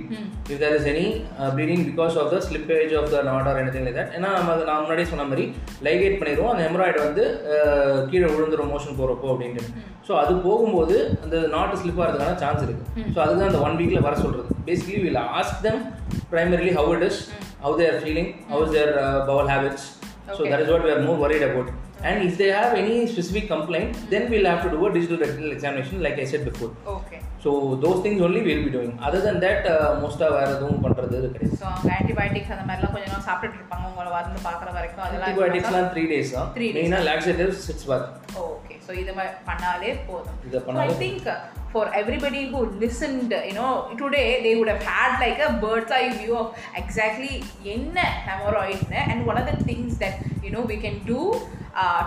if 0.49 0.59
there 0.59 0.75
is 0.75 0.85
any 0.85 1.07
uh, 1.39 1.51
bleeding 1.51 1.85
because 1.91 2.17
of 2.17 2.31
the 2.31 2.41
slippage 2.41 2.93
of 2.93 3.11
the 3.11 3.23
knot 3.23 3.47
or 3.47 3.57
anything 3.63 3.85
like 3.89 3.97
that 4.01 4.11
ஏன்னா 4.19 4.31
நம்ம 4.39 4.57
நான் 4.71 4.83
முன்னாடியே 4.85 5.09
சொன்ன 5.13 5.27
மாதிரி 5.31 5.45
ligate 5.87 6.19
பண்ணிடுவோம் 6.21 6.53
அந்த 6.53 6.65
haemorrhoid 6.69 7.01
வந்து 7.07 7.25
uh, 7.55 7.97
கீழே 8.11 8.29
விழுந்துரும் 8.35 8.73
மோஷன் 8.75 8.99
போகிறப்போ 9.01 9.31
அப்படின்ட்டு 9.35 9.65
ஸோ 10.09 10.15
அது 10.23 10.35
போகும்போது 10.47 10.97
அந்த 11.25 11.37
நாட்டு 11.57 11.81
ஸ்லிப் 11.83 12.01
ஆகிறதுக்கான 12.03 12.39
சான்ஸ் 12.45 12.65
இருக்கு 12.67 12.85
ஸோ 13.15 13.19
அதுதான் 13.27 13.51
அந்த 13.51 13.63
ஒன் 13.67 13.79
வீக்கில் 13.81 14.07
வர 14.09 14.17
சொல்கிறது 14.25 14.57
basically 14.69 15.03
will 15.07 15.23
ask 15.41 15.65
them 15.69 15.83
primarily 16.31 16.73
how 16.73 16.93
it 16.93 17.03
is 17.03 17.17
how 17.63 17.71
they 17.77 17.87
are 17.91 18.01
feeling 18.01 18.27
how 18.51 18.63
is 18.65 18.71
their 18.71 18.91
uh, 18.99 19.27
bowel 19.29 19.47
habits 19.55 19.85
so 20.29 20.41
Okay. 20.41 20.51
that 20.51 20.61
is 20.61 20.69
what 20.69 20.83
we 20.87 20.91
are 20.91 21.03
more 21.03 21.17
worried 21.17 21.43
about 21.43 21.69
and 22.01 22.23
if 22.23 22.35
they 22.41 22.49
have 22.51 22.73
any 22.75 22.97
specific 23.07 23.45
complaint 23.49 23.93
then 24.11 24.31
we'll 24.31 24.49
have 24.53 24.63
to 24.63 24.71
do 24.71 24.81
a 24.87 24.93
digital 24.93 25.19
retinal 25.19 25.53
examination 25.53 26.03
like 26.07 26.19
i 26.19 26.29
said 26.33 26.45
before 26.51 26.71
okay 26.97 27.18
so 27.43 27.51
those 27.83 27.99
things 28.05 28.21
only 28.27 28.41
we'll 28.47 28.65
be 28.69 28.73
doing. 28.77 28.93
Other 29.09 29.21
than 29.27 29.37
that 29.45 29.61
uh, 29.75 29.91
most 30.05 30.21
of 30.27 30.31
வேற 30.37 30.49
எதுவும் 30.57 30.81
பண்றது 30.85 31.19
கிடையாது. 31.35 31.59
So 31.61 31.67
அவங்க 31.73 31.91
antibiotics 31.99 32.55
அந்த 32.55 32.65
மாதிரிலாம் 32.69 32.95
கொஞ்ச 32.97 33.07
நாள் 33.13 33.27
சாப்பிட்டுட்டு 33.29 33.61
இருப்பாங்க. 33.61 33.85
உங்களை 33.91 34.11
வந்து 34.17 34.41
பார்க்குற 34.49 34.71
வரைக்கும் 34.79 35.05
அதெல்லாம் 35.07 35.29
ஆன்டிபயோட்டிக்ஸ்லாம் 35.29 35.91
த்ரீ 35.95 36.05
டேஸ் 36.13 36.33
தான். 36.37 36.49
days. 36.63 36.75
மெயினாக 36.79 37.07
laxatives 37.11 37.63
sitz 37.69 37.87
bath 37.91 38.05
okay 38.47 38.75
so 38.87 38.93
இது 39.03 39.13
பண்ணாலே 39.51 39.93
போதும். 40.09 40.37
இதை 40.49 40.59
ஐ 40.61 40.65
பண்ணாலே 40.69 40.97
think 41.03 41.29
for 41.73 41.91
everybody 42.01 42.43
who 42.53 42.61
listened 42.85 43.35
you know 43.49 43.69
today 44.01 44.25
they 44.47 44.53
would 44.61 44.73
have 44.75 44.85
had 44.91 45.17
like 45.25 45.41
a 45.49 45.51
bird's 45.65 45.95
eye 46.01 46.03
view 46.21 46.35
of 46.43 46.51
exactly 46.83 47.35
என்ன 47.75 47.99
ஹெமராய்ட்னு 48.29 49.01
and 49.11 49.23
one 49.31 49.41
of 49.43 49.49
the 49.53 49.57
things 49.71 49.99
that 50.05 50.19
you know 50.47 50.63
we 50.73 50.79
can 50.87 50.99
do 51.11 51.21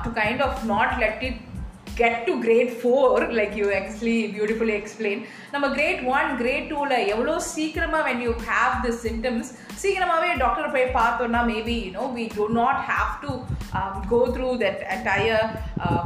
to 0.05 0.11
kind 0.21 0.43
of 0.47 0.59
not 0.73 0.93
let 1.03 1.23
it 1.29 1.39
get 1.95 2.25
to 2.27 2.33
grade 2.45 2.71
4 2.83 3.31
like 3.39 3.55
you 3.59 3.67
actually 3.79 4.19
beautifully 4.35 4.75
explained 4.81 5.23
நம்ம 5.53 5.67
grade 5.77 6.01
1 6.19 6.39
grade 6.41 6.65
2ல 6.73 6.97
எவ்வளோ 7.13 7.35
சீக்கிரமா 7.53 7.99
when 8.07 8.19
you 8.25 8.33
have 8.51 8.73
the 8.87 8.93
symptoms 9.05 9.47
சீக்கிரமாவே 9.82 10.30
doctor 10.44 10.72
போய் 10.76 10.88
பார்த்தோம்னா 11.00 11.42
maybe 11.52 11.76
you 11.86 11.92
know 11.96 12.06
we 12.18 12.26
do 12.38 12.46
not 12.60 12.76
have 12.92 13.12
to 13.24 13.32
um, 13.78 13.94
go 14.14 14.20
through 14.34 14.54
that 14.64 14.78
entire 14.96 15.42
uh, 15.86 16.04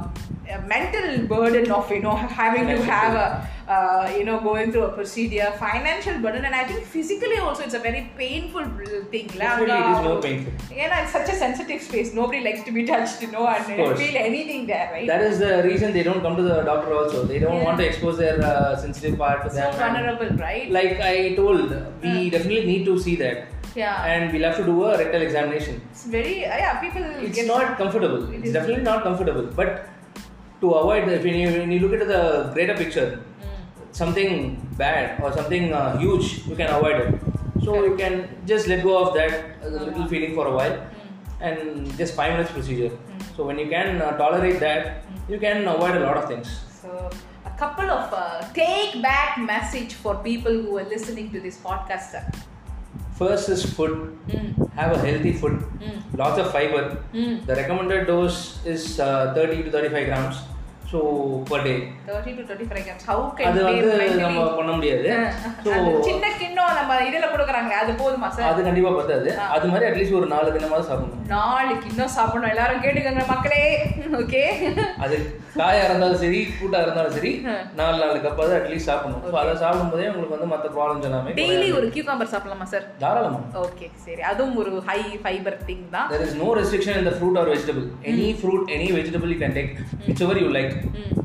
mental 0.75 1.09
burden 1.33 1.71
of 1.71 1.91
you 1.95 2.01
know 2.05 2.15
having 2.39 2.67
to 2.67 2.77
have 2.93 3.13
a 3.25 3.27
uh, 3.75 4.05
you 4.17 4.25
know 4.29 4.37
going 4.47 4.69
through 4.73 4.87
a 4.89 4.93
procedure 4.97 5.51
financial 5.63 6.17
burden 6.25 6.43
and 6.49 6.55
i 6.61 6.65
think 6.69 6.81
physically 6.95 7.39
also 7.45 7.63
it's 7.67 7.77
a 7.81 7.85
very 7.87 8.03
painful 8.23 8.65
thing 9.13 9.29
la. 9.41 9.51
Physically 9.51 9.77
it 9.83 9.91
is 9.93 10.01
more 10.09 10.19
painful. 10.27 10.53
yeah 10.81 11.03
it's 11.03 11.13
such 11.19 11.29
a 11.35 11.39
sensitive 11.45 11.81
space 11.89 12.09
nobody 12.21 12.41
likes 12.49 12.65
to 12.69 12.73
be 12.79 12.85
touched 12.93 13.21
you 13.27 13.31
know 13.37 13.45
and 13.55 13.63
Of 13.75 13.79
course. 13.83 14.01
feel 14.03 14.19
anything 14.29 14.65
there 14.73 14.89
right 14.95 15.07
that 15.13 15.25
is 15.29 15.37
the 15.47 15.53
reason 15.69 15.89
they 15.99 16.05
don't 16.09 16.23
come 16.27 16.37
to 16.41 16.47
the 16.51 16.59
doctor 16.71 16.93
also 17.01 17.21
they 17.33 17.41
don't 17.45 17.59
Yeah. 17.61 17.69
want 17.69 17.79
to 17.83 17.87
expose 17.91 18.19
their 18.25 18.37
uh, 18.53 18.73
sensitive 18.85 19.17
part 19.25 19.39
to 19.47 19.51
so 19.51 19.59
them 19.61 19.71
and- 19.71 19.81
vulnerable 19.85 20.33
right 20.49 20.67
like 20.79 20.97
I 21.13 21.37
told, 21.41 21.69
we 22.05 22.15
definitely 22.35 22.67
need 22.73 22.85
to 22.91 22.97
see 23.07 23.17
that, 23.25 23.39
yeah 23.76 24.06
and 24.12 24.32
we'll 24.34 24.46
have 24.48 24.58
to 24.58 24.66
do 24.66 24.76
a 24.86 24.98
rectal 24.98 25.22
examination. 25.22 25.82
it's 25.92 26.06
very 26.06 26.46
uh, 26.46 26.58
yeah 26.64 26.80
people 26.84 27.04
It's 27.28 27.46
not 27.54 27.78
comfortable. 27.78 28.22
It 28.34 28.40
it's 28.44 28.54
definitely 28.58 28.84
not 28.84 29.04
comfortable. 29.04 29.46
But 29.60 29.90
to 30.62 30.72
avoid, 30.82 31.10
if 31.10 31.26
you 31.26 31.34
when 31.60 31.72
you 31.76 31.80
look 31.86 31.94
at 32.02 32.08
the 32.16 32.22
greater 32.54 32.76
picture, 32.84 33.08
Mm. 33.46 33.56
something 34.02 34.32
bad 34.82 35.20
or 35.24 35.30
something 35.38 35.66
uh, 35.80 35.98
huge, 36.04 36.28
you 36.50 36.56
can 36.62 36.70
avoid 36.78 36.96
it. 37.04 37.10
So 37.66 37.84
you 37.88 37.96
can 38.02 38.16
just 38.52 38.68
let 38.72 38.84
go 38.88 38.94
of 39.04 39.10
that 39.18 39.34
uh, 39.64 39.68
little 39.88 40.08
feeling 40.14 40.34
for 40.40 40.46
a 40.52 40.56
while, 40.60 40.76
and 41.50 41.60
just 42.02 42.16
five 42.22 42.32
minutes 42.36 42.52
procedure. 42.58 42.92
So 43.36 43.46
when 43.50 43.60
you 43.64 43.68
can 43.76 44.02
uh, 44.02 44.12
tolerate 44.24 44.60
that, 44.62 45.04
you 45.34 45.40
can 45.46 45.68
avoid 45.76 45.96
a 46.02 46.04
lot 46.08 46.18
of 46.22 46.28
things. 46.32 46.48
So, 46.82 47.10
a 47.46 47.54
couple 47.64 47.90
of 48.00 48.14
uh, 48.14 48.42
take 48.54 49.02
back 49.02 49.38
message 49.54 49.94
for 50.06 50.16
people 50.32 50.54
who 50.66 50.78
are 50.84 50.88
listening 50.96 51.32
to 51.38 51.40
this 51.48 51.58
podcast. 51.70 52.14
First 53.18 53.50
is 53.50 53.64
food. 53.76 54.18
Mm. 54.28 54.72
Have 54.74 54.92
a 54.92 55.00
healthy 55.00 55.34
food. 55.34 55.60
Mm. 55.80 56.18
Lots 56.18 56.40
of 56.40 56.52
fiber. 56.52 56.98
Mm. 57.14 57.46
The 57.46 57.56
recommended 57.56 58.08
dose 58.08 58.60
is 58.66 59.00
uh, 59.00 59.34
30 59.34 59.64
to 59.64 59.72
35 59.72 60.06
grams. 60.08 60.38
30 60.92 61.76
to 62.38 62.44
35 62.46 62.84
grams. 62.86 63.04
How 63.10 63.18
can 63.38 63.48
அது 63.50 63.60
they 63.60 63.70
வந்து 63.70 63.88
mentally... 64.02 64.24
நம்ம 64.26 64.42
பண்ண 64.58 64.72
முடியாது. 64.78 65.08
So 65.66 65.72
சின்ன 66.08 66.26
கிண்ணம் 66.42 66.76
நம்ம 66.80 66.98
இதுல 67.08 67.26
கொடுக்குறாங்களே 67.34 67.78
அது 67.84 67.92
போதுமா 68.02 68.28
சார் 68.36 68.50
அது 68.52 68.66
கண்டிப்பா 68.68 68.92
பத்தாது. 68.98 69.30
அது 69.56 69.72
மாதிரி 69.72 69.88
அட்லீஸ்ட் 69.90 70.18
ஒரு 70.20 70.28
நாலு 70.34 70.54
தினமாவது 70.58 70.88
சாப்பிடணும். 70.90 71.24
நாலு 71.36 71.74
கிண்ணம் 71.86 72.14
சாப்பிடணும். 72.18 72.52
எல்லாரும் 72.54 72.84
கேட்டுக்கோங்க 72.86 73.26
மக்களே. 73.34 73.64
ஓகே 74.22 74.44
அது 75.06 75.16
காயா 75.60 75.82
இருந்தாலும் 75.88 76.22
சரி 76.24 76.40
கூட்டா 76.60 76.80
இருந்தாலும் 76.86 77.16
சரி 77.18 77.32
நாலு 77.80 77.98
நாலு 78.04 78.18
கப்பாவது 78.28 78.56
அட்லீஸ்ட் 78.60 78.90
சாப்பிடணும். 78.92 79.24
ஸோ 79.28 79.36
அதை 79.44 79.56
சாப்பிடும் 79.64 79.92
போதே 79.94 80.08
உங்களுக்கு 80.12 80.38
வந்து 80.38 80.52
மற்ற 80.54 80.70
ப்ராப்ளம்ஸ் 80.78 81.10
எல்லாமே 81.10 81.36
டெய்லி 81.42 81.70
ஒரு 81.80 81.90
கியூகாம்பர் 81.98 82.32
சாப்பிடலாமா 82.34 82.68
சார் 82.74 82.86
தாராளமா. 83.04 83.42
ஓகே 83.66 83.88
சரி. 84.06 84.22
அதுவும் 84.32 84.58
ஒரு 84.64 84.74
ஹை 84.90 85.00
ஃபைபர் 85.26 85.60
திங் 85.70 85.86
தான். 85.96 86.08
There 86.14 86.26
is 86.30 86.36
no 86.44 86.50
restriction 86.60 86.94
in 87.00 87.06
the 87.06 87.16
fruit 87.20 87.36
or 87.40 87.48
vegetable. 87.54 87.86
Any 88.12 88.30
fruit, 88.42 88.64
any 88.78 88.90
vegetable 88.98 89.30
you 89.30 89.40
can 89.44 89.54
take, 89.54 89.72
whichever 90.08 90.38
you 90.42 90.50
like, 90.58 90.72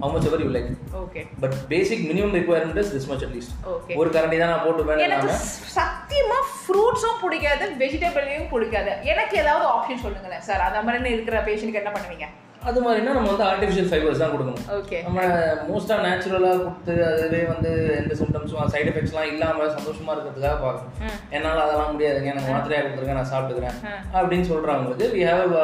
how 0.00 0.10
much 0.10 0.26
ever 0.26 0.38
you 0.38 0.50
like. 0.50 0.68
Okay 0.94 1.22
But 1.40 1.52
basic 1.68 2.00
minimum 2.04 2.32
requirement 2.34 2.78
is 2.78 2.92
this 2.92 3.06
much 3.08 3.22
at 3.22 3.32
least. 3.34 3.50
ஒரு 3.96 4.10
கரண்டி 4.10 4.38
தான் 4.38 4.48
நான் 4.48 4.64
போட்டு 4.64 5.02
எனக்கு 5.02 5.26
வேணும் 5.26 5.42
ஸ்- 5.42 5.58
சத்தியமா 5.76 6.38
ஃப்ரூட்ஸும் 6.60 7.20
பிடிக்காது 7.22 7.66
வெஜிடபிளையும் 7.78 8.48
பிடிக்காது. 8.48 8.92
எனக்கு 9.04 9.38
ஏதாவது 9.38 9.66
ஆப்ஷன் 9.70 10.02
சொல்லுங்களேன் 10.02 10.40
சார் 10.40 10.60
அந்த 10.60 10.82
மாதிரி 10.82 11.10
இருக்கிற 11.10 11.44
பேஷண்ட்க்கு 11.44 11.82
என்ன 11.82 11.90
பண்ணுவீங்க? 11.90 12.28
அது 12.68 12.78
மாதிரினா 12.84 13.12
நம்ம 13.16 13.30
வந்து 13.32 13.46
ஆர்டிஃபிஷியல் 13.50 13.88
ஃபைபர்ஸ் 13.90 14.20
தான் 14.22 14.32
கொடுக்கணும். 14.32 14.64
ஓகே 14.78 14.98
நம்ம 15.06 15.20
மோஸ்ட்டாக 15.68 16.04
நேச்சுரலாக 16.06 16.58
கொடுத்து 16.64 16.94
அதுவே 17.10 17.40
வந்து 17.52 17.70
எந்த 18.00 18.14
சிம்டம்ஸும் 18.20 18.72
சைடு 18.74 18.90
எஃபெக்ட்ஸ்லாம் 18.90 19.30
இல்லாமல் 19.32 19.72
சந்தோஷமா 19.76 20.14
இருக்கிறதுக்காக 20.14 20.58
பார்க்கணும். 20.64 21.16
என்னால் 21.36 21.64
அதெல்லாம் 21.64 21.92
முடியாதுங்க 21.94 22.32
எனக்கு 22.34 22.52
மாத்திரையாக 22.54 22.84
கொடுத்துருக்கேன் 22.84 23.20
நான் 23.20 23.32
சாப்பிட்டுக்கிறேன். 23.32 23.78
அப்படின்னு 24.18 24.48
சொல்கிறவங்களுக்கு 24.52 25.08
we 25.16 25.24
have 25.30 25.54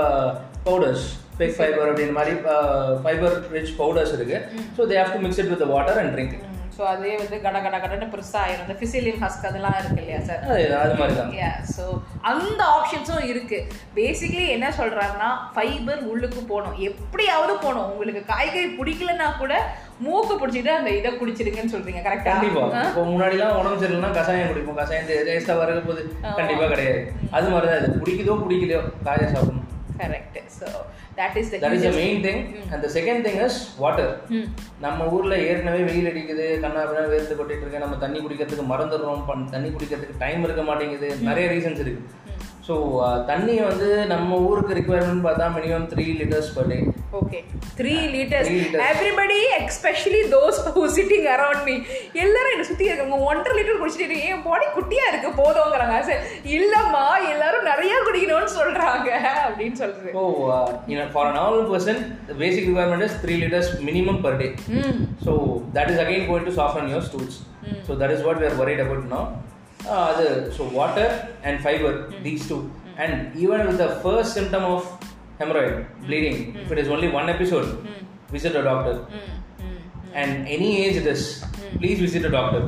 powders 0.69 1.07
peg 1.41 1.57
fibre 1.57 1.89
அப்படின்ற 1.91 2.15
மாதிரி 2.19 2.35
ஃபைபர் 3.05 3.35
ரிச் 3.57 3.77
பவுடர்ஸ் 3.81 4.15
இருக்கு. 4.19 4.39
So 4.77 4.83
they 4.91 4.99
have 5.01 5.15
to 5.17 5.23
mix 5.27 5.41
it 5.43 5.53
with 5.55 5.65
water 5.75 6.01
and 6.03 6.15
drink 6.17 6.37
so 6.77 6.83
அதே 6.93 7.13
வந்து 7.21 7.37
கட 7.45 7.57
கட 7.65 7.77
கடன்னு 7.83 8.07
பெருசா 8.13 8.39
ஆயிரும். 8.45 8.65
இந்த 8.67 8.75
ஃபிசிலியம் 8.79 9.21
ஹஸ்க் 9.25 9.47
அதெல்லாம் 9.51 9.77
இருக்கு 9.81 10.01
இல்லையா 10.03 10.19
சார் 10.29 10.43
அது 10.81 10.97
மாதிரி 11.01 11.15
தான் 11.19 11.31
யா 11.41 11.51
ஸோ 11.75 11.85
அந்த 12.31 12.61
ஆப்ஷன்ஸும் 12.77 13.29
இருக்கு. 13.33 13.59
பேசிக்லி 13.99 14.45
என்ன 14.57 14.67
சொல்றாருன்னா 14.81 15.29
ஃபைபர் 15.55 16.03
உள்ளுக்கு 16.13 16.41
போகணும். 16.51 16.77
எப்படியாவது 16.89 17.55
போகணும். 17.65 17.89
உங்களுக்கு 17.93 18.23
காய்கறி 18.33 18.69
பிடிக்கலன்னா 18.81 19.29
கூட 19.43 19.55
மூக்கு 20.07 20.35
பிடிச்சிட்டு 20.41 20.73
அந்த 20.79 20.91
இதை 20.99 21.13
குடிச்சிருங்கன்னு 21.21 21.75
சொல்றீங்க 21.75 22.03
கரெக்டா 22.09 22.33
கண்டிப்பா. 22.33 22.65
இப்போ 22.91 23.05
முன்னாடிலாம் 23.13 23.57
உடம்பு 23.61 23.81
சரியில்லைனா 23.83 24.11
கஷாயம் 24.19 24.51
குடிப்போம். 24.53 24.81
கஷாயம் 24.81 25.09
டேஸ்டா 25.31 25.57
வரது 25.63 25.83
போது 25.89 26.03
கண்டிப்பா 26.41 26.69
கிடையாது. 26.75 27.01
அது 27.39 27.49
மாதிரி 27.55 27.71
தான் 27.71 27.81
இது. 27.83 28.01
பிடிக்குதோ 28.03 28.37
பிடிக்கலையோ 28.45 28.83
காய 29.09 29.31
சாப்பிடணும். 29.35 29.65
Correct 30.03 30.39
so 30.59 30.67
that 31.19 31.37
is 31.41 31.51
that 31.55 31.75
is 31.77 31.83
the 31.83 31.93
main 32.01 32.21
thing 32.25 32.41
and 32.73 32.83
the 32.87 32.89
second 32.99 33.23
thing 33.27 33.41
is 33.45 33.59
water 33.79 34.13
நம்ம 34.81 35.07
ஊர்ல 35.07 35.37
ஏற்கனவே 35.49 35.83
வெயில் 35.83 36.11
அடிக்குது 36.13 36.47
கண்ணா 36.61 36.83
வேர்த்து 37.13 37.35
கொட்டிட்டு 37.39 37.65
இருக்கு 37.65 37.79
நம்ம 37.79 37.97
தண்ணி 37.97 38.19
குடிக்கிறதுக்கு 38.19 38.67
மறந்துடுறோம் 38.73 39.25
தண்ணி 39.51 39.69
குடிக்கிறதுக்கு 39.69 40.23
டைம் 40.25 40.45
இருக்க 40.45 40.63
மாட்டேங்குது. 40.63 41.09
நிறைய 41.29 41.47
ரீசன்ஸ் 41.51 41.83
இருக்கு. 41.85 42.03
ஸோ 42.67 42.75
தண்ணி 43.29 43.55
வந்து 43.67 43.89
நம்ம 44.13 44.39
ஊருக்கு 44.47 44.77
ரிக்குவயர்மெண்ட் 44.79 45.27
பார்த்தா 45.27 45.47
minimum 45.57 45.89
three 45.91 46.05
litres 46.21 46.49
per 46.55 46.71
day 46.71 46.79
okay 47.19 47.39
three 47.79 47.93
litres. 48.15 48.49
Everybody 48.89 49.39
especially 49.59 50.23
those 50.35 50.59
who 50.75 50.83
sitting 50.97 51.27
around 51.35 51.63
me 51.69 51.75
எல்லாரும் 52.25 52.53
என்ன 52.55 52.67
சுற்றி 52.71 52.89
இருக்காங்க. 52.89 53.19
ஒன்றரை 53.31 53.55
லிட்டர் 53.59 53.81
குடிச்சிட்டு 53.83 54.19
என் 54.31 54.45
பாடி 54.49 54.67
குட்டியாக 54.77 55.11
இருக்கு 55.13 55.31
போதுங்கிறாங்க. 55.41 55.97
சரி 56.09 56.21
இல்லைம்மா 56.57 57.05
எல்லாரும் 57.33 57.69
நிறைய 57.71 57.95
குடிக்கணும்னு 58.09 58.57
சொல்கிறாங்க 58.59 59.11
அப்படின்னு 59.47 59.79
சொல்றது. 59.83 60.13
So 60.19 60.25
for 61.15 61.31
a 61.31 61.35
normal 61.39 61.67
person 61.73 62.03
basic 62.43 62.69
requirement 62.69 63.07
is 63.09 63.19
three 63.25 63.37
litres 63.45 63.73
minimum 63.89 64.23
per 64.27 64.41
day 64.43 64.51
So 65.27 65.33
that 65.77 65.89
is 65.93 65.99
again 66.03 66.23
going 66.31 66.45
to 66.49 66.53
soften 66.59 66.89
your 66.95 67.01
stools. 67.07 67.35
So 67.87 67.93
that 68.01 68.11
is 68.17 68.21
what 68.27 68.37
we 68.41 68.47
are 68.49 68.57
worried 68.61 68.81
about 68.85 69.05
now. 69.15 69.25
Uh, 69.87 70.21
the, 70.21 70.53
so 70.53 70.65
water 70.71 71.09
and 71.43 71.63
fiber, 71.63 71.91
these 72.23 72.49
two. 72.49 72.71
And 72.97 73.13
even 73.37 73.67
with 73.67 73.79
the 73.79 73.91
first 73.97 74.35
symptom 74.35 74.63
of 74.65 74.83
hemorrhoid, 75.41 75.75
bleeding, 76.07 76.57
if 76.57 76.73
it 76.73 76.79
is 76.79 76.89
only 76.89 77.09
one 77.09 77.29
episode, 77.29 77.69
visit 78.31 78.55
a 78.57 78.63
doctor. 78.63 78.95
ம் 79.17 79.29
ம் 79.67 79.83
And 80.21 80.31
any 80.49 80.71
age 80.83 80.97
it 80.97 81.07
is, 81.07 81.23
please 81.81 81.99
visit 82.07 82.25
a 82.25 82.35
doctor. 82.39 82.63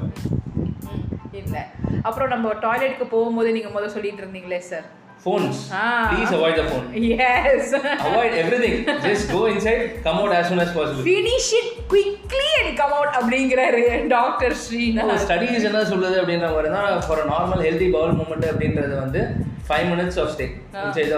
ம் 0.93 1.03
இல்லை 1.41 1.62
அப்புறம் 2.09 2.31
நம்ம 2.35 2.55
டாய்லெட்டுக்கு 2.66 3.09
போகும்போது 3.14 3.49
நீங்கள் 3.57 3.75
முதல்ல 3.75 3.95
சொல்லிட்டு 3.97 4.23
இருந்தீங்களே 4.25 4.61
sir 4.71 4.87
phones. 5.19 5.57
Ah. 5.73 5.85
please 6.11 6.31
avoid 6.31 6.55
the 6.57 6.64
phone. 6.64 6.85
Yes. 7.12 7.62
avoid 8.01 8.33
everything. 8.35 8.75
Just 9.03 9.25
go 9.31 9.47
inside 9.47 9.81
come 10.05 10.19
out 10.19 10.33
as 10.33 10.49
soon 10.49 10.61
as 10.61 10.71
possible. 10.73 11.03
Finish 11.05 11.49
it 11.55 11.69
quickly 11.89 12.49
and 12.59 12.71
come 12.81 12.93
out 12.93 13.11
அப்படிங்கிறாரு 13.19 13.83
doctor 14.12 14.55
Srinath. 14.62 15.14
Studies 15.25 15.66
என்ன 15.69 15.85
சொல்லுது 15.91 16.16
அப்படின்ற 16.21 16.49
மாதிரி 16.55 16.71
தான் 16.77 17.05
for 17.07 17.23
normal 17.33 17.62
healthy 17.66 17.89
bowel 17.95 18.16
movement 18.19 18.49
அப்படின்றது 18.51 18.95
வந்து 19.03 19.23
five 19.69 19.87
minutes 19.93 20.19
of 20.23 20.31
stay 20.35 20.47
inside 20.83 21.11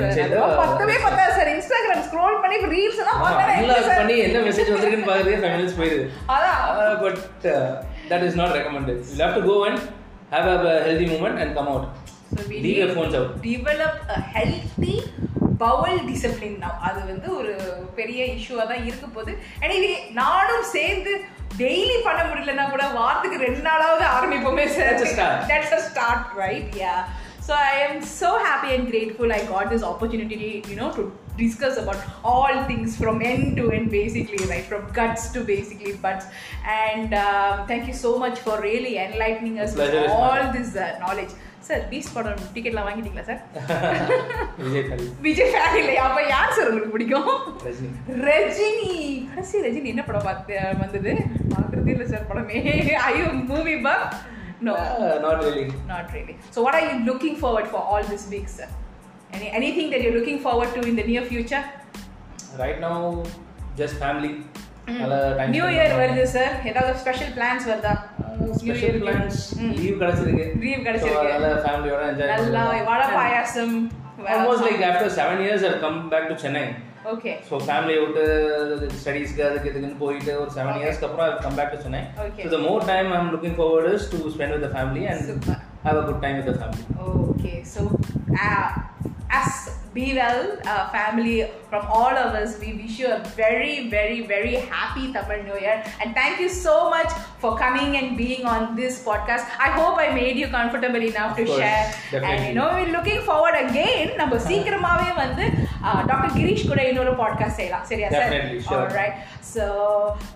inside 0.00 0.34
பத்தவே 0.60 0.96
பத்தாது 1.06 1.32
sir 1.38 1.50
Instagram 1.54 2.04
scroll 2.08 2.36
பண்ணி 2.42 2.58
ரீல்ஸ் 2.74 3.00
எல்லாம் 3.04 3.22
பார்த்தா 3.22 3.94
பண்ணி 4.00 4.16
என்ன 4.26 4.42
மெசேஜ் 4.48 4.72
வந்திருக்குன்னு 4.74 5.08
பார்க்கறதே 5.10 5.38
ஃபைவ் 5.42 5.54
மினிட்ஸ் 5.56 5.78
போயிடுது 5.80 6.04
அதான். 6.34 6.94
But 7.04 7.20
that 8.12 8.26
is 8.28 8.38
not 8.42 8.54
recommended 8.58 9.00
you 9.10 9.18
have 9.22 9.34
to 9.38 9.44
go 9.50 9.56
and 9.70 9.80
have 10.34 10.48
a 10.52 10.76
healthy 10.88 11.08
movement 11.14 11.40
and 11.44 11.54
come 11.58 11.70
out 11.72 11.88
leave 12.64 12.94
phones 12.96 13.16
out 13.18 13.34
a 14.16 14.20
healthy 14.36 14.96
bowel 15.62 16.00
discipline 16.08 16.58
now 16.64 16.74
அது 16.88 16.98
வந்து 17.10 17.28
ஒரு 17.38 17.52
பெரிய 17.98 18.20
இஷ்யூவாக 18.36 18.66
தான் 18.70 18.84
இருக்க 18.88 19.06
போகுது 19.16 19.32
எனவே 19.64 19.92
நானும் 20.20 20.66
சேர்ந்து 20.74 21.12
டெய்லி 21.62 21.96
பண்ண 22.08 22.20
முடியலன்னா 22.28 22.66
கூட 22.74 22.84
வாரத்துக்கு 22.98 23.44
ரெண்டு 23.46 23.62
நாளாவது 23.68 24.04
ஆரம்பிப்போமே 24.16 24.66
sir 24.76 24.90
That's 24.90 25.06
a 25.06 25.14
start. 25.14 25.40
That's 25.52 25.74
a 25.78 25.80
start 25.88 26.28
right 26.42 26.76
yeah 26.82 26.94
so 27.46 27.54
I 27.70 27.74
am 27.86 27.98
so 28.20 28.30
happy 28.46 28.70
and 28.76 28.86
grateful 28.92 29.34
I 29.38 29.40
got 29.52 29.72
this 29.74 29.86
opportunity 29.92 30.38
you 30.70 30.76
know 30.82 30.90
to 30.98 31.04
discuss 31.38 31.74
about 31.78 32.00
all 32.24 32.54
things 32.70 32.96
from 33.00 33.16
end 33.22 33.44
to 33.58 33.64
end 33.70 33.86
basically 33.90 34.40
right 34.46 34.64
from 34.70 34.80
guts 34.92 35.24
to 35.34 35.40
basically 35.50 35.92
butts 36.04 36.24
and 36.78 37.10
um, 37.16 37.52
thank 37.68 37.84
you 37.90 37.96
so 37.96 38.10
much 38.18 38.38
for 38.46 38.54
really 38.60 38.94
enlightening 38.98 39.56
us 39.64 39.72
Pleasure 39.76 40.02
is 40.02 40.14
all 40.16 40.34
mine. 40.38 40.50
this 40.56 40.70
uh, 40.76 40.88
knowledge 41.02 41.34
sir 41.66 41.82
piece 41.90 42.12
படம் 42.14 42.42
டிக்கெட்லாம் 42.54 42.86
வாங்கிட்டீங்களா 42.86 43.24
sir? 43.24 43.40
Vijay 45.24 45.50
fan 45.52 45.78
இல்லையா? 45.80 46.02
அப்ப 46.08 46.20
யார் 46.28 46.54
sir 46.56 46.68
உங்களுக்கு 46.68 46.94
பிடிக்கும்? 46.94 47.30
ரஜினி. 48.26 48.92
கடைசி 49.28 49.62
ரஜினி. 49.66 49.88
என்ன 49.94 50.04
படம் 50.08 50.26
பார்த்து 50.28 50.54
வந்தது? 50.82 51.12
பார்க்கறதே 51.52 51.92
இல்லை 51.94 52.06
சார் 52.12 52.28
படமே. 52.30 52.58
ஐயோ 53.08 53.24
movie 53.50 53.76
buff 53.86 54.06
no 54.66 54.74
not 55.24 55.42
really 55.44 55.64
not 55.90 56.08
really 56.14 56.34
so 56.54 56.62
what 56.64 56.78
are 56.78 56.86
you 56.86 56.94
looking 57.10 57.38
forward 57.40 57.70
for 57.72 57.84
all 57.90 58.08
this 58.12 58.28
weeks 58.32 58.56
sir 58.60 58.72
any 59.36 59.48
anything 59.58 59.90
that 59.92 60.06
you 60.06 60.12
looking 60.16 60.40
forward 60.44 60.74
to 60.76 60.82
in 60.90 60.98
the 61.00 61.06
near 61.10 61.28
future 61.28 61.66
right 62.62 62.80
now 62.86 63.04
just 63.80 63.98
family 64.00 64.32
new 65.54 65.66
year 65.74 65.94
வருது 66.00 66.24
sir 66.34 66.54
ஏதாவது 66.70 66.92
special 67.02 67.32
plans 67.36 67.66
வருதா? 67.70 67.94
Special 68.58 68.98
plans 69.02 69.40
ம். 69.58 69.72
Leave 69.76 70.00
கிடைச்சிருக்கு 70.00 70.44
Leave 70.62 70.80
கிடைச்சிருக்கு. 70.86 71.20
So, 71.20 71.28
அதனால 71.28 71.54
ஃபேமிலியோட 71.64 72.02
enjoy 72.10 72.32
நல்லா 72.34 72.62
vada 72.88 73.06
payasam 73.16 73.74
almost 74.30 74.66
like 74.66 74.84
after 74.88 75.16
seven 75.18 75.42
years 75.44 75.66
I 75.66 75.72
come 75.82 75.98
back 76.12 76.28
to 76.30 76.36
Chennai 76.44 76.64
okay 77.12 77.32
so 77.48 77.56
ஃபேமிலியை 77.66 78.00
விட்டு 78.02 78.22
ஸ்டடீஸ்க்கு 78.98 79.42
அதுக்கு 79.46 79.70
இதுக்குன்னு 79.70 80.00
போயிட்டு 80.02 80.32
ஒரு 80.40 80.50
செவன் 80.56 80.78
இயர்ஸ்க்கு 80.80 81.06
அப்புறம் 81.08 81.26
I 81.28 81.38
come 81.44 81.58
back 81.58 81.72
to 81.74 81.80
Chennai 81.84 82.02
Okay. 82.24 82.44
So 82.44 82.50
the 82.54 82.60
more 82.64 82.86
time 82.90 83.08
I 83.12 83.20
am 83.20 83.32
looking 83.34 83.56
forward 83.58 83.88
is 83.92 84.08
to 84.12 84.20
spend 84.34 84.54
with 84.56 84.66
the 84.66 84.72
family 84.74 85.04
and 85.12 85.24
Super. 85.30 85.56
Have 85.84 85.98
a 85.98 86.06
good 86.08 86.22
time 86.24 86.38
with 86.40 86.50
the 86.50 86.56
family 86.60 86.84
Okay, 87.30 87.56
so 87.66 87.82
uh, 88.40 88.66
as 89.38 89.52
Be 89.97 90.05
Well 90.17 90.39
uh, 90.65 90.89
family, 90.89 91.35
from 91.69 91.83
all 91.97 92.15
of 92.21 92.29
us, 92.37 92.51
we 92.61 92.69
wish 92.73 92.97
you 93.01 93.07
a 93.07 93.19
very, 93.41 93.89
very, 93.89 94.21
very 94.31 94.55
happy 94.71 95.03
Tamil 95.15 95.43
New 95.49 95.59
Year. 95.65 95.75
And 96.01 96.15
thank 96.19 96.39
you 96.43 96.49
so 96.49 96.89
much 96.89 97.11
for 97.41 97.51
coming 97.57 97.91
and 97.99 98.17
being 98.21 98.43
on 98.53 98.75
this 98.79 98.95
podcast. 99.07 99.45
I 99.67 99.69
hope 99.79 99.97
I 100.05 100.09
made 100.15 100.37
you 100.41 100.47
comfortable 100.47 101.03
enough 101.11 101.31
Of 101.33 101.37
to 101.41 101.45
course, 101.45 101.59
share. 101.59 101.83
And 101.85 102.11
definitely. 102.15 102.47
you 102.47 102.55
know, 102.55 102.69
we're 102.77 102.93
looking 102.97 103.21
forward 103.29 103.57
again. 103.65 104.07
நம்ம 104.21 104.39
சீக்கிரமாவே 104.49 105.11
வந்து 105.23 105.45
doctor 106.09 106.33
Girish 106.39 106.67
கூட 106.71 106.81
இன்னொரு 106.91 107.13
podcast 107.21 107.59
செய்யலாம் 107.61 107.87
சரியா 107.91 108.09
sir 108.15 108.27
Definitely, 108.33 108.59
sure. 108.69 108.81
All 108.81 108.97
right. 109.01 109.15
So, 109.53 109.65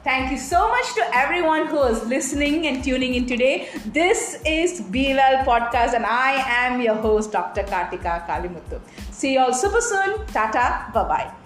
thank 0.07 0.25
you 0.33 0.39
so 0.53 0.59
much 0.73 0.87
to 0.97 1.03
everyone 1.21 1.63
who 1.71 1.79
is 1.91 1.99
listening 2.15 2.57
and 2.69 2.77
tuning 2.87 3.13
in 3.19 3.25
today. 3.33 3.53
This 3.99 4.19
is 4.57 4.71
Be 4.95 5.05
Well 5.19 5.37
Podcast, 5.51 5.93
and 5.99 6.05
I 6.29 6.33
am 6.63 6.73
your 6.87 6.97
host, 7.05 7.29
Dr. 7.37 7.63
Kartika 7.73 8.13
Kalimuthu. 8.29 8.77
See 9.22 9.34
you 9.34 9.38
all 9.38 9.54
super 9.54 9.80
soon. 9.80 10.26
Tata. 10.26 10.90
Bye 10.92 11.04
bye. 11.06 11.41